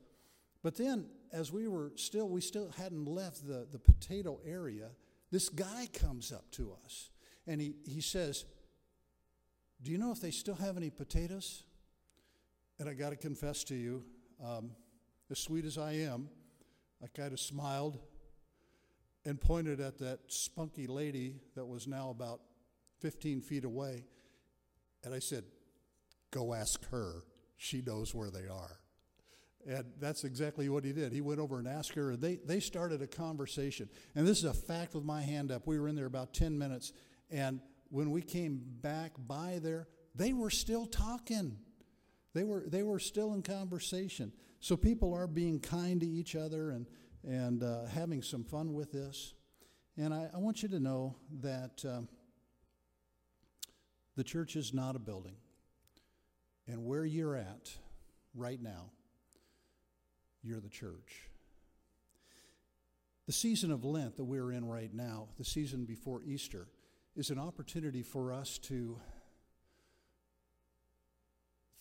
But 0.62 0.76
then, 0.76 1.06
as 1.32 1.52
we 1.52 1.68
were 1.68 1.92
still, 1.96 2.28
we 2.28 2.42
still 2.42 2.70
hadn't 2.78 3.06
left 3.06 3.46
the, 3.48 3.68
the 3.72 3.80
potato 3.80 4.40
area, 4.46 4.90
this 5.32 5.50
guy 5.50 5.88
comes 5.94 6.32
up 6.32 6.50
to 6.52 6.76
us 6.84 7.10
and 7.48 7.62
he, 7.62 7.76
he 7.86 8.02
says, 8.02 8.46
Do 9.82 9.92
you 9.92 9.98
know 9.98 10.12
if 10.12 10.22
they 10.22 10.32
still 10.32 10.56
have 10.56 10.78
any 10.78 10.90
potatoes? 10.90 11.64
And 12.80 12.90
I 12.90 12.94
got 12.94 13.12
to 13.12 13.16
confess 13.16 13.64
to 13.66 13.76
you, 13.76 14.04
um, 14.44 14.72
as 15.30 15.40
sweet 15.40 15.66
as 15.66 15.78
I 15.78 15.94
am, 15.94 16.30
I 17.04 17.08
kind 17.08 17.34
of 17.34 17.40
smiled 17.40 18.00
and 19.26 19.40
pointed 19.40 19.80
at 19.80 19.98
that 20.00 20.20
spunky 20.28 20.88
lady 20.88 21.36
that 21.56 21.66
was 21.66 21.88
now 21.88 22.10
about 22.10 22.42
15 23.00 23.42
feet 23.42 23.66
away. 23.66 24.06
And 25.04 25.14
I 25.14 25.20
said, 25.20 25.44
Go 26.32 26.54
ask 26.54 26.84
her. 26.90 27.24
She 27.58 27.82
knows 27.82 28.14
where 28.14 28.30
they 28.30 28.48
are. 28.48 28.80
And 29.66 29.86
that's 30.00 30.24
exactly 30.26 30.68
what 30.68 30.84
he 30.84 30.92
did. 30.92 31.14
He 31.14 31.22
went 31.22 31.40
over 31.40 31.58
and 31.58 31.68
asked 31.68 31.94
her, 31.94 32.12
and 32.12 32.22
they, 32.22 32.36
they 32.46 32.60
started 32.60 33.02
a 33.02 33.08
conversation. 33.08 33.90
And 34.16 34.28
this 34.28 34.40
is 34.40 34.44
a 34.44 34.54
fact 34.54 34.94
with 34.94 35.06
my 35.06 35.22
hand 35.22 35.52
up. 35.52 35.66
We 35.66 35.80
were 35.80 35.88
in 35.88 35.96
there 35.96 36.06
about 36.06 36.34
10 36.34 36.58
minutes, 36.58 36.92
and 37.32 37.62
when 37.90 38.12
we 38.12 38.22
came 38.22 38.62
back 38.82 39.14
by 39.18 39.60
there, 39.62 39.88
they 40.16 40.34
were 40.34 40.50
still 40.50 40.86
talking. 40.86 41.58
They 42.34 42.44
were, 42.44 42.64
they 42.68 42.84
were 42.84 43.00
still 43.00 43.34
in 43.34 43.42
conversation. 43.42 44.34
So 44.60 44.76
people 44.76 45.14
are 45.14 45.28
being 45.28 45.60
kind 45.60 46.02
to 46.02 46.08
each 46.08 46.36
other 46.36 46.72
and, 46.72 46.88
and 47.24 47.64
uh, 47.64 47.86
having 47.86 48.22
some 48.22 48.44
fun 48.44 48.74
with 48.74 48.92
this. 48.92 49.34
And 49.98 50.14
I, 50.14 50.30
I 50.34 50.38
want 50.38 50.64
you 50.64 50.70
to 50.70 50.80
know 50.80 51.16
that 51.42 51.84
um, 51.88 52.08
the 54.16 54.24
church 54.24 54.56
is 54.56 54.74
not 54.74 54.96
a 54.96 55.00
building. 55.00 55.36
And 56.68 56.86
where 56.86 57.06
you're 57.06 57.36
at 57.36 57.72
right 58.34 58.62
now, 58.62 58.92
you're 60.42 60.62
the 60.62 60.70
church. 60.70 61.30
The 63.26 63.34
season 63.34 63.72
of 63.72 63.86
Lent 63.86 64.18
that 64.18 64.26
we're 64.26 64.52
in 64.52 64.66
right 64.66 64.94
now, 64.94 65.30
the 65.38 65.46
season 65.46 65.86
before 65.86 66.22
Easter, 66.24 66.68
is 67.16 67.30
an 67.30 67.40
opportunity 67.40 68.02
for 68.02 68.34
us 68.34 68.58
to 68.60 69.00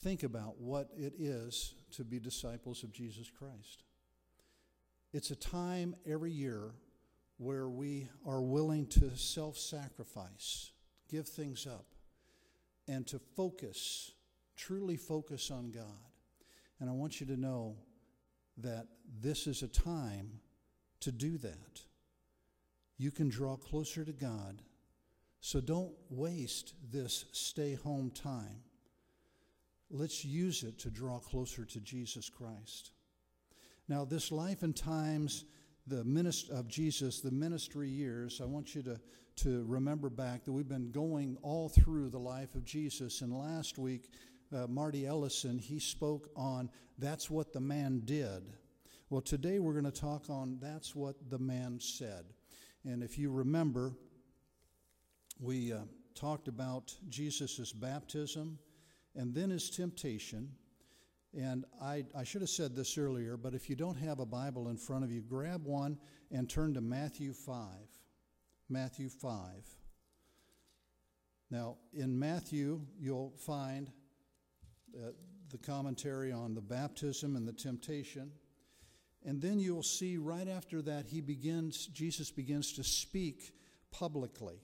think 0.03 0.23
about 0.23 0.61
what 0.61 0.89
it 0.97 1.15
is 1.19 1.75
to 1.93 2.05
be 2.05 2.19
disciples 2.19 2.83
of 2.83 2.93
Jesus 2.93 3.31
Christ. 3.31 3.85
It's 5.13 5.31
a 5.31 5.37
time 5.37 5.95
every 6.07 6.33
year 6.33 6.73
where 7.39 7.69
we 7.69 8.09
are 8.27 8.41
willing 8.41 8.87
to 8.87 9.17
self 9.17 9.57
sacrifice, 9.57 10.73
give 11.11 11.27
things 11.27 11.67
up, 11.67 11.87
and 12.89 13.07
to 13.09 13.19
focus, 13.19 14.13
truly 14.57 14.97
focus 14.97 15.51
on 15.51 15.71
God. 15.71 15.85
And 16.81 16.89
I 16.91 16.93
want 16.93 17.21
you 17.21 17.27
to 17.27 17.37
know 17.37 17.77
that 18.59 18.87
this 19.21 19.47
is 19.47 19.63
a 19.63 19.69
time 19.69 20.41
to 21.01 21.13
do 21.13 21.39
that. 21.39 21.83
You 22.99 23.11
can 23.11 23.29
draw 23.29 23.57
closer 23.57 24.05
to 24.05 24.13
God. 24.13 24.63
So 25.41 25.61
don't 25.61 25.93
waste 26.11 26.75
this 26.91 27.25
stay 27.33 27.75
home 27.75 28.11
time. 28.11 28.63
Let's 29.91 30.25
use 30.25 30.63
it 30.63 30.79
to 30.81 30.91
draw 30.91 31.19
closer 31.19 31.65
to 31.65 31.81
Jesus 31.81 32.31
Christ. 32.31 32.93
Now, 33.89 34.05
this 34.05 34.33
life 34.33 34.63
and 34.63 34.75
times 34.75 35.45
the 35.87 36.05
ministry 36.05 36.57
of 36.57 36.69
Jesus, 36.69 37.21
the 37.21 37.31
ministry 37.31 37.89
years, 37.89 38.41
I 38.41 38.47
want 38.47 38.75
you 38.75 38.83
to, 38.83 39.01
to 39.37 39.65
remember 39.67 40.09
back 40.09 40.45
that 40.45 40.53
we've 40.53 40.69
been 40.69 40.93
going 40.93 41.37
all 41.43 41.69
through 41.69 42.11
the 42.11 42.19
life 42.19 42.55
of 42.55 42.65
Jesus. 42.65 43.21
And 43.21 43.37
last 43.37 43.79
week, 43.79 44.11
uh, 44.55 44.67
Marty 44.69 45.07
Ellison, 45.07 45.59
he 45.59 45.79
spoke 45.79 46.31
on 46.37 46.71
that's 46.99 47.31
what 47.31 47.53
the 47.53 47.61
man 47.61 48.03
did. 48.05 48.43
Well, 49.11 49.21
today 49.21 49.59
we're 49.59 49.73
going 49.73 49.85
to 49.85 49.91
talk 49.91 50.31
on 50.31 50.59
that's 50.61 50.95
what 50.95 51.17
the 51.31 51.39
man 51.39 51.79
said. 51.81 52.25
And 52.85 53.03
if 53.03 53.19
you 53.19 53.31
remember, 53.31 53.93
we 55.41 55.73
uh, 55.73 55.81
talked 56.15 56.49
about 56.49 56.95
Jesus' 57.09 57.73
baptism 57.73 58.59
and 59.15 59.35
then 59.35 59.51
his 59.51 59.71
temptation. 59.71 60.51
And 61.39 61.65
I, 61.81 62.05
I 62.17 62.25
should 62.25 62.43
have 62.43 62.51
said 62.51 62.75
this 62.77 62.99
earlier, 62.99 63.37
but 63.37 63.55
if 63.55 63.71
you 63.71 63.77
don't 63.77 63.97
have 63.97 64.19
a 64.19 64.27
Bible 64.27 64.69
in 64.69 64.77
front 64.77 65.05
of 65.05 65.11
you, 65.11 65.23
grab 65.23 65.65
one 65.65 65.99
and 66.31 66.49
turn 66.49 66.75
to 66.75 66.81
Matthew 66.81 67.33
5. 67.33 67.57
Matthew 68.69 69.09
5. 69.09 69.39
Now, 71.51 71.77
in 71.93 72.19
Matthew, 72.19 72.81
you'll 72.99 73.35
find 73.39 73.91
uh, 74.97 75.11
the 75.51 75.59
commentary 75.59 76.33
on 76.33 76.55
the 76.55 76.61
baptism 76.61 77.37
and 77.37 77.47
the 77.47 77.53
temptation. 77.53 78.33
And 79.25 79.41
then 79.41 79.61
you'll 79.61 79.83
see 79.83 80.17
right 80.17 80.49
after 80.49 80.83
that, 80.83 81.07
he 81.07 81.21
begins, 81.21 81.87
Jesus 81.87 82.31
begins 82.31 82.73
to 82.75 82.85
speak 82.85 83.55
publicly. 83.91 84.61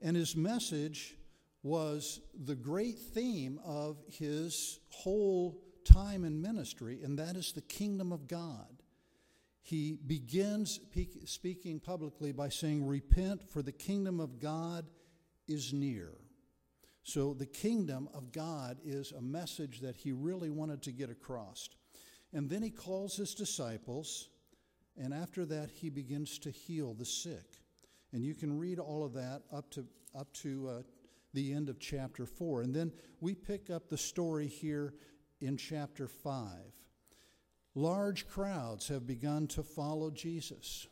And 0.00 0.16
his 0.16 0.34
message 0.34 1.16
was 1.62 2.20
the 2.44 2.54
great 2.54 2.98
theme 2.98 3.60
of 3.64 3.98
his 4.08 4.80
whole 4.90 5.60
time 5.84 6.24
in 6.24 6.40
ministry, 6.40 7.00
and 7.02 7.18
that 7.18 7.36
is 7.36 7.52
the 7.52 7.60
kingdom 7.62 8.12
of 8.12 8.26
God. 8.26 8.82
He 9.62 9.98
begins 10.06 10.78
speaking 11.24 11.80
publicly 11.80 12.32
by 12.32 12.50
saying, 12.50 12.86
Repent, 12.86 13.48
for 13.50 13.62
the 13.62 13.72
kingdom 13.72 14.20
of 14.20 14.38
God 14.38 14.86
is 15.48 15.72
near. 15.72 16.12
So, 17.08 17.34
the 17.34 17.46
kingdom 17.46 18.08
of 18.14 18.32
God 18.32 18.78
is 18.84 19.12
a 19.12 19.22
message 19.22 19.78
that 19.82 19.94
he 19.94 20.10
really 20.10 20.50
wanted 20.50 20.82
to 20.82 20.90
get 20.90 21.08
across. 21.08 21.68
And 22.32 22.50
then 22.50 22.64
he 22.64 22.70
calls 22.70 23.14
his 23.14 23.32
disciples, 23.32 24.28
and 25.00 25.14
after 25.14 25.44
that, 25.44 25.70
he 25.70 25.88
begins 25.88 26.36
to 26.40 26.50
heal 26.50 26.94
the 26.94 27.04
sick. 27.04 27.60
And 28.12 28.24
you 28.24 28.34
can 28.34 28.58
read 28.58 28.80
all 28.80 29.04
of 29.04 29.12
that 29.12 29.42
up 29.52 29.70
to, 29.70 29.86
up 30.18 30.32
to 30.42 30.68
uh, 30.68 30.82
the 31.32 31.52
end 31.52 31.68
of 31.68 31.78
chapter 31.78 32.26
4. 32.26 32.62
And 32.62 32.74
then 32.74 32.90
we 33.20 33.36
pick 33.36 33.70
up 33.70 33.88
the 33.88 33.96
story 33.96 34.48
here 34.48 34.94
in 35.40 35.56
chapter 35.56 36.08
5. 36.08 36.48
Large 37.76 38.26
crowds 38.26 38.88
have 38.88 39.06
begun 39.06 39.46
to 39.46 39.62
follow 39.62 40.10
Jesus. 40.10 40.88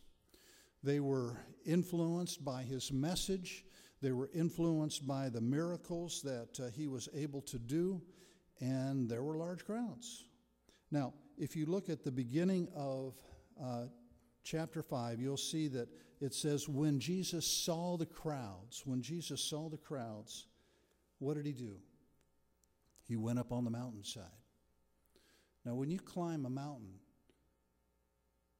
They 0.81 1.01
were 1.01 1.39
influenced 1.67 2.45
by 2.45 2.63
his 2.63 2.93
message, 2.93 3.65
they 4.05 4.13
were 4.13 4.29
influenced 4.35 5.07
by 5.07 5.31
the 5.31 5.41
miracles 5.41 6.21
that 6.23 6.61
uh, 6.61 6.69
he 6.77 6.89
was 6.89 7.09
able 7.15 7.41
to 7.41 7.59
do, 7.59 8.03
and 8.61 9.09
there 9.09 9.23
were 9.23 9.39
large 9.39 9.65
crowds. 9.65 10.27
Now, 10.91 11.15
if 11.39 11.57
you 11.57 11.65
look 11.65 11.89
at 11.89 12.05
the 12.05 12.13
beginning 12.13 12.69
of 12.77 13.15
uh, 13.59 13.85
chapter 14.43 14.83
5, 14.83 15.21
you'll 15.21 15.39
see 15.39 15.69
that 15.69 15.89
it 16.21 16.35
says, 16.35 16.69
When 16.69 17.01
Jesus 17.01 17.47
saw 17.47 17.97
the 17.97 18.05
crowds, 18.05 18.83
when 18.85 19.01
Jesus 19.01 19.43
saw 19.43 19.71
the 19.71 19.79
crowds, 19.79 20.49
what 21.19 21.37
did 21.37 21.47
he 21.47 21.53
do? 21.53 21.79
He 23.09 23.17
went 23.17 23.39
up 23.39 23.53
on 23.53 23.65
the 23.65 23.71
mountainside. 23.71 24.25
Now, 25.65 25.77
when 25.77 25.91
you 25.91 25.99
climb 25.99 26.45
a 26.45 26.51
mountain, 26.51 26.93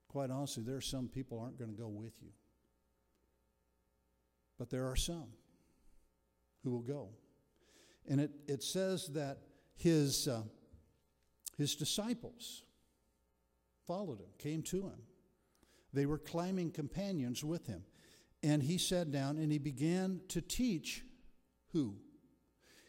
quite 0.09 0.31
honestly, 0.31 0.63
there 0.63 0.77
are 0.77 0.81
some 0.81 1.07
people 1.07 1.39
aren't 1.39 1.59
going 1.59 1.71
to 1.71 1.77
go 1.77 1.89
with 1.89 2.15
you. 2.23 2.31
But 4.59 4.71
there 4.71 4.87
are 4.87 4.97
some 4.97 5.29
who 6.63 6.71
will 6.71 6.83
go. 6.83 7.11
And 8.09 8.21
it, 8.21 8.31
it 8.47 8.63
says 8.63 9.09
that 9.09 9.39
his, 9.77 10.29
uh, 10.29 10.43
his 11.57 11.75
disciples 11.75 12.65
followed 13.87 14.21
him, 14.21 14.29
came 14.39 14.63
to 14.63 14.83
him. 14.83 15.03
They 15.93 16.07
were 16.07 16.19
climbing 16.19 16.71
companions 16.71 17.45
with 17.45 17.67
him. 17.67 17.85
And 18.43 18.63
he 18.63 18.79
sat 18.79 19.11
down 19.11 19.39
and 19.39 19.51
he 19.51 19.59
began 19.59 20.21
to 20.29 20.41
teach 20.41 21.03
who? 21.73 21.97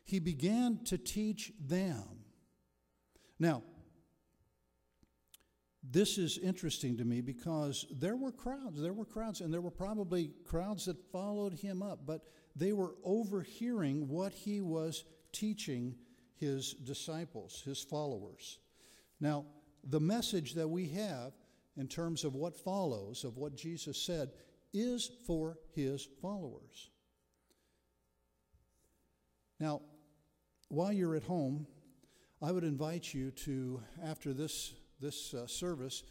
He 0.03 0.19
began 0.19 0.83
to 0.85 0.97
teach 0.97 1.53
them. 1.59 2.03
Now, 3.39 3.63
this 5.91 6.17
is 6.17 6.37
interesting 6.37 6.97
to 6.97 7.05
me 7.05 7.21
because 7.21 7.85
there 7.91 8.15
were 8.15 8.31
crowds, 8.31 8.81
there 8.81 8.93
were 8.93 9.05
crowds, 9.05 9.41
and 9.41 9.53
there 9.53 9.61
were 9.61 9.71
probably 9.71 10.31
crowds 10.45 10.85
that 10.85 11.11
followed 11.11 11.53
him 11.53 11.81
up, 11.81 12.05
but 12.05 12.21
they 12.55 12.73
were 12.73 12.95
overhearing 13.03 14.07
what 14.07 14.33
he 14.33 14.61
was 14.61 15.03
teaching 15.31 15.95
his 16.35 16.73
disciples, 16.73 17.61
his 17.65 17.81
followers. 17.81 18.59
Now, 19.19 19.45
the 19.83 19.99
message 19.99 20.53
that 20.55 20.67
we 20.67 20.87
have 20.89 21.33
in 21.77 21.87
terms 21.87 22.23
of 22.23 22.35
what 22.35 22.55
follows, 22.55 23.23
of 23.23 23.37
what 23.37 23.55
Jesus 23.55 24.01
said, 24.01 24.31
is 24.73 25.09
for 25.25 25.57
his 25.73 26.07
followers. 26.21 26.89
Now, 29.59 29.81
while 30.69 30.91
you're 30.91 31.15
at 31.15 31.23
home, 31.23 31.67
I 32.41 32.51
would 32.51 32.63
invite 32.63 33.13
you 33.13 33.31
to, 33.31 33.81
after 34.03 34.33
this, 34.33 34.73
this 34.99 35.33
uh, 35.33 35.47
service, 35.47 36.03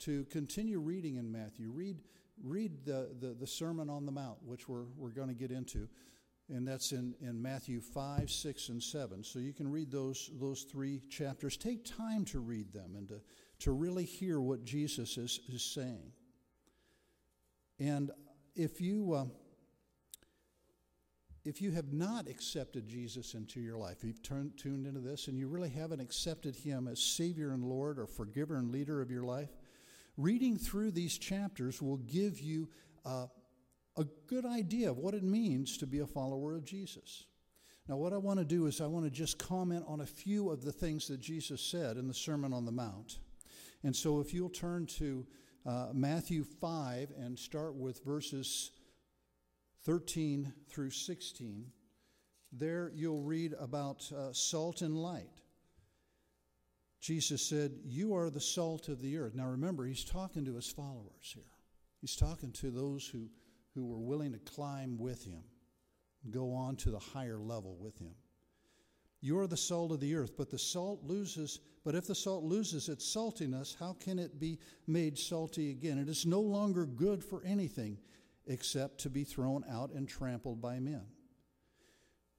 to 0.00 0.24
continue 0.26 0.78
reading 0.78 1.16
in 1.16 1.30
Matthew. 1.30 1.70
Read, 1.70 1.98
read 2.42 2.84
the, 2.84 3.10
the, 3.20 3.34
the 3.34 3.46
Sermon 3.46 3.90
on 3.90 4.06
the 4.06 4.12
Mount, 4.12 4.38
which 4.44 4.68
we're, 4.68 4.86
we're 4.96 5.10
going 5.10 5.28
to 5.28 5.34
get 5.34 5.50
into. 5.50 5.88
And 6.48 6.66
that's 6.66 6.92
in, 6.92 7.14
in 7.20 7.40
Matthew 7.40 7.80
5, 7.80 8.30
6, 8.30 8.68
and 8.70 8.82
7. 8.82 9.22
So 9.22 9.38
you 9.38 9.52
can 9.52 9.70
read 9.70 9.90
those, 9.90 10.30
those 10.40 10.62
three 10.62 11.02
chapters. 11.08 11.56
Take 11.56 11.84
time 11.84 12.24
to 12.26 12.40
read 12.40 12.72
them 12.72 12.96
and 12.96 13.08
to, 13.08 13.20
to 13.60 13.72
really 13.72 14.04
hear 14.04 14.40
what 14.40 14.64
Jesus 14.64 15.16
is, 15.16 15.40
is 15.48 15.62
saying. 15.62 16.12
And 17.78 18.10
if 18.56 18.80
you. 18.80 19.12
Uh, 19.12 19.24
if 21.44 21.62
you 21.62 21.70
have 21.70 21.92
not 21.92 22.28
accepted 22.28 22.86
Jesus 22.86 23.34
into 23.34 23.60
your 23.60 23.76
life, 23.76 24.04
you've 24.04 24.22
turned, 24.22 24.58
tuned 24.58 24.86
into 24.86 25.00
this 25.00 25.28
and 25.28 25.38
you 25.38 25.48
really 25.48 25.70
haven't 25.70 26.00
accepted 26.00 26.54
him 26.54 26.86
as 26.86 27.00
Savior 27.00 27.52
and 27.52 27.64
Lord 27.64 27.98
or 27.98 28.06
forgiver 28.06 28.56
and 28.56 28.70
leader 28.70 29.00
of 29.00 29.10
your 29.10 29.24
life, 29.24 29.48
reading 30.16 30.58
through 30.58 30.90
these 30.90 31.16
chapters 31.16 31.80
will 31.80 31.96
give 31.96 32.40
you 32.40 32.68
uh, 33.06 33.26
a 33.96 34.04
good 34.26 34.44
idea 34.44 34.90
of 34.90 34.98
what 34.98 35.14
it 35.14 35.22
means 35.22 35.78
to 35.78 35.86
be 35.86 36.00
a 36.00 36.06
follower 36.06 36.56
of 36.56 36.64
Jesus. 36.64 37.24
Now, 37.88 37.96
what 37.96 38.12
I 38.12 38.18
want 38.18 38.38
to 38.38 38.44
do 38.44 38.66
is 38.66 38.80
I 38.80 38.86
want 38.86 39.06
to 39.06 39.10
just 39.10 39.38
comment 39.38 39.84
on 39.88 40.02
a 40.02 40.06
few 40.06 40.50
of 40.50 40.62
the 40.62 40.72
things 40.72 41.08
that 41.08 41.20
Jesus 41.20 41.60
said 41.60 41.96
in 41.96 42.06
the 42.06 42.14
Sermon 42.14 42.52
on 42.52 42.64
the 42.64 42.72
Mount. 42.72 43.18
And 43.82 43.96
so, 43.96 44.20
if 44.20 44.32
you'll 44.32 44.50
turn 44.50 44.86
to 44.98 45.26
uh, 45.66 45.88
Matthew 45.92 46.44
5 46.44 47.12
and 47.18 47.38
start 47.38 47.74
with 47.74 48.04
verses 48.04 48.72
13 49.84 50.52
through 50.68 50.90
16, 50.90 51.66
there 52.52 52.90
you'll 52.94 53.22
read 53.22 53.54
about 53.58 54.10
uh, 54.12 54.32
salt 54.32 54.82
and 54.82 54.96
light. 54.96 55.40
Jesus 57.00 57.48
said, 57.48 57.72
You 57.84 58.14
are 58.14 58.28
the 58.28 58.40
salt 58.40 58.88
of 58.88 59.00
the 59.00 59.16
earth. 59.16 59.34
Now 59.34 59.46
remember, 59.46 59.86
he's 59.86 60.04
talking 60.04 60.44
to 60.44 60.56
his 60.56 60.70
followers 60.70 61.32
here. 61.34 61.44
He's 62.00 62.16
talking 62.16 62.52
to 62.52 62.70
those 62.70 63.06
who, 63.06 63.28
who 63.74 63.86
were 63.86 63.98
willing 64.00 64.32
to 64.32 64.38
climb 64.38 64.98
with 64.98 65.24
him, 65.24 65.42
go 66.30 66.52
on 66.52 66.76
to 66.76 66.90
the 66.90 66.98
higher 66.98 67.38
level 67.38 67.76
with 67.78 67.98
him. 67.98 68.14
You 69.22 69.38
are 69.38 69.46
the 69.46 69.56
salt 69.56 69.92
of 69.92 70.00
the 70.00 70.14
earth, 70.14 70.36
but 70.36 70.50
the 70.50 70.58
salt 70.58 71.02
loses, 71.04 71.60
but 71.84 71.94
if 71.94 72.06
the 72.06 72.14
salt 72.14 72.42
loses 72.42 72.88
its 72.88 73.14
saltiness, 73.14 73.76
how 73.78 73.94
can 74.00 74.18
it 74.18 74.40
be 74.40 74.58
made 74.86 75.18
salty 75.18 75.70
again? 75.70 75.98
It 75.98 76.08
is 76.08 76.24
no 76.24 76.40
longer 76.40 76.86
good 76.86 77.22
for 77.22 77.42
anything 77.44 77.98
except 78.46 78.98
to 79.00 79.10
be 79.10 79.24
thrown 79.24 79.64
out 79.70 79.90
and 79.90 80.08
trampled 80.08 80.60
by 80.60 80.80
men. 80.80 81.06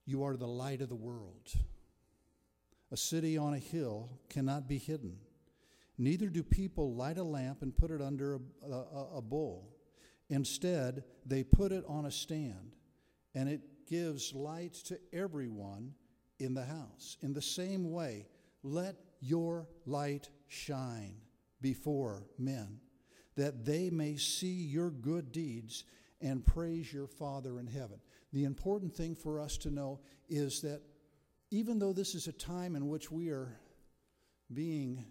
You 0.06 0.24
are 0.24 0.36
the 0.36 0.48
light 0.48 0.82
of 0.82 0.90
the 0.90 0.96
world. 0.96 1.54
A 2.92 2.98
city 2.98 3.38
on 3.38 3.54
a 3.54 3.60
hill 3.60 4.20
cannot 4.30 4.68
be 4.68 4.78
hidden. 4.78 5.18
Neither 5.98 6.28
do 6.28 6.44
people 6.44 6.96
light 6.96 7.18
a 7.18 7.24
lamp 7.24 7.62
and 7.62 7.76
put 7.76 7.92
it 7.92 8.02
under 8.02 8.36
a, 8.36 8.72
a, 8.72 9.08
a 9.18 9.22
bowl. 9.22 9.78
Instead, 10.30 11.04
they 11.26 11.44
put 11.44 11.72
it 11.72 11.84
on 11.88 12.06
a 12.06 12.12
stand, 12.12 12.76
and 13.36 13.48
it 13.48 13.62
gives 13.88 14.34
light 14.34 14.74
to 14.74 14.98
everyone 15.14 15.94
in 16.40 16.54
the 16.54 16.66
house. 16.66 17.18
In 17.22 17.34
the 17.34 17.42
same 17.42 17.92
way, 17.92 18.26
let 18.64 18.96
your 19.20 19.68
light 19.86 20.30
shine 20.48 21.16
before 21.62 22.26
men, 22.38 22.80
that 23.36 23.66
they 23.66 23.90
may 23.90 24.18
see 24.18 24.54
your 24.54 24.90
good 24.90 25.32
deeds 25.32 25.84
and 26.22 26.46
praise 26.46 26.92
your 26.92 27.08
Father 27.08 27.60
in 27.60 27.68
heaven. 27.68 28.00
The 28.34 28.44
important 28.44 28.96
thing 28.96 29.16
for 29.16 29.40
us 29.40 29.58
to 29.58 29.72
know 29.72 30.00
is 30.30 30.62
that 30.62 30.82
even 31.50 31.80
though 31.80 31.94
this 31.94 32.16
is 32.16 32.28
a 32.28 32.32
time 32.32 32.76
in 32.76 32.88
which 32.88 33.12
we 33.12 33.30
are 33.30 33.58
being 34.54 35.06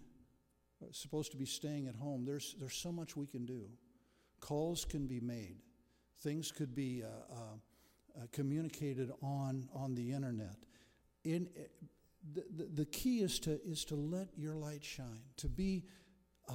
supposed 0.91 1.31
to 1.31 1.37
be 1.37 1.45
staying 1.45 1.87
at 1.87 1.95
home, 1.95 2.25
there's, 2.25 2.55
there's 2.59 2.75
so 2.75 2.91
much 2.91 3.15
we 3.15 3.27
can 3.27 3.45
do. 3.45 3.65
Calls 4.39 4.85
can 4.85 5.05
be 5.05 5.19
made, 5.19 5.57
things 6.21 6.51
could 6.51 6.73
be 6.73 7.03
uh, 7.03 7.07
uh, 7.07 7.37
uh, 8.17 8.25
communicated 8.31 9.11
on, 9.21 9.69
on 9.73 9.93
the 9.93 10.11
internet. 10.11 10.55
In, 11.23 11.47
uh, 11.55 11.61
the, 12.33 12.43
the, 12.55 12.69
the, 12.73 12.85
key 12.85 13.19
is 13.19 13.39
to, 13.39 13.59
is 13.63 13.85
to 13.85 13.95
let 13.95 14.29
your 14.35 14.55
light 14.55 14.83
shine, 14.83 15.23
to 15.37 15.47
be 15.47 15.85
uh, 16.49 16.53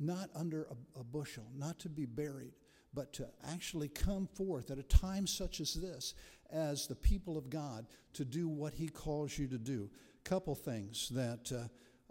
not 0.00 0.30
under 0.34 0.64
a, 0.64 1.00
a 1.00 1.04
bushel, 1.04 1.44
not 1.54 1.78
to 1.80 1.88
be 1.88 2.06
buried, 2.06 2.54
but 2.92 3.12
to 3.12 3.28
actually 3.52 3.88
come 3.88 4.26
forth 4.26 4.70
at 4.70 4.78
a 4.78 4.82
time 4.82 5.26
such 5.26 5.60
as 5.60 5.74
this 5.74 6.14
as 6.50 6.86
the 6.86 6.96
people 6.96 7.38
of 7.38 7.48
God 7.48 7.86
to 8.14 8.24
do 8.24 8.48
what 8.48 8.74
He 8.74 8.88
calls 8.88 9.38
you 9.38 9.46
to 9.48 9.58
do. 9.58 9.90
Couple 10.24 10.54
things 10.54 11.08
that 11.10 11.52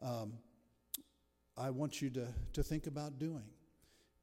uh, 0.01 0.05
um, 0.05 0.33
I 1.57 1.69
want 1.69 2.01
you 2.01 2.09
to, 2.11 2.27
to 2.53 2.63
think 2.63 2.87
about 2.87 3.19
doing 3.19 3.43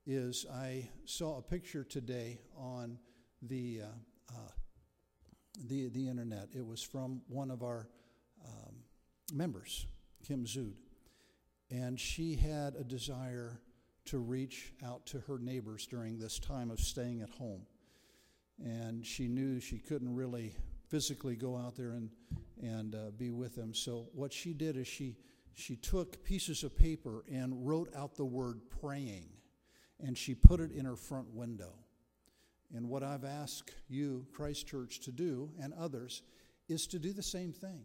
is 0.06 0.46
I 0.52 0.88
saw 1.04 1.38
a 1.38 1.42
picture 1.42 1.84
today 1.84 2.40
on 2.56 2.98
the, 3.42 3.82
uh, 3.82 4.34
uh, 4.34 4.50
the, 5.66 5.88
the 5.88 6.08
internet. 6.08 6.48
It 6.56 6.64
was 6.64 6.82
from 6.82 7.20
one 7.28 7.50
of 7.50 7.62
our 7.62 7.88
um, 8.44 8.76
members, 9.32 9.86
Kim 10.26 10.44
Zood. 10.44 10.74
And 11.70 11.98
she 11.98 12.36
had 12.36 12.74
a 12.76 12.84
desire 12.84 13.60
to 14.06 14.18
reach 14.18 14.72
out 14.84 15.04
to 15.06 15.20
her 15.20 15.38
neighbors 15.38 15.86
during 15.86 16.18
this 16.18 16.38
time 16.38 16.70
of 16.70 16.80
staying 16.80 17.22
at 17.22 17.30
home. 17.30 17.62
And 18.64 19.04
she 19.04 19.26
knew 19.28 19.60
she 19.60 19.78
couldn't 19.78 20.14
really 20.14 20.54
physically 20.88 21.36
go 21.36 21.56
out 21.56 21.76
there 21.76 21.90
and, 21.90 22.10
and 22.62 22.94
uh, 22.94 23.10
be 23.16 23.30
with 23.30 23.56
them. 23.56 23.74
So 23.74 24.08
what 24.12 24.32
she 24.32 24.52
did 24.52 24.76
is 24.76 24.86
she, 24.86 25.16
she 25.54 25.76
took 25.76 26.22
pieces 26.24 26.62
of 26.62 26.76
paper 26.76 27.24
and 27.30 27.66
wrote 27.66 27.94
out 27.94 28.16
the 28.16 28.24
word 28.24 28.60
praying, 28.80 29.28
and 30.00 30.16
she 30.16 30.34
put 30.34 30.60
it 30.60 30.70
in 30.70 30.84
her 30.84 30.96
front 30.96 31.28
window. 31.34 31.72
And 32.74 32.88
what 32.88 33.02
I've 33.02 33.24
asked 33.24 33.72
you, 33.88 34.26
Christ 34.32 34.66
Church, 34.66 35.00
to 35.00 35.12
do, 35.12 35.50
and 35.60 35.72
others, 35.74 36.22
is 36.68 36.86
to 36.88 36.98
do 36.98 37.12
the 37.12 37.22
same 37.22 37.52
thing 37.52 37.82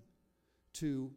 to 0.74 1.12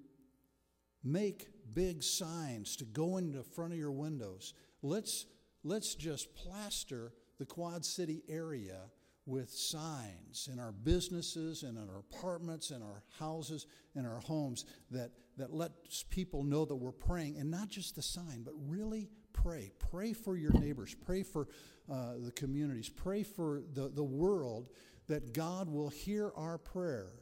make 1.03 1.49
big 1.75 2.03
signs, 2.03 2.77
to 2.77 2.85
go 2.85 3.17
into 3.17 3.39
the 3.39 3.45
front 3.45 3.73
of 3.73 3.79
your 3.79 3.93
windows 3.93 4.55
let's, 4.85 5.27
let's 5.65 5.95
just 5.95 6.35
plaster 6.37 7.13
the 7.39 7.47
Quad 7.47 7.85
City 7.85 8.23
area 8.29 8.79
with 9.27 9.51
signs 9.51 10.51
in 10.53 10.61
our 10.61 10.71
businesses 10.71 11.63
and 11.63 11.79
in 11.79 11.89
our 11.89 12.01
apartments 12.01 12.71
and 12.71 12.85
our 12.85 13.03
houses 13.19 13.67
and 13.95 14.07
our 14.07 14.21
homes 14.21 14.67
that, 14.91 15.11
that 15.39 15.53
lets 15.53 16.03
people 16.05 16.45
know 16.45 16.67
that 16.67 16.77
we're 16.77 16.93
praying 16.93 17.39
and 17.39 17.51
not 17.51 17.71
just 17.71 17.97
the 17.97 18.03
sign, 18.03 18.43
but 18.45 18.53
really 18.67 19.09
pray. 19.33 19.73
Pray 19.91 20.13
for 20.13 20.37
your 20.37 20.53
neighbors, 20.53 20.95
pray 21.07 21.23
for 21.23 21.49
uh, 21.91 22.15
the 22.19 22.33
communities, 22.33 22.91
pray 22.91 23.23
for 23.23 23.63
the, 23.73 23.89
the 23.89 24.05
world 24.05 24.69
that 25.07 25.33
God 25.33 25.71
will 25.71 25.89
hear 25.89 26.31
our 26.37 26.59
prayer 26.59 27.13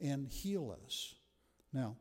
and 0.00 0.26
heal 0.26 0.76
us. 0.84 1.14
Now, 1.72 1.96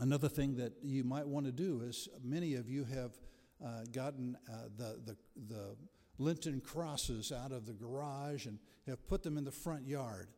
another 0.00 0.28
thing 0.28 0.56
that 0.56 0.72
you 0.82 1.04
might 1.04 1.26
want 1.26 1.46
to 1.46 1.52
do 1.52 1.82
is 1.82 2.08
many 2.24 2.54
of 2.54 2.68
you 2.68 2.84
have 2.84 3.18
uh, 3.64 3.84
gotten 3.92 4.36
uh, 4.50 4.68
the, 4.76 4.98
the, 5.04 5.16
the 5.48 5.76
Lenten 6.18 6.60
crosses 6.60 7.30
out 7.30 7.52
of 7.52 7.66
the 7.66 7.72
garage 7.72 8.46
and 8.46 8.58
have 8.86 9.06
put 9.06 9.22
them 9.22 9.38
in 9.38 9.44
the 9.44 9.50
front 9.52 9.86
yard. 9.86 10.28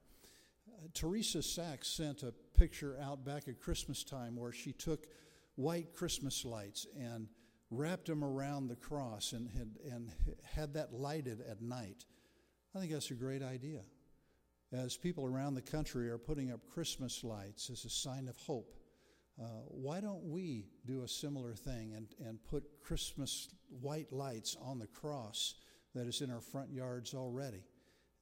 Uh, 0.68 0.88
Teresa 0.92 1.42
Sachs 1.42 1.88
sent 1.88 2.22
a 2.22 2.32
picture 2.58 2.98
out 3.02 3.24
back 3.24 3.48
at 3.48 3.60
Christmas 3.60 4.04
time 4.04 4.36
where 4.36 4.52
she 4.52 4.72
took 4.72 5.06
white 5.54 5.94
Christmas 5.94 6.44
lights 6.44 6.86
and 6.98 7.28
wrapped 7.70 8.06
them 8.06 8.22
around 8.22 8.68
the 8.68 8.76
cross 8.76 9.32
and 9.32 9.48
had, 9.50 9.70
and 9.90 10.12
had 10.44 10.74
that 10.74 10.92
lighted 10.92 11.40
at 11.48 11.62
night. 11.62 12.04
I 12.74 12.80
think 12.80 12.92
that's 12.92 13.10
a 13.10 13.14
great 13.14 13.42
idea. 13.42 13.80
As 14.72 14.96
people 14.96 15.26
around 15.26 15.54
the 15.54 15.62
country 15.62 16.08
are 16.08 16.18
putting 16.18 16.50
up 16.50 16.60
Christmas 16.72 17.22
lights 17.22 17.70
as 17.70 17.84
a 17.84 17.90
sign 17.90 18.26
of 18.28 18.36
hope, 18.38 18.74
uh, 19.40 19.44
why 19.68 20.00
don't 20.00 20.24
we 20.24 20.66
do 20.86 21.02
a 21.02 21.08
similar 21.08 21.54
thing 21.54 21.94
and, 21.94 22.08
and 22.26 22.38
put 22.44 22.64
Christmas 22.82 23.48
white 23.80 24.12
lights 24.12 24.56
on 24.60 24.78
the 24.78 24.86
cross 24.86 25.54
that 25.94 26.06
is 26.06 26.20
in 26.20 26.30
our 26.30 26.40
front 26.40 26.70
yards 26.72 27.14
already 27.14 27.64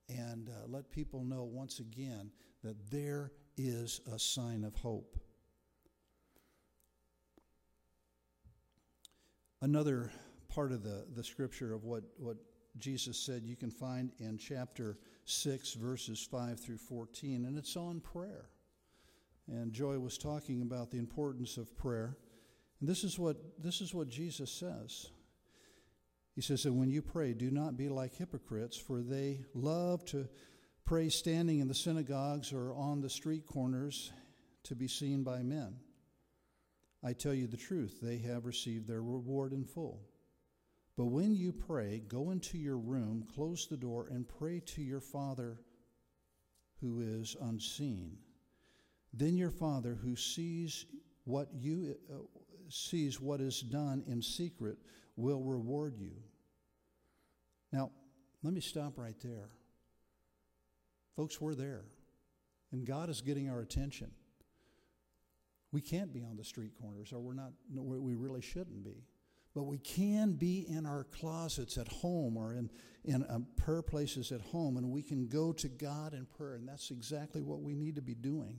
and 0.08 0.48
uh, 0.48 0.66
let 0.68 0.90
people 0.90 1.24
know 1.24 1.44
once 1.44 1.80
again 1.80 2.30
that 2.62 2.90
there 2.90 3.32
is 3.56 4.00
a 4.12 4.18
sign 4.18 4.64
of 4.64 4.74
hope? 4.74 5.18
Another 9.62 10.11
part 10.48 10.72
of 10.72 10.82
the, 10.82 11.04
the 11.14 11.22
scripture 11.22 11.74
of 11.74 11.84
what, 11.84 12.04
what 12.16 12.36
Jesus 12.78 13.18
said 13.18 13.44
you 13.44 13.56
can 13.56 13.70
find 13.70 14.12
in 14.18 14.38
chapter 14.38 14.98
6, 15.24 15.74
verses 15.74 16.26
5 16.30 16.58
through 16.58 16.78
14, 16.78 17.44
and 17.44 17.58
it's 17.58 17.76
on 17.76 18.00
prayer. 18.00 18.48
And 19.51 19.72
Joy 19.72 19.98
was 19.98 20.16
talking 20.16 20.62
about 20.62 20.90
the 20.90 20.98
importance 20.98 21.57
of 21.57 21.76
prayer. 21.76 22.16
And 22.80 22.88
this 22.88 23.05
is 23.05 23.18
what, 23.18 23.36
this 23.62 23.80
is 23.80 23.92
what 23.92 24.09
Jesus 24.09 24.51
says. 24.51 25.11
He 26.34 26.40
says 26.40 26.62
that 26.62 26.72
when 26.72 26.88
you 26.88 27.03
pray, 27.03 27.34
do 27.34 27.51
not 27.51 27.76
be 27.76 27.88
like 27.88 28.14
hypocrites, 28.14 28.76
for 28.76 29.01
they 29.03 29.40
love 29.55 30.05
to 30.07 30.28
Pray 30.90 31.09
standing 31.09 31.61
in 31.61 31.68
the 31.68 31.74
synagogues 31.74 32.53
or 32.53 32.74
on 32.74 33.01
the 33.01 33.09
street 33.09 33.46
corners 33.46 34.11
to 34.64 34.74
be 34.74 34.88
seen 34.88 35.22
by 35.22 35.40
men. 35.40 35.76
I 37.01 37.12
tell 37.12 37.32
you 37.32 37.46
the 37.46 37.57
truth, 37.57 38.01
they 38.03 38.18
have 38.18 38.44
received 38.44 38.88
their 38.88 39.01
reward 39.01 39.53
in 39.53 39.64
full. 39.64 40.01
But 40.96 41.05
when 41.05 41.32
you 41.32 41.53
pray, 41.53 42.03
go 42.09 42.32
into 42.32 42.59
your 42.59 42.76
room, 42.76 43.24
close 43.32 43.68
the 43.68 43.76
door, 43.76 44.09
and 44.11 44.28
pray 44.28 44.59
to 44.74 44.82
your 44.82 45.01
Father 45.01 45.61
who 46.80 46.98
is 46.98 47.36
unseen. 47.40 48.18
Then 49.12 49.36
your 49.36 49.50
Father 49.50 49.98
who 50.02 50.16
sees 50.16 50.86
what 51.24 51.48
you 51.52 51.96
uh, 52.12 52.18
sees 52.68 53.20
what 53.20 53.40
is 53.40 53.61
done 53.61 54.04
in 54.06 54.22
secret 54.22 54.78
will 55.16 55.42
reward 55.42 55.96
you. 55.98 56.12
Now, 57.72 57.90
let 58.42 58.54
me 58.54 58.61
stop 58.61 58.96
right 58.96 59.16
there. 59.22 59.50
Folks, 61.16 61.40
we're 61.40 61.54
there. 61.54 61.84
And 62.72 62.86
God 62.86 63.11
is 63.11 63.20
getting 63.20 63.50
our 63.50 63.61
attention. 63.61 64.11
We 65.72 65.80
can't 65.80 66.12
be 66.12 66.22
on 66.22 66.36
the 66.36 66.44
street 66.44 66.72
corners, 66.80 67.12
or 67.12 67.20
we're 67.20 67.34
not, 67.34 67.52
we 67.74 68.14
really 68.14 68.40
shouldn't 68.40 68.84
be. 68.84 69.04
But 69.54 69.64
we 69.64 69.78
can 69.78 70.34
be 70.34 70.66
in 70.68 70.86
our 70.86 71.04
closets 71.04 71.76
at 71.76 71.88
home 71.88 72.36
or 72.36 72.54
in, 72.54 72.70
in 73.04 73.24
uh, 73.24 73.40
prayer 73.56 73.82
places 73.82 74.30
at 74.30 74.40
home, 74.40 74.76
and 74.76 74.90
we 74.90 75.02
can 75.02 75.26
go 75.26 75.52
to 75.52 75.68
God 75.68 76.14
in 76.14 76.26
prayer, 76.26 76.54
and 76.54 76.68
that's 76.68 76.90
exactly 76.90 77.42
what 77.42 77.61
we 77.61 77.74
need 77.74 77.96
to 77.96 78.02
be 78.02 78.14
doing. 78.14 78.58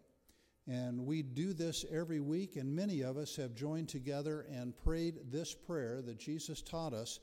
And 0.67 1.05
we 1.05 1.23
do 1.23 1.53
this 1.53 1.85
every 1.91 2.19
week, 2.19 2.55
and 2.55 2.75
many 2.75 3.01
of 3.01 3.17
us 3.17 3.35
have 3.35 3.55
joined 3.55 3.89
together 3.89 4.45
and 4.51 4.77
prayed 4.77 5.31
this 5.31 5.53
prayer 5.53 6.01
that 6.03 6.19
Jesus 6.19 6.61
taught 6.61 6.93
us 6.93 7.19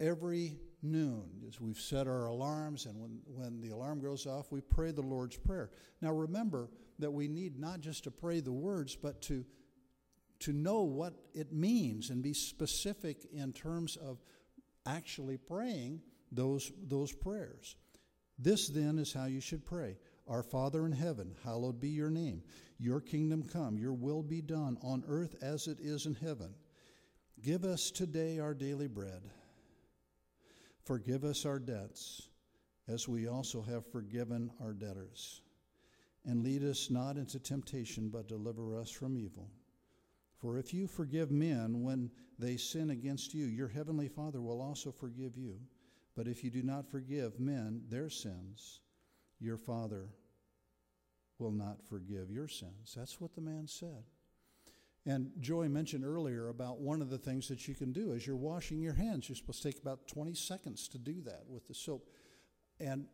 every 0.00 0.58
noon. 0.82 1.42
As 1.46 1.60
we've 1.60 1.78
set 1.78 2.06
our 2.06 2.26
alarms 2.26 2.86
and 2.86 3.00
when, 3.00 3.20
when 3.26 3.60
the 3.60 3.70
alarm 3.70 4.00
goes 4.00 4.26
off 4.26 4.52
we 4.52 4.60
pray 4.60 4.92
the 4.92 5.02
lord's 5.02 5.36
prayer. 5.36 5.70
Now 6.00 6.12
remember 6.12 6.70
that 6.98 7.10
we 7.10 7.28
need 7.28 7.58
not 7.58 7.80
just 7.80 8.04
to 8.04 8.10
pray 8.10 8.40
the 8.40 8.52
words 8.52 8.96
but 8.96 9.20
to 9.22 9.44
to 10.40 10.52
know 10.52 10.82
what 10.82 11.14
it 11.34 11.52
means 11.52 12.10
and 12.10 12.22
be 12.22 12.32
specific 12.32 13.26
in 13.32 13.52
terms 13.52 13.96
of 13.96 14.22
actually 14.86 15.36
praying 15.36 16.00
those 16.30 16.70
those 16.86 17.12
prayers. 17.12 17.74
This 18.38 18.68
then 18.68 18.98
is 18.98 19.12
how 19.12 19.24
you 19.24 19.40
should 19.40 19.66
pray 19.66 19.96
our 20.28 20.42
Father 20.42 20.86
in 20.86 20.92
heaven, 20.92 21.34
hallowed 21.42 21.80
be 21.80 21.88
your 21.88 22.10
name. 22.10 22.42
Your 22.78 23.00
kingdom 23.00 23.42
come, 23.42 23.78
your 23.78 23.94
will 23.94 24.22
be 24.22 24.40
done 24.40 24.76
on 24.82 25.02
earth 25.08 25.34
as 25.42 25.66
it 25.66 25.78
is 25.80 26.06
in 26.06 26.14
heaven. 26.14 26.54
Give 27.40 27.64
us 27.64 27.90
today 27.90 28.38
our 28.38 28.54
daily 28.54 28.88
bread. 28.88 29.22
Forgive 30.84 31.24
us 31.24 31.44
our 31.44 31.58
debts, 31.58 32.28
as 32.86 33.08
we 33.08 33.28
also 33.28 33.62
have 33.62 33.90
forgiven 33.90 34.50
our 34.60 34.72
debtors. 34.72 35.42
And 36.24 36.42
lead 36.42 36.62
us 36.62 36.90
not 36.90 37.16
into 37.16 37.38
temptation, 37.38 38.08
but 38.08 38.28
deliver 38.28 38.78
us 38.78 38.90
from 38.90 39.16
evil. 39.16 39.50
For 40.38 40.58
if 40.58 40.72
you 40.72 40.86
forgive 40.86 41.30
men 41.30 41.82
when 41.82 42.10
they 42.38 42.56
sin 42.56 42.90
against 42.90 43.34
you, 43.34 43.46
your 43.46 43.68
heavenly 43.68 44.08
Father 44.08 44.40
will 44.40 44.60
also 44.60 44.92
forgive 44.92 45.36
you. 45.36 45.58
But 46.14 46.28
if 46.28 46.44
you 46.44 46.50
do 46.50 46.62
not 46.62 46.90
forgive 46.90 47.40
men 47.40 47.82
their 47.88 48.10
sins, 48.10 48.80
your 49.40 49.56
Father 49.56 50.08
will 51.38 51.52
not 51.52 51.78
forgive 51.88 52.30
your 52.30 52.48
sins. 52.48 52.94
That's 52.96 53.20
what 53.20 53.34
the 53.34 53.40
man 53.40 53.66
said. 53.66 54.04
And 55.06 55.30
Joy 55.40 55.68
mentioned 55.68 56.04
earlier 56.04 56.48
about 56.48 56.80
one 56.80 57.00
of 57.00 57.08
the 57.08 57.18
things 57.18 57.48
that 57.48 57.66
you 57.66 57.74
can 57.74 57.92
do 57.92 58.12
as 58.12 58.26
you're 58.26 58.36
washing 58.36 58.80
your 58.80 58.92
hands. 58.92 59.28
You're 59.28 59.36
supposed 59.36 59.62
to 59.62 59.72
take 59.72 59.80
about 59.80 60.06
20 60.08 60.34
seconds 60.34 60.88
to 60.88 60.98
do 60.98 61.22
that 61.22 61.44
with 61.48 61.66
the 61.66 61.74
soap. 61.74 62.10
And 62.78 63.06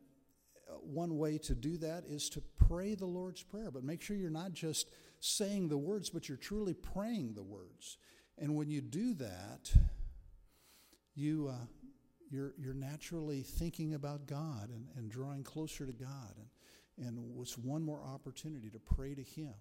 uh, 0.68 0.74
one 0.78 1.18
way 1.18 1.38
to 1.38 1.54
do 1.54 1.76
that 1.78 2.04
is 2.08 2.28
to 2.30 2.42
pray 2.56 2.94
the 2.94 3.06
Lord's 3.06 3.42
Prayer, 3.42 3.70
but 3.70 3.84
make 3.84 4.02
sure 4.02 4.16
you're 4.16 4.30
not 4.30 4.54
just 4.54 4.88
saying 5.20 5.68
the 5.68 5.78
words, 5.78 6.10
but 6.10 6.28
you're 6.28 6.38
truly 6.38 6.74
praying 6.74 7.34
the 7.34 7.42
words. 7.42 7.98
And 8.38 8.56
when 8.56 8.70
you 8.70 8.80
do 8.80 9.14
that, 9.14 9.72
you, 11.14 11.48
uh, 11.48 11.66
you're, 12.28 12.54
you're 12.58 12.74
naturally 12.74 13.42
thinking 13.42 13.94
about 13.94 14.26
God 14.26 14.70
and, 14.70 14.88
and 14.96 15.10
drawing 15.10 15.44
closer 15.44 15.86
to 15.86 15.92
God. 15.92 16.34
And 16.36 16.46
and 16.98 17.18
was 17.34 17.58
one 17.58 17.82
more 17.82 18.02
opportunity 18.02 18.70
to 18.70 18.78
pray 18.78 19.14
to 19.14 19.22
Him. 19.22 19.54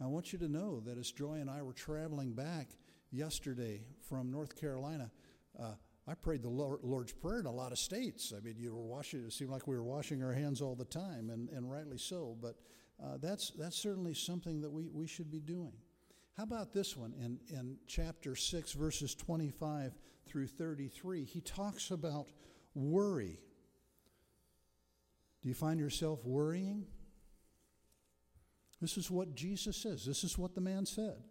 I 0.00 0.06
want 0.06 0.32
you 0.32 0.38
to 0.40 0.48
know 0.48 0.80
that 0.80 0.98
as 0.98 1.10
Joy 1.12 1.34
and 1.34 1.48
I 1.48 1.62
were 1.62 1.72
traveling 1.72 2.32
back 2.32 2.68
yesterday 3.10 3.82
from 4.08 4.30
North 4.30 4.60
Carolina, 4.60 5.10
uh, 5.58 5.74
I 6.06 6.14
prayed 6.14 6.42
the 6.42 6.48
Lord's 6.48 7.12
Prayer 7.12 7.40
in 7.40 7.46
a 7.46 7.52
lot 7.52 7.72
of 7.72 7.78
states. 7.78 8.32
I 8.36 8.40
mean, 8.40 8.56
you 8.58 8.74
were 8.74 8.82
washing, 8.82 9.24
it 9.24 9.32
seemed 9.32 9.50
like 9.50 9.66
we 9.66 9.76
were 9.76 9.84
washing 9.84 10.22
our 10.22 10.32
hands 10.32 10.60
all 10.60 10.74
the 10.74 10.84
time, 10.84 11.30
and, 11.30 11.48
and 11.48 11.70
rightly 11.70 11.96
so. 11.96 12.36
But 12.42 12.56
uh, 13.02 13.16
that's, 13.22 13.50
that's 13.58 13.76
certainly 13.76 14.12
something 14.12 14.60
that 14.60 14.70
we, 14.70 14.88
we 14.92 15.06
should 15.06 15.30
be 15.30 15.40
doing. 15.40 15.72
How 16.36 16.42
about 16.42 16.74
this 16.74 16.96
one 16.96 17.14
in, 17.18 17.38
in 17.56 17.76
chapter 17.86 18.36
6, 18.36 18.72
verses 18.72 19.14
25 19.14 19.94
through 20.26 20.48
33? 20.48 21.24
He 21.24 21.40
talks 21.40 21.90
about 21.90 22.26
worry. 22.74 23.38
Do 25.44 25.50
you 25.50 25.54
find 25.54 25.78
yourself 25.78 26.24
worrying? 26.24 26.86
This 28.80 28.96
is 28.96 29.10
what 29.10 29.34
Jesus 29.34 29.76
says. 29.76 30.02
This 30.06 30.24
is 30.24 30.38
what 30.38 30.54
the 30.54 30.62
man 30.62 30.86
said. 30.86 31.22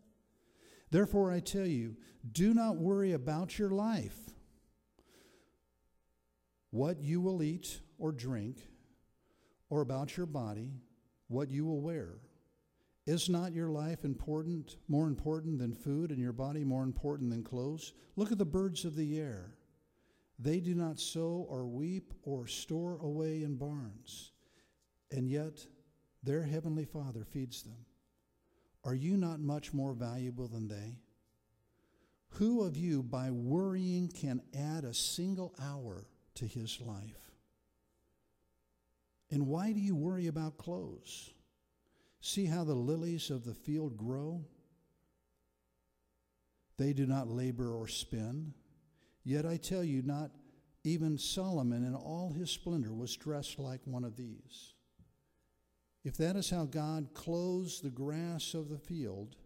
Therefore, 0.91 1.31
I 1.31 1.39
tell 1.39 1.65
you, 1.65 1.97
do 2.31 2.53
not 2.53 2.77
worry 2.77 3.13
about 3.13 3.57
your 3.57 3.71
life, 3.71 4.15
what 6.69 7.01
you 7.01 7.21
will 7.21 7.41
eat 7.41 7.79
or 7.97 8.11
drink, 8.11 8.59
or 9.71 9.81
about 9.81 10.15
your 10.15 10.27
body, 10.27 10.73
what 11.27 11.49
you 11.49 11.65
will 11.65 11.81
wear. 11.81 12.19
Is 13.07 13.29
not 13.29 13.51
your 13.51 13.69
life 13.71 14.05
important, 14.05 14.77
more 14.87 15.07
important 15.07 15.57
than 15.57 15.73
food, 15.73 16.11
and 16.11 16.19
your 16.19 16.33
body 16.33 16.63
more 16.63 16.83
important 16.83 17.31
than 17.31 17.43
clothes? 17.43 17.93
Look 18.15 18.31
at 18.31 18.37
the 18.37 18.45
birds 18.45 18.85
of 18.85 18.95
the 18.95 19.19
air. 19.19 19.55
They 20.39 20.59
do 20.59 20.73
not 20.73 20.99
sow 20.99 21.45
or 21.49 21.65
weep 21.65 22.13
or 22.23 22.47
store 22.47 22.97
away 23.01 23.43
in 23.43 23.55
barns, 23.55 24.31
and 25.11 25.29
yet 25.29 25.65
their 26.23 26.43
heavenly 26.43 26.85
Father 26.85 27.23
feeds 27.23 27.63
them. 27.63 27.85
Are 28.83 28.95
you 28.95 29.15
not 29.15 29.39
much 29.39 29.73
more 29.73 29.93
valuable 29.93 30.47
than 30.47 30.67
they? 30.67 30.97
Who 32.37 32.63
of 32.63 32.75
you, 32.75 33.03
by 33.03 33.29
worrying, 33.29 34.09
can 34.09 34.41
add 34.57 34.83
a 34.83 34.93
single 34.93 35.53
hour 35.61 36.07
to 36.35 36.45
his 36.45 36.81
life? 36.81 37.31
And 39.29 39.47
why 39.47 39.71
do 39.71 39.79
you 39.79 39.95
worry 39.95 40.27
about 40.27 40.57
clothes? 40.57 41.31
See 42.21 42.45
how 42.45 42.63
the 42.63 42.73
lilies 42.73 43.29
of 43.29 43.45
the 43.45 43.53
field 43.53 43.97
grow? 43.97 44.43
They 46.77 46.93
do 46.93 47.05
not 47.05 47.27
labor 47.27 47.73
or 47.73 47.87
spin. 47.87 48.53
Yet 49.23 49.45
I 49.45 49.57
tell 49.57 49.83
you, 49.83 50.01
not 50.01 50.31
even 50.83 51.17
Solomon 51.17 51.85
in 51.85 51.95
all 51.95 52.33
his 52.33 52.51
splendor 52.51 52.93
was 52.93 53.15
dressed 53.15 53.57
like 53.57 53.81
one 53.85 54.03
of 54.03 54.17
these. 54.17 54.73
If 56.03 56.17
that 56.17 56.35
is 56.35 56.49
how 56.49 56.65
God 56.65 57.13
clothes 57.13 57.79
the 57.79 57.89
grass 57.89 58.53
of 58.53 58.67
the 58.67 58.77
field, 58.77 59.37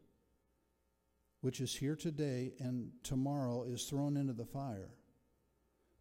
which 1.42 1.62
is 1.62 1.76
here 1.76 1.96
today 1.96 2.54
and 2.60 2.90
tomorrow 3.04 3.64
is 3.64 3.84
thrown 3.84 4.18
into 4.18 4.34
the 4.34 4.46
fire, 4.46 4.90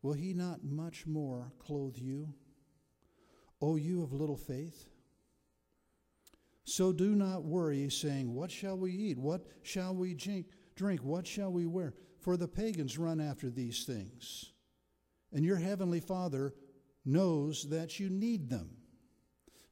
will 0.01 0.15
he 0.15 0.33
not 0.33 0.65
much 0.65 1.07
more 1.07 1.53
clothe 1.59 1.99
you? 1.99 2.33
O 3.61 3.77
you 3.77 4.03
of 4.03 4.13
little 4.15 4.37
faith? 4.37 4.89
So 6.65 6.93
do 6.93 7.15
not 7.15 7.45
worry, 7.45 7.89
saying, 7.91 8.35
What 8.35 8.51
shall 8.51 8.77
we 8.77 8.91
eat? 8.91 9.19
What 9.19 9.47
shall 9.63 9.95
we 9.95 10.15
drink? 10.15 11.03
What 11.03 11.27
shall 11.27 11.53
we 11.53 11.67
wear? 11.67 11.95
For 12.27 12.37
the 12.37 12.49
pagans 12.49 12.99
run 12.99 13.21
after 13.21 13.51
these 13.51 13.85
things, 13.85 14.47
and 15.33 15.45
your 15.45 15.59
heavenly 15.59 16.01
Father 16.01 16.55
knows 17.05 17.69
that 17.69 18.01
you 18.01 18.11
need 18.11 18.51
them. 18.51 18.69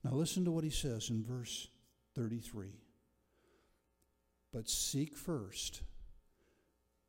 Now, 0.04 0.12
listen 0.12 0.44
to 0.44 0.52
what 0.52 0.62
he 0.62 0.70
says 0.70 1.10
in 1.10 1.24
verse 1.24 1.66
33. 2.14 2.68
But 4.52 4.68
seek 4.68 5.16
first 5.16 5.82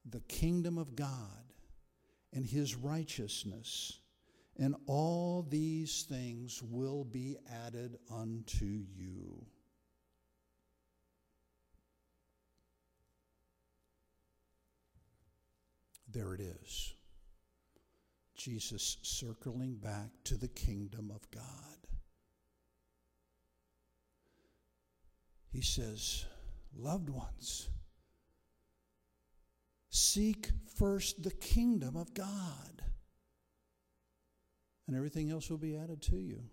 the 0.04 0.22
kingdom 0.22 0.80
of 0.80 0.96
God 0.96 1.54
and 2.34 2.44
his 2.44 2.74
righteousness, 2.74 4.00
and 4.58 4.76
all 4.88 5.46
these 5.48 6.08
things 6.10 6.64
will 6.64 7.04
be 7.04 7.38
added 7.68 8.00
unto 8.12 8.66
you. 8.66 9.46
There 16.16 16.34
it 16.34 16.40
is. 16.40 16.94
Jesus 18.36 18.98
circling 19.02 19.76
back 19.76 20.10
to 20.24 20.36
the 20.36 20.48
kingdom 20.48 21.12
of 21.14 21.30
God. 21.30 21.44
He 25.52 25.62
says, 25.62 26.26
Loved 26.78 27.10
ones, 27.10 27.70
seek 29.90 30.50
first 30.78 31.24
the 31.24 31.32
kingdom 31.32 31.96
of 31.96 32.14
God, 32.14 32.82
and 34.88 34.96
everything 34.96 35.30
else 35.30 35.50
will 35.50 35.58
be 35.58 35.76
added 35.76 36.02
to 36.04 36.18
you. 36.18 36.44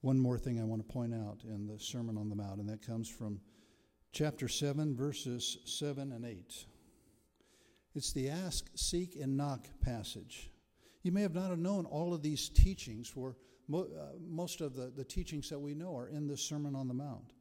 One 0.00 0.18
more 0.18 0.38
thing 0.38 0.60
I 0.60 0.64
want 0.64 0.86
to 0.86 0.92
point 0.92 1.12
out 1.14 1.40
in 1.44 1.66
the 1.66 1.78
Sermon 1.78 2.16
on 2.16 2.28
the 2.28 2.36
Mount, 2.36 2.60
and 2.60 2.68
that 2.68 2.86
comes 2.86 3.08
from 3.08 3.40
chapter 4.18 4.48
7, 4.48 4.96
verses 4.96 5.58
7 5.64 6.10
and 6.10 6.24
8. 6.24 6.64
It's 7.94 8.12
the 8.12 8.30
ask, 8.30 8.68
seek, 8.74 9.14
and 9.14 9.36
knock 9.36 9.68
passage. 9.80 10.50
You 11.04 11.12
may 11.12 11.22
have 11.22 11.36
not 11.36 11.50
have 11.50 11.60
known 11.60 11.86
all 11.86 12.12
of 12.12 12.20
these 12.20 12.48
teachings, 12.48 13.06
for 13.06 13.36
mo- 13.68 13.86
uh, 13.96 14.18
most 14.28 14.60
of 14.60 14.74
the, 14.74 14.90
the 14.96 15.04
teachings 15.04 15.48
that 15.50 15.60
we 15.60 15.72
know 15.72 15.96
are 15.96 16.08
in 16.08 16.26
the 16.26 16.36
Sermon 16.36 16.74
on 16.74 16.88
the 16.88 16.94
Mount. 16.94 17.32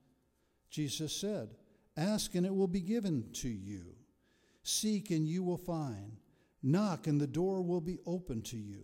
Jesus 0.69 1.15
said, 1.15 1.55
Ask 1.97 2.35
and 2.35 2.45
it 2.45 2.53
will 2.53 2.67
be 2.67 2.81
given 2.81 3.25
to 3.33 3.49
you. 3.49 3.95
Seek 4.61 5.09
and 5.09 5.27
you 5.27 5.41
will 5.41 5.57
find. 5.57 6.17
Knock 6.61 7.07
and 7.07 7.19
the 7.19 7.25
door 7.25 7.63
will 7.63 7.81
be 7.81 7.97
open 8.05 8.43
to 8.43 8.57
you. 8.57 8.83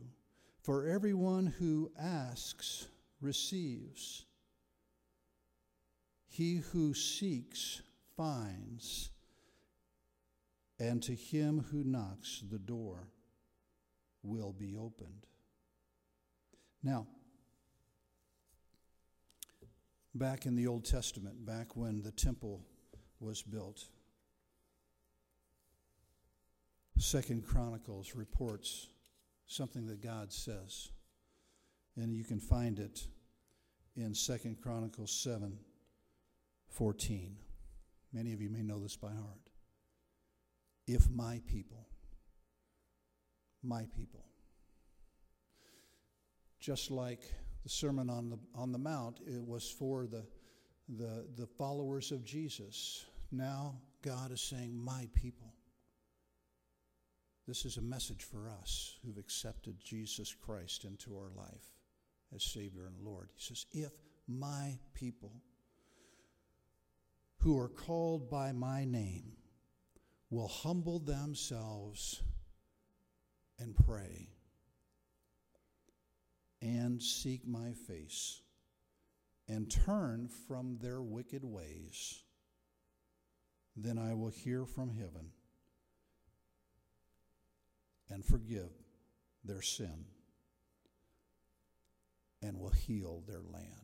For 0.63 0.87
everyone 0.87 1.45
who 1.45 1.91
asks 2.01 2.87
receives. 3.21 4.25
He 6.33 6.55
who 6.55 6.95
seeks 6.95 7.83
finds, 8.17 9.11
and 10.79 11.03
to 11.03 11.13
him 11.13 11.63
who 11.69 11.83
knocks, 11.83 12.41
the 12.49 12.57
door 12.57 13.07
will 14.23 14.51
be 14.51 14.75
opened. 14.75 15.27
Now, 16.81 17.05
back 20.15 20.47
in 20.47 20.55
the 20.55 20.65
Old 20.65 20.85
Testament, 20.85 21.45
back 21.45 21.75
when 21.75 22.01
the 22.01 22.11
temple 22.11 22.65
was 23.19 23.43
built, 23.43 23.85
Second 26.97 27.45
Chronicles 27.45 28.15
reports 28.15 28.87
something 29.45 29.85
that 29.85 30.01
God 30.01 30.33
says 30.33 30.89
and 31.95 32.11
you 32.11 32.23
can 32.23 32.39
find 32.39 32.79
it 32.79 33.05
in 33.95 34.15
Second 34.15 34.59
Chronicles 34.59 35.11
7 35.11 35.59
14. 36.73 37.35
Many 38.11 38.33
of 38.33 38.41
you 38.41 38.49
may 38.49 38.63
know 38.63 38.79
this 38.79 38.95
by 38.95 39.09
heart. 39.09 39.49
If 40.87 41.09
my 41.09 41.39
people, 41.47 41.87
my 43.63 43.85
people, 43.95 44.25
just 46.59 46.91
like 46.91 47.21
the 47.63 47.69
Sermon 47.69 48.09
on 48.09 48.29
the, 48.29 48.39
on 48.55 48.71
the 48.71 48.77
Mount, 48.77 49.19
it 49.25 49.41
was 49.41 49.69
for 49.69 50.07
the, 50.07 50.25
the, 50.89 51.25
the 51.35 51.45
followers 51.45 52.11
of 52.11 52.25
Jesus. 52.25 53.05
Now 53.31 53.75
God 54.01 54.31
is 54.31 54.41
saying, 54.41 54.75
My 54.75 55.07
people. 55.13 55.53
This 57.47 57.65
is 57.65 57.77
a 57.77 57.81
message 57.81 58.23
for 58.23 58.49
us 58.61 58.97
who've 59.03 59.17
accepted 59.17 59.75
Jesus 59.83 60.33
Christ 60.33 60.85
into 60.85 61.15
our 61.17 61.29
life 61.35 61.73
as 62.33 62.43
Savior 62.43 62.85
and 62.85 63.05
Lord. 63.05 63.29
He 63.35 63.43
says, 63.43 63.65
If 63.73 63.91
my 64.27 64.77
people 64.93 65.33
who 67.43 67.59
are 67.59 67.67
called 67.67 68.29
by 68.29 68.53
my 68.53 68.85
name 68.85 69.33
will 70.29 70.47
humble 70.47 70.97
themselves 70.97 72.23
and 73.59 73.75
pray 73.85 74.29
and 76.61 77.03
seek 77.03 77.45
my 77.45 77.73
face 77.73 78.41
and 79.49 79.69
turn 79.69 80.29
from 80.47 80.77
their 80.81 81.01
wicked 81.01 81.43
ways, 81.43 82.23
then 83.75 83.97
I 83.97 84.13
will 84.13 84.29
hear 84.29 84.65
from 84.65 84.89
heaven 84.91 85.31
and 88.09 88.23
forgive 88.23 88.71
their 89.43 89.61
sin 89.61 90.05
and 92.41 92.57
will 92.57 92.69
heal 92.69 93.21
their 93.27 93.41
land. 93.41 93.82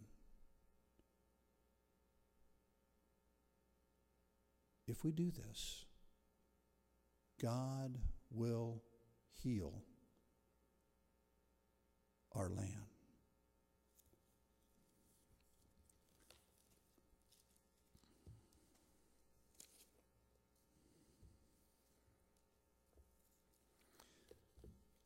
If 4.90 5.04
we 5.04 5.12
do 5.12 5.30
this, 5.30 5.86
God 7.40 7.96
will 8.32 8.82
heal 9.44 9.84
our 12.34 12.50
land. 12.50 12.74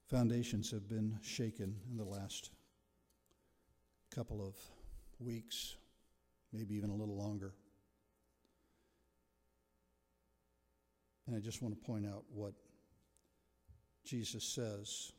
Foundations 0.09 0.71
have 0.71 0.87
been 0.87 1.19
shaken 1.21 1.75
in 1.91 1.97
the 1.97 2.05
last 2.05 2.51
couple 4.15 4.45
of 4.45 4.55
weeks, 5.19 5.75
maybe 6.53 6.73
even 6.75 6.89
a 6.89 6.95
little 6.95 7.17
longer. 7.17 7.53
And 11.27 11.35
I 11.35 11.39
just 11.39 11.61
want 11.61 11.79
to 11.79 11.85
point 11.85 12.05
out 12.05 12.23
what 12.33 12.53
Jesus 14.05 14.43
says. 14.43 15.11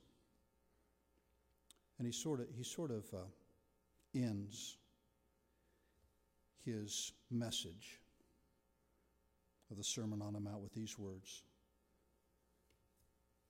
And 1.99 2.07
he 2.07 2.13
sort 2.13 2.41
of, 2.41 2.47
he 2.55 2.63
sort 2.63 2.91
of 2.91 3.05
uh, 3.15 3.27
ends 4.15 4.77
his 6.65 7.13
message 7.31 8.01
of 9.71 9.77
the 9.77 9.85
Sermon 9.85 10.21
on 10.21 10.33
the 10.33 10.41
Mount 10.41 10.63
with 10.63 10.75
these 10.75 10.99
words 10.99 11.43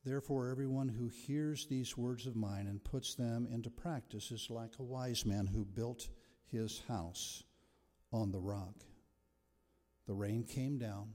Therefore, 0.05 0.51
everyone 0.51 0.89
who 0.89 1.09
hears 1.09 1.65
these 1.65 1.97
words 1.97 2.27
of 2.27 2.37
mine 2.37 2.67
and 2.67 2.85
puts 2.85 3.15
them 3.15 3.49
into 3.51 3.71
practice 3.71 4.31
is 4.31 4.51
like 4.51 4.73
a 4.79 4.83
wise 4.83 5.25
man 5.25 5.47
who 5.47 5.65
built 5.65 6.09
his 6.53 6.83
house 6.89 7.43
on 8.13 8.31
the 8.31 8.39
rock. 8.39 8.75
The 10.07 10.13
rain 10.13 10.45
came 10.45 10.77
down, 10.77 11.15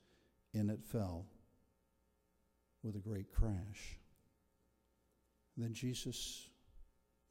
and 0.53 0.69
it 0.69 0.83
fell 0.83 1.25
with 2.83 2.95
a 2.95 2.99
great 2.99 3.31
crash. 3.31 3.97
Then 5.57 5.73
Jesus 5.73 6.49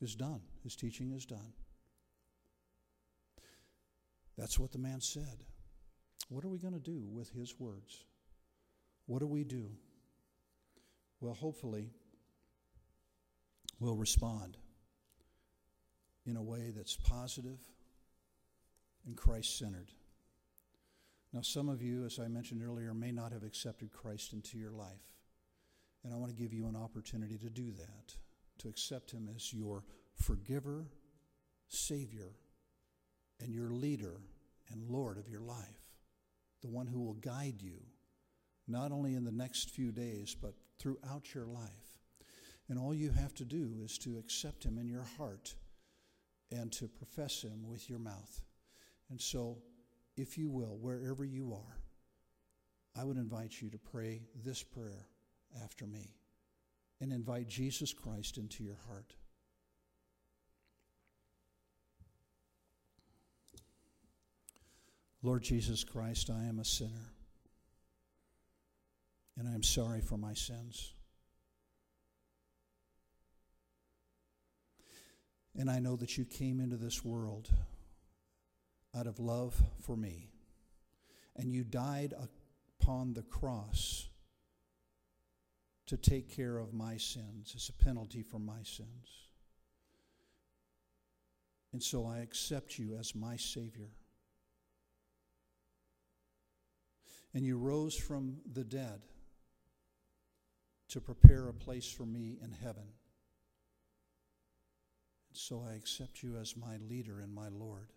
is 0.01 0.15
done. 0.15 0.41
His 0.63 0.77
teaching 0.77 1.11
is 1.13 1.27
done. 1.27 1.53
That's 4.37 4.59
what 4.59 4.73
the 4.73 4.79
man 4.79 5.01
said. 5.01 5.45
What 6.29 6.45
are 6.45 6.49
we 6.49 6.59
going 6.59 6.75
to 6.75 6.81
do 6.81 7.05
with 7.11 7.31
his 7.31 7.59
words? 7.59 8.05
What 9.07 9.19
do 9.19 9.27
we 9.27 9.45
do? 9.45 9.67
Well, 11.21 11.35
hopefully, 11.35 11.91
we'll 13.81 13.97
respond 13.97 14.57
in 16.27 16.37
a 16.37 16.43
way 16.43 16.73
that's 16.75 16.97
positive 16.97 17.59
and 19.07 19.17
Christ 19.17 19.59
centered. 19.59 19.91
Now, 21.33 21.43
some 21.43 21.69
of 21.69 21.81
you, 21.81 22.05
as 22.05 22.19
I 22.19 22.29
mentioned 22.29 22.63
earlier, 22.63 22.93
may 22.93 23.13
not 23.13 23.33
have 23.33 23.45
accepted 23.45 23.93
Christ 23.93 24.33
into 24.33 24.59
your 24.59 24.73
life. 24.73 25.15
And 26.03 26.13
I 26.13 26.17
want 26.17 26.31
to 26.31 26.43
give 26.43 26.53
you 26.53 26.67
an 26.67 26.77
opportunity 26.77 27.39
to 27.39 27.51
do 27.51 27.71
that, 27.73 28.15
to 28.59 28.69
accept 28.69 29.13
Him 29.13 29.29
as 29.35 29.53
your 29.53 29.85
forgiver, 30.15 30.87
Savior, 31.69 32.33
and 33.39 33.55
your 33.55 33.71
leader 33.71 34.21
and 34.71 34.91
Lord 34.91 35.19
of 35.19 35.29
your 35.29 35.43
life 35.43 35.81
the 36.63 36.69
one 36.69 36.87
who 36.87 37.01
will 37.01 37.15
guide 37.15 37.61
you, 37.61 37.81
not 38.69 38.93
only 38.93 39.15
in 39.15 39.25
the 39.25 39.33
next 39.33 39.71
few 39.71 39.93
days, 39.93 40.37
but 40.41 40.55
throughout 40.79 41.35
your 41.35 41.47
life. 41.47 41.99
And 42.69 42.79
all 42.79 42.95
you 42.95 43.11
have 43.11 43.35
to 43.35 43.45
do 43.45 43.77
is 43.83 43.99
to 43.99 44.19
accept 44.19 44.65
him 44.65 44.79
in 44.79 44.87
your 44.87 45.07
heart 45.17 45.55
and 46.53 46.71
to 46.73 46.89
profess 46.89 47.43
him 47.43 47.69
with 47.69 47.89
your 47.89 47.99
mouth. 47.99 48.41
And 49.11 49.21
so, 49.21 49.59
if 50.17 50.37
you 50.37 50.51
will, 50.51 50.77
wherever 50.81 51.25
you 51.25 51.53
are, 51.55 51.79
I 52.97 53.05
would 53.05 53.17
invite 53.17 53.61
you 53.61 53.71
to 53.71 53.79
pray 53.79 54.23
this 54.45 54.63
prayer 54.63 55.07
after 55.63 55.87
me 55.87 56.17
and 57.01 57.13
invite 57.13 57.49
Jesus 57.49 57.93
Christ 57.93 58.37
into 58.37 58.63
your 58.63 58.79
heart. 58.89 59.15
Lord 65.23 65.43
Jesus 65.43 65.85
Christ, 65.85 66.31
I 66.31 66.45
am 66.45 66.59
a 66.59 66.65
sinner, 66.65 67.13
and 69.37 69.47
I 69.47 69.53
am 69.53 69.63
sorry 69.63 70.01
for 70.01 70.17
my 70.17 70.33
sins. 70.33 70.95
And 75.55 75.71
I 75.71 75.79
know 75.79 75.97
that 75.97 76.17
you 76.17 76.25
came 76.25 76.59
into 76.59 76.77
this 76.77 77.05
world 77.05 77.51
out 78.97 79.07
of 79.07 79.19
love 79.19 79.61
for 79.81 79.97
me, 79.97 80.31
and 81.37 81.53
you 81.53 81.65
died 81.65 82.15
upon 82.81 83.15
the 83.15 83.23
cross 83.23 84.09
to 85.87 85.97
take 85.97 86.35
care 86.35 86.59
of 86.59 86.73
my 86.73 86.97
sins 86.97 87.53
as 87.57 87.69
a 87.69 87.85
penalty 87.85 88.23
for 88.23 88.39
my 88.39 88.63
sins. 88.63 89.29
And 91.73 91.83
so 91.83 92.07
I 92.07 92.19
accept 92.19 92.79
you 92.79 92.97
as 92.99 93.15
my 93.15 93.37
Savior. 93.37 93.91
And 97.33 97.45
you 97.45 97.59
rose 97.59 97.97
from 97.97 98.39
the 98.53 98.65
dead 98.65 99.03
to 100.89 101.01
prepare 101.01 101.49
a 101.49 101.55
place 101.55 101.91
for 101.91 102.05
me 102.05 102.39
in 102.43 102.51
heaven. 102.51 102.89
And 105.29 105.37
so 105.39 105.65
I 105.69 105.75
accept 105.75 106.25
you 106.25 106.37
as 106.37 106.57
my 106.57 106.77
leader 106.89 107.21
and 107.21 107.33
my 107.33 107.49
Lord. 107.49 107.93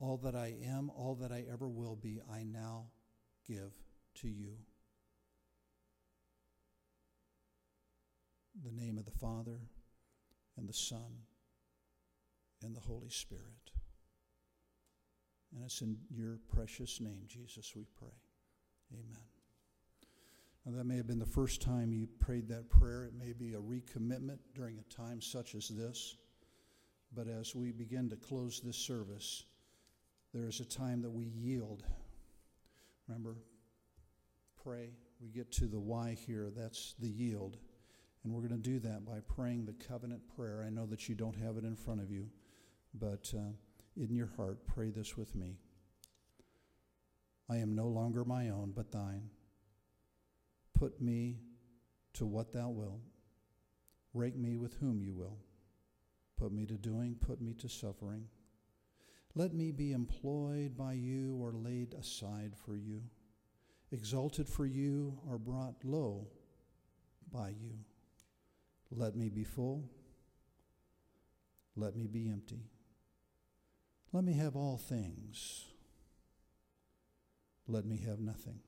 All 0.00 0.16
that 0.18 0.34
I 0.34 0.54
am, 0.64 0.90
all 0.90 1.14
that 1.20 1.32
I 1.32 1.44
ever 1.50 1.68
will 1.68 1.96
be, 1.96 2.20
I 2.30 2.42
now 2.42 2.86
give 3.46 3.72
to 4.16 4.28
you. 4.28 4.56
In 8.56 8.62
the 8.64 8.82
name 8.82 8.98
of 8.98 9.04
the 9.04 9.18
Father, 9.18 9.60
and 10.56 10.68
the 10.68 10.72
Son, 10.72 11.22
and 12.62 12.74
the 12.74 12.80
Holy 12.80 13.10
Spirit. 13.10 13.72
And 15.54 15.64
it's 15.64 15.80
in 15.80 15.96
your 16.10 16.38
precious 16.48 17.00
name, 17.00 17.24
Jesus, 17.26 17.72
we 17.76 17.84
pray. 17.98 18.08
Amen. 18.92 19.22
Now, 20.64 20.72
that 20.78 20.84
may 20.84 20.96
have 20.96 21.06
been 21.06 21.18
the 21.18 21.26
first 21.26 21.60
time 21.60 21.92
you 21.92 22.08
prayed 22.20 22.48
that 22.48 22.70
prayer. 22.70 23.04
It 23.04 23.14
may 23.14 23.32
be 23.32 23.54
a 23.54 23.58
recommitment 23.58 24.38
during 24.54 24.78
a 24.78 24.94
time 24.94 25.20
such 25.20 25.54
as 25.54 25.68
this. 25.68 26.16
But 27.14 27.28
as 27.28 27.54
we 27.54 27.70
begin 27.70 28.08
to 28.10 28.16
close 28.16 28.60
this 28.60 28.76
service, 28.76 29.44
there 30.34 30.46
is 30.48 30.60
a 30.60 30.64
time 30.64 31.00
that 31.02 31.10
we 31.10 31.24
yield. 31.24 31.84
Remember, 33.08 33.36
pray. 34.62 34.90
We 35.20 35.28
get 35.28 35.50
to 35.52 35.66
the 35.66 35.80
why 35.80 36.16
here. 36.26 36.50
That's 36.54 36.94
the 36.98 37.08
yield. 37.08 37.56
And 38.22 38.32
we're 38.32 38.46
going 38.46 38.60
to 38.60 38.70
do 38.70 38.78
that 38.80 39.06
by 39.06 39.20
praying 39.20 39.64
the 39.64 39.74
covenant 39.86 40.22
prayer. 40.36 40.62
I 40.66 40.70
know 40.70 40.84
that 40.86 41.08
you 41.08 41.14
don't 41.14 41.36
have 41.36 41.56
it 41.56 41.64
in 41.64 41.76
front 41.76 42.02
of 42.02 42.10
you, 42.10 42.28
but. 42.92 43.32
Uh, 43.34 43.52
in 43.96 44.14
your 44.14 44.30
heart, 44.36 44.66
pray 44.66 44.90
this 44.90 45.16
with 45.16 45.34
me. 45.34 45.56
I 47.48 47.56
am 47.56 47.74
no 47.74 47.86
longer 47.86 48.24
my 48.24 48.48
own, 48.48 48.72
but 48.74 48.90
thine. 48.90 49.30
Put 50.76 51.00
me 51.00 51.38
to 52.14 52.26
what 52.26 52.52
thou 52.52 52.70
wilt. 52.70 53.00
Rake 54.12 54.36
me 54.36 54.56
with 54.56 54.74
whom 54.74 55.00
you 55.00 55.14
will. 55.14 55.38
Put 56.36 56.52
me 56.52 56.66
to 56.66 56.74
doing, 56.74 57.16
put 57.20 57.40
me 57.40 57.54
to 57.54 57.68
suffering. 57.68 58.26
Let 59.34 59.52
me 59.52 59.72
be 59.72 59.92
employed 59.92 60.76
by 60.76 60.92
you 60.92 61.36
or 61.40 61.52
laid 61.52 61.94
aside 61.94 62.52
for 62.64 62.76
you, 62.76 63.02
exalted 63.90 64.48
for 64.48 64.64
you 64.64 65.18
or 65.28 65.38
brought 65.38 65.84
low 65.84 66.28
by 67.32 67.48
you. 67.48 67.78
Let 68.90 69.16
me 69.16 69.28
be 69.28 69.42
full. 69.42 69.90
Let 71.74 71.96
me 71.96 72.06
be 72.06 72.28
empty. 72.28 72.70
Let 74.12 74.22
me 74.22 74.34
have 74.34 74.54
all 74.54 74.78
things. 74.78 75.64
Let 77.66 77.84
me 77.84 77.96
have 78.06 78.20
nothing. 78.20 78.60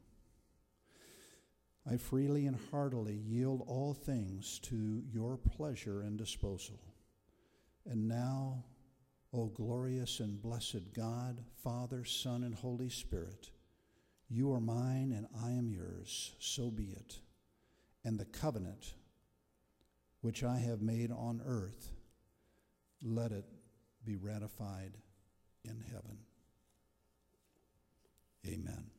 I 1.89 1.99
freely 1.99 2.47
and 2.47 2.59
heartily 2.73 3.15
yield 3.15 3.63
all 3.69 3.95
things 3.95 4.59
to 4.65 5.05
your 5.13 5.37
pleasure 5.37 6.01
and 6.01 6.19
disposal. 6.19 6.81
And 7.89 8.09
now, 8.09 8.65
O 9.37 9.49
glorious 9.49 10.21
and 10.21 10.41
blessed 10.41 10.95
God, 10.95 11.45
Father, 11.63 12.07
Son, 12.07 12.43
and 12.43 12.55
Holy 12.55 12.89
Spirit, 12.89 13.51
you 14.31 14.51
are 14.51 14.61
mine 14.61 15.13
and 15.15 15.27
I 15.45 15.51
am 15.51 15.69
yours, 15.69 16.33
so 16.39 16.71
be 16.71 16.85
it. 16.85 17.19
And 18.03 18.19
the 18.19 18.25
covenant 18.25 18.95
which 20.23 20.43
I 20.43 20.57
have 20.57 20.81
made 20.81 21.13
on 21.13 21.43
earth, 21.45 21.93
let 23.03 23.31
it 23.31 23.45
be 24.07 24.17
ratified 24.17 24.97
in 25.65 25.85
heaven. 25.93 26.17
Amen. 28.47 28.96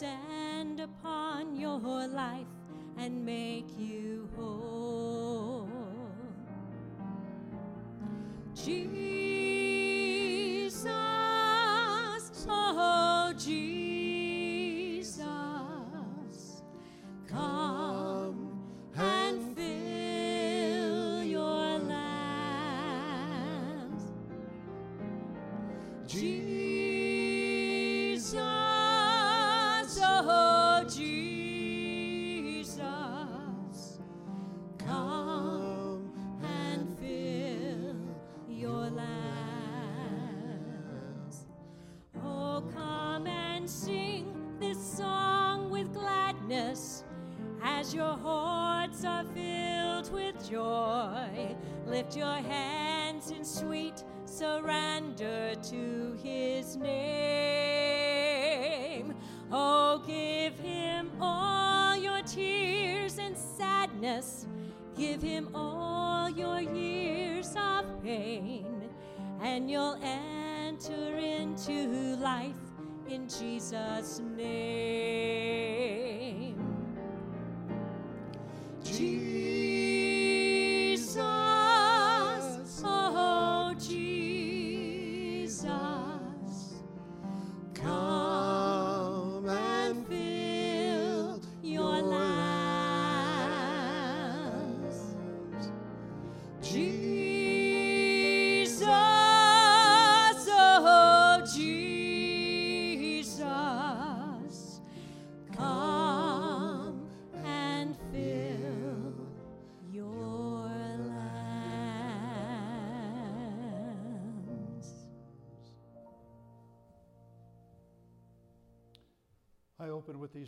Descend 0.00 0.80
upon 0.80 1.54
your 1.54 2.08
life 2.08 2.46
and 2.96 3.22
make 3.26 3.59
give 60.06 60.58
him 60.58 61.10
all 61.20 61.96
your 61.96 62.22
tears 62.22 63.18
and 63.18 63.36
sadness. 63.36 64.46
Give 64.96 65.22
him 65.22 65.48
all 65.54 66.28
your 66.28 66.60
years 66.60 67.54
of 67.56 67.84
pain, 68.02 68.66
and 69.40 69.70
you'll 69.70 69.98
enter 70.02 71.16
into 71.16 72.16
life 72.16 72.54
in 73.08 73.28
Jesus' 73.28 74.20
name. 74.36 75.99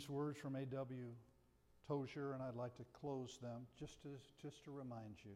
These 0.03 0.09
words 0.09 0.37
from 0.37 0.57
A.W. 0.57 1.05
Tozer, 1.87 2.33
and 2.33 2.43
I'd 2.43 2.57
like 2.57 2.75
to 2.75 2.83
close 2.99 3.39
them 3.41 3.61
just 3.79 4.01
to, 4.01 4.09
just 4.41 4.61
to 4.65 4.71
remind 4.71 5.15
you. 5.23 5.31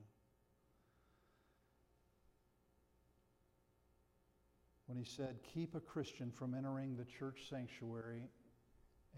When 4.88 4.97
he 4.97 5.05
said, 5.05 5.38
Keep 5.53 5.76
a 5.76 5.80
Christian 5.80 6.34
from 6.38 6.53
entering 6.53 6.97
the 6.97 7.05
church 7.05 7.43
sanctuary, 7.49 8.24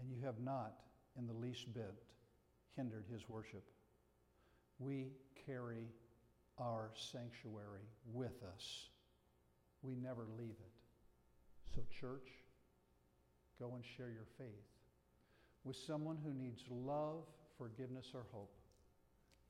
and 0.00 0.08
you 0.08 0.24
have 0.24 0.38
not 0.38 0.74
in 1.18 1.26
the 1.26 1.32
least 1.32 1.74
bit 1.74 1.94
hindered 2.76 3.06
his 3.12 3.28
worship. 3.28 3.64
We 4.78 5.08
carry 5.46 5.88
our 6.60 6.92
sanctuary 6.94 7.88
with 8.12 8.44
us, 8.54 8.88
we 9.82 9.96
never 9.96 10.28
leave 10.38 10.50
it. 10.60 11.74
So, 11.74 11.80
church, 12.00 12.28
go 13.58 13.74
and 13.74 13.84
share 13.96 14.10
your 14.10 14.28
faith 14.38 14.69
with 15.64 15.76
someone 15.76 16.16
who 16.24 16.32
needs 16.32 16.62
love, 16.70 17.24
forgiveness, 17.58 18.12
or 18.14 18.24
hope. 18.32 18.52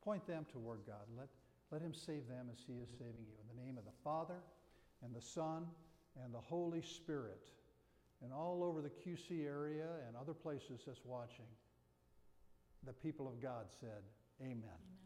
Point 0.03 0.27
them 0.27 0.47
toward 0.53 0.81
God. 0.87 1.07
Let, 1.17 1.29
let 1.71 1.83
Him 1.83 1.95
save 1.95 2.27
them 2.29 2.49
as 2.53 2.59
He 2.67 2.75
is 2.75 2.89
saving 2.99 3.27
you. 3.27 3.37
In 3.41 3.57
the 3.57 3.63
name 3.63 3.79
of 3.79 3.85
the 3.85 3.97
Father, 4.03 4.41
and 5.05 5.15
the 5.15 5.21
Son, 5.21 5.67
and 6.23 6.35
the 6.35 6.41
Holy 6.41 6.83
Spirit, 6.83 7.41
and 8.23 8.33
all 8.33 8.63
over 8.63 8.83
the 8.83 8.91
QC 8.91 9.47
area 9.47 9.87
and 10.07 10.17
other 10.17 10.35
places 10.35 10.81
that's 10.87 11.01
watching, 11.05 11.47
the 12.85 12.93
people 12.93 13.29
of 13.29 13.41
God 13.43 13.67
said, 13.81 14.03
Amen. 14.41 14.53
Amen. 14.53 15.00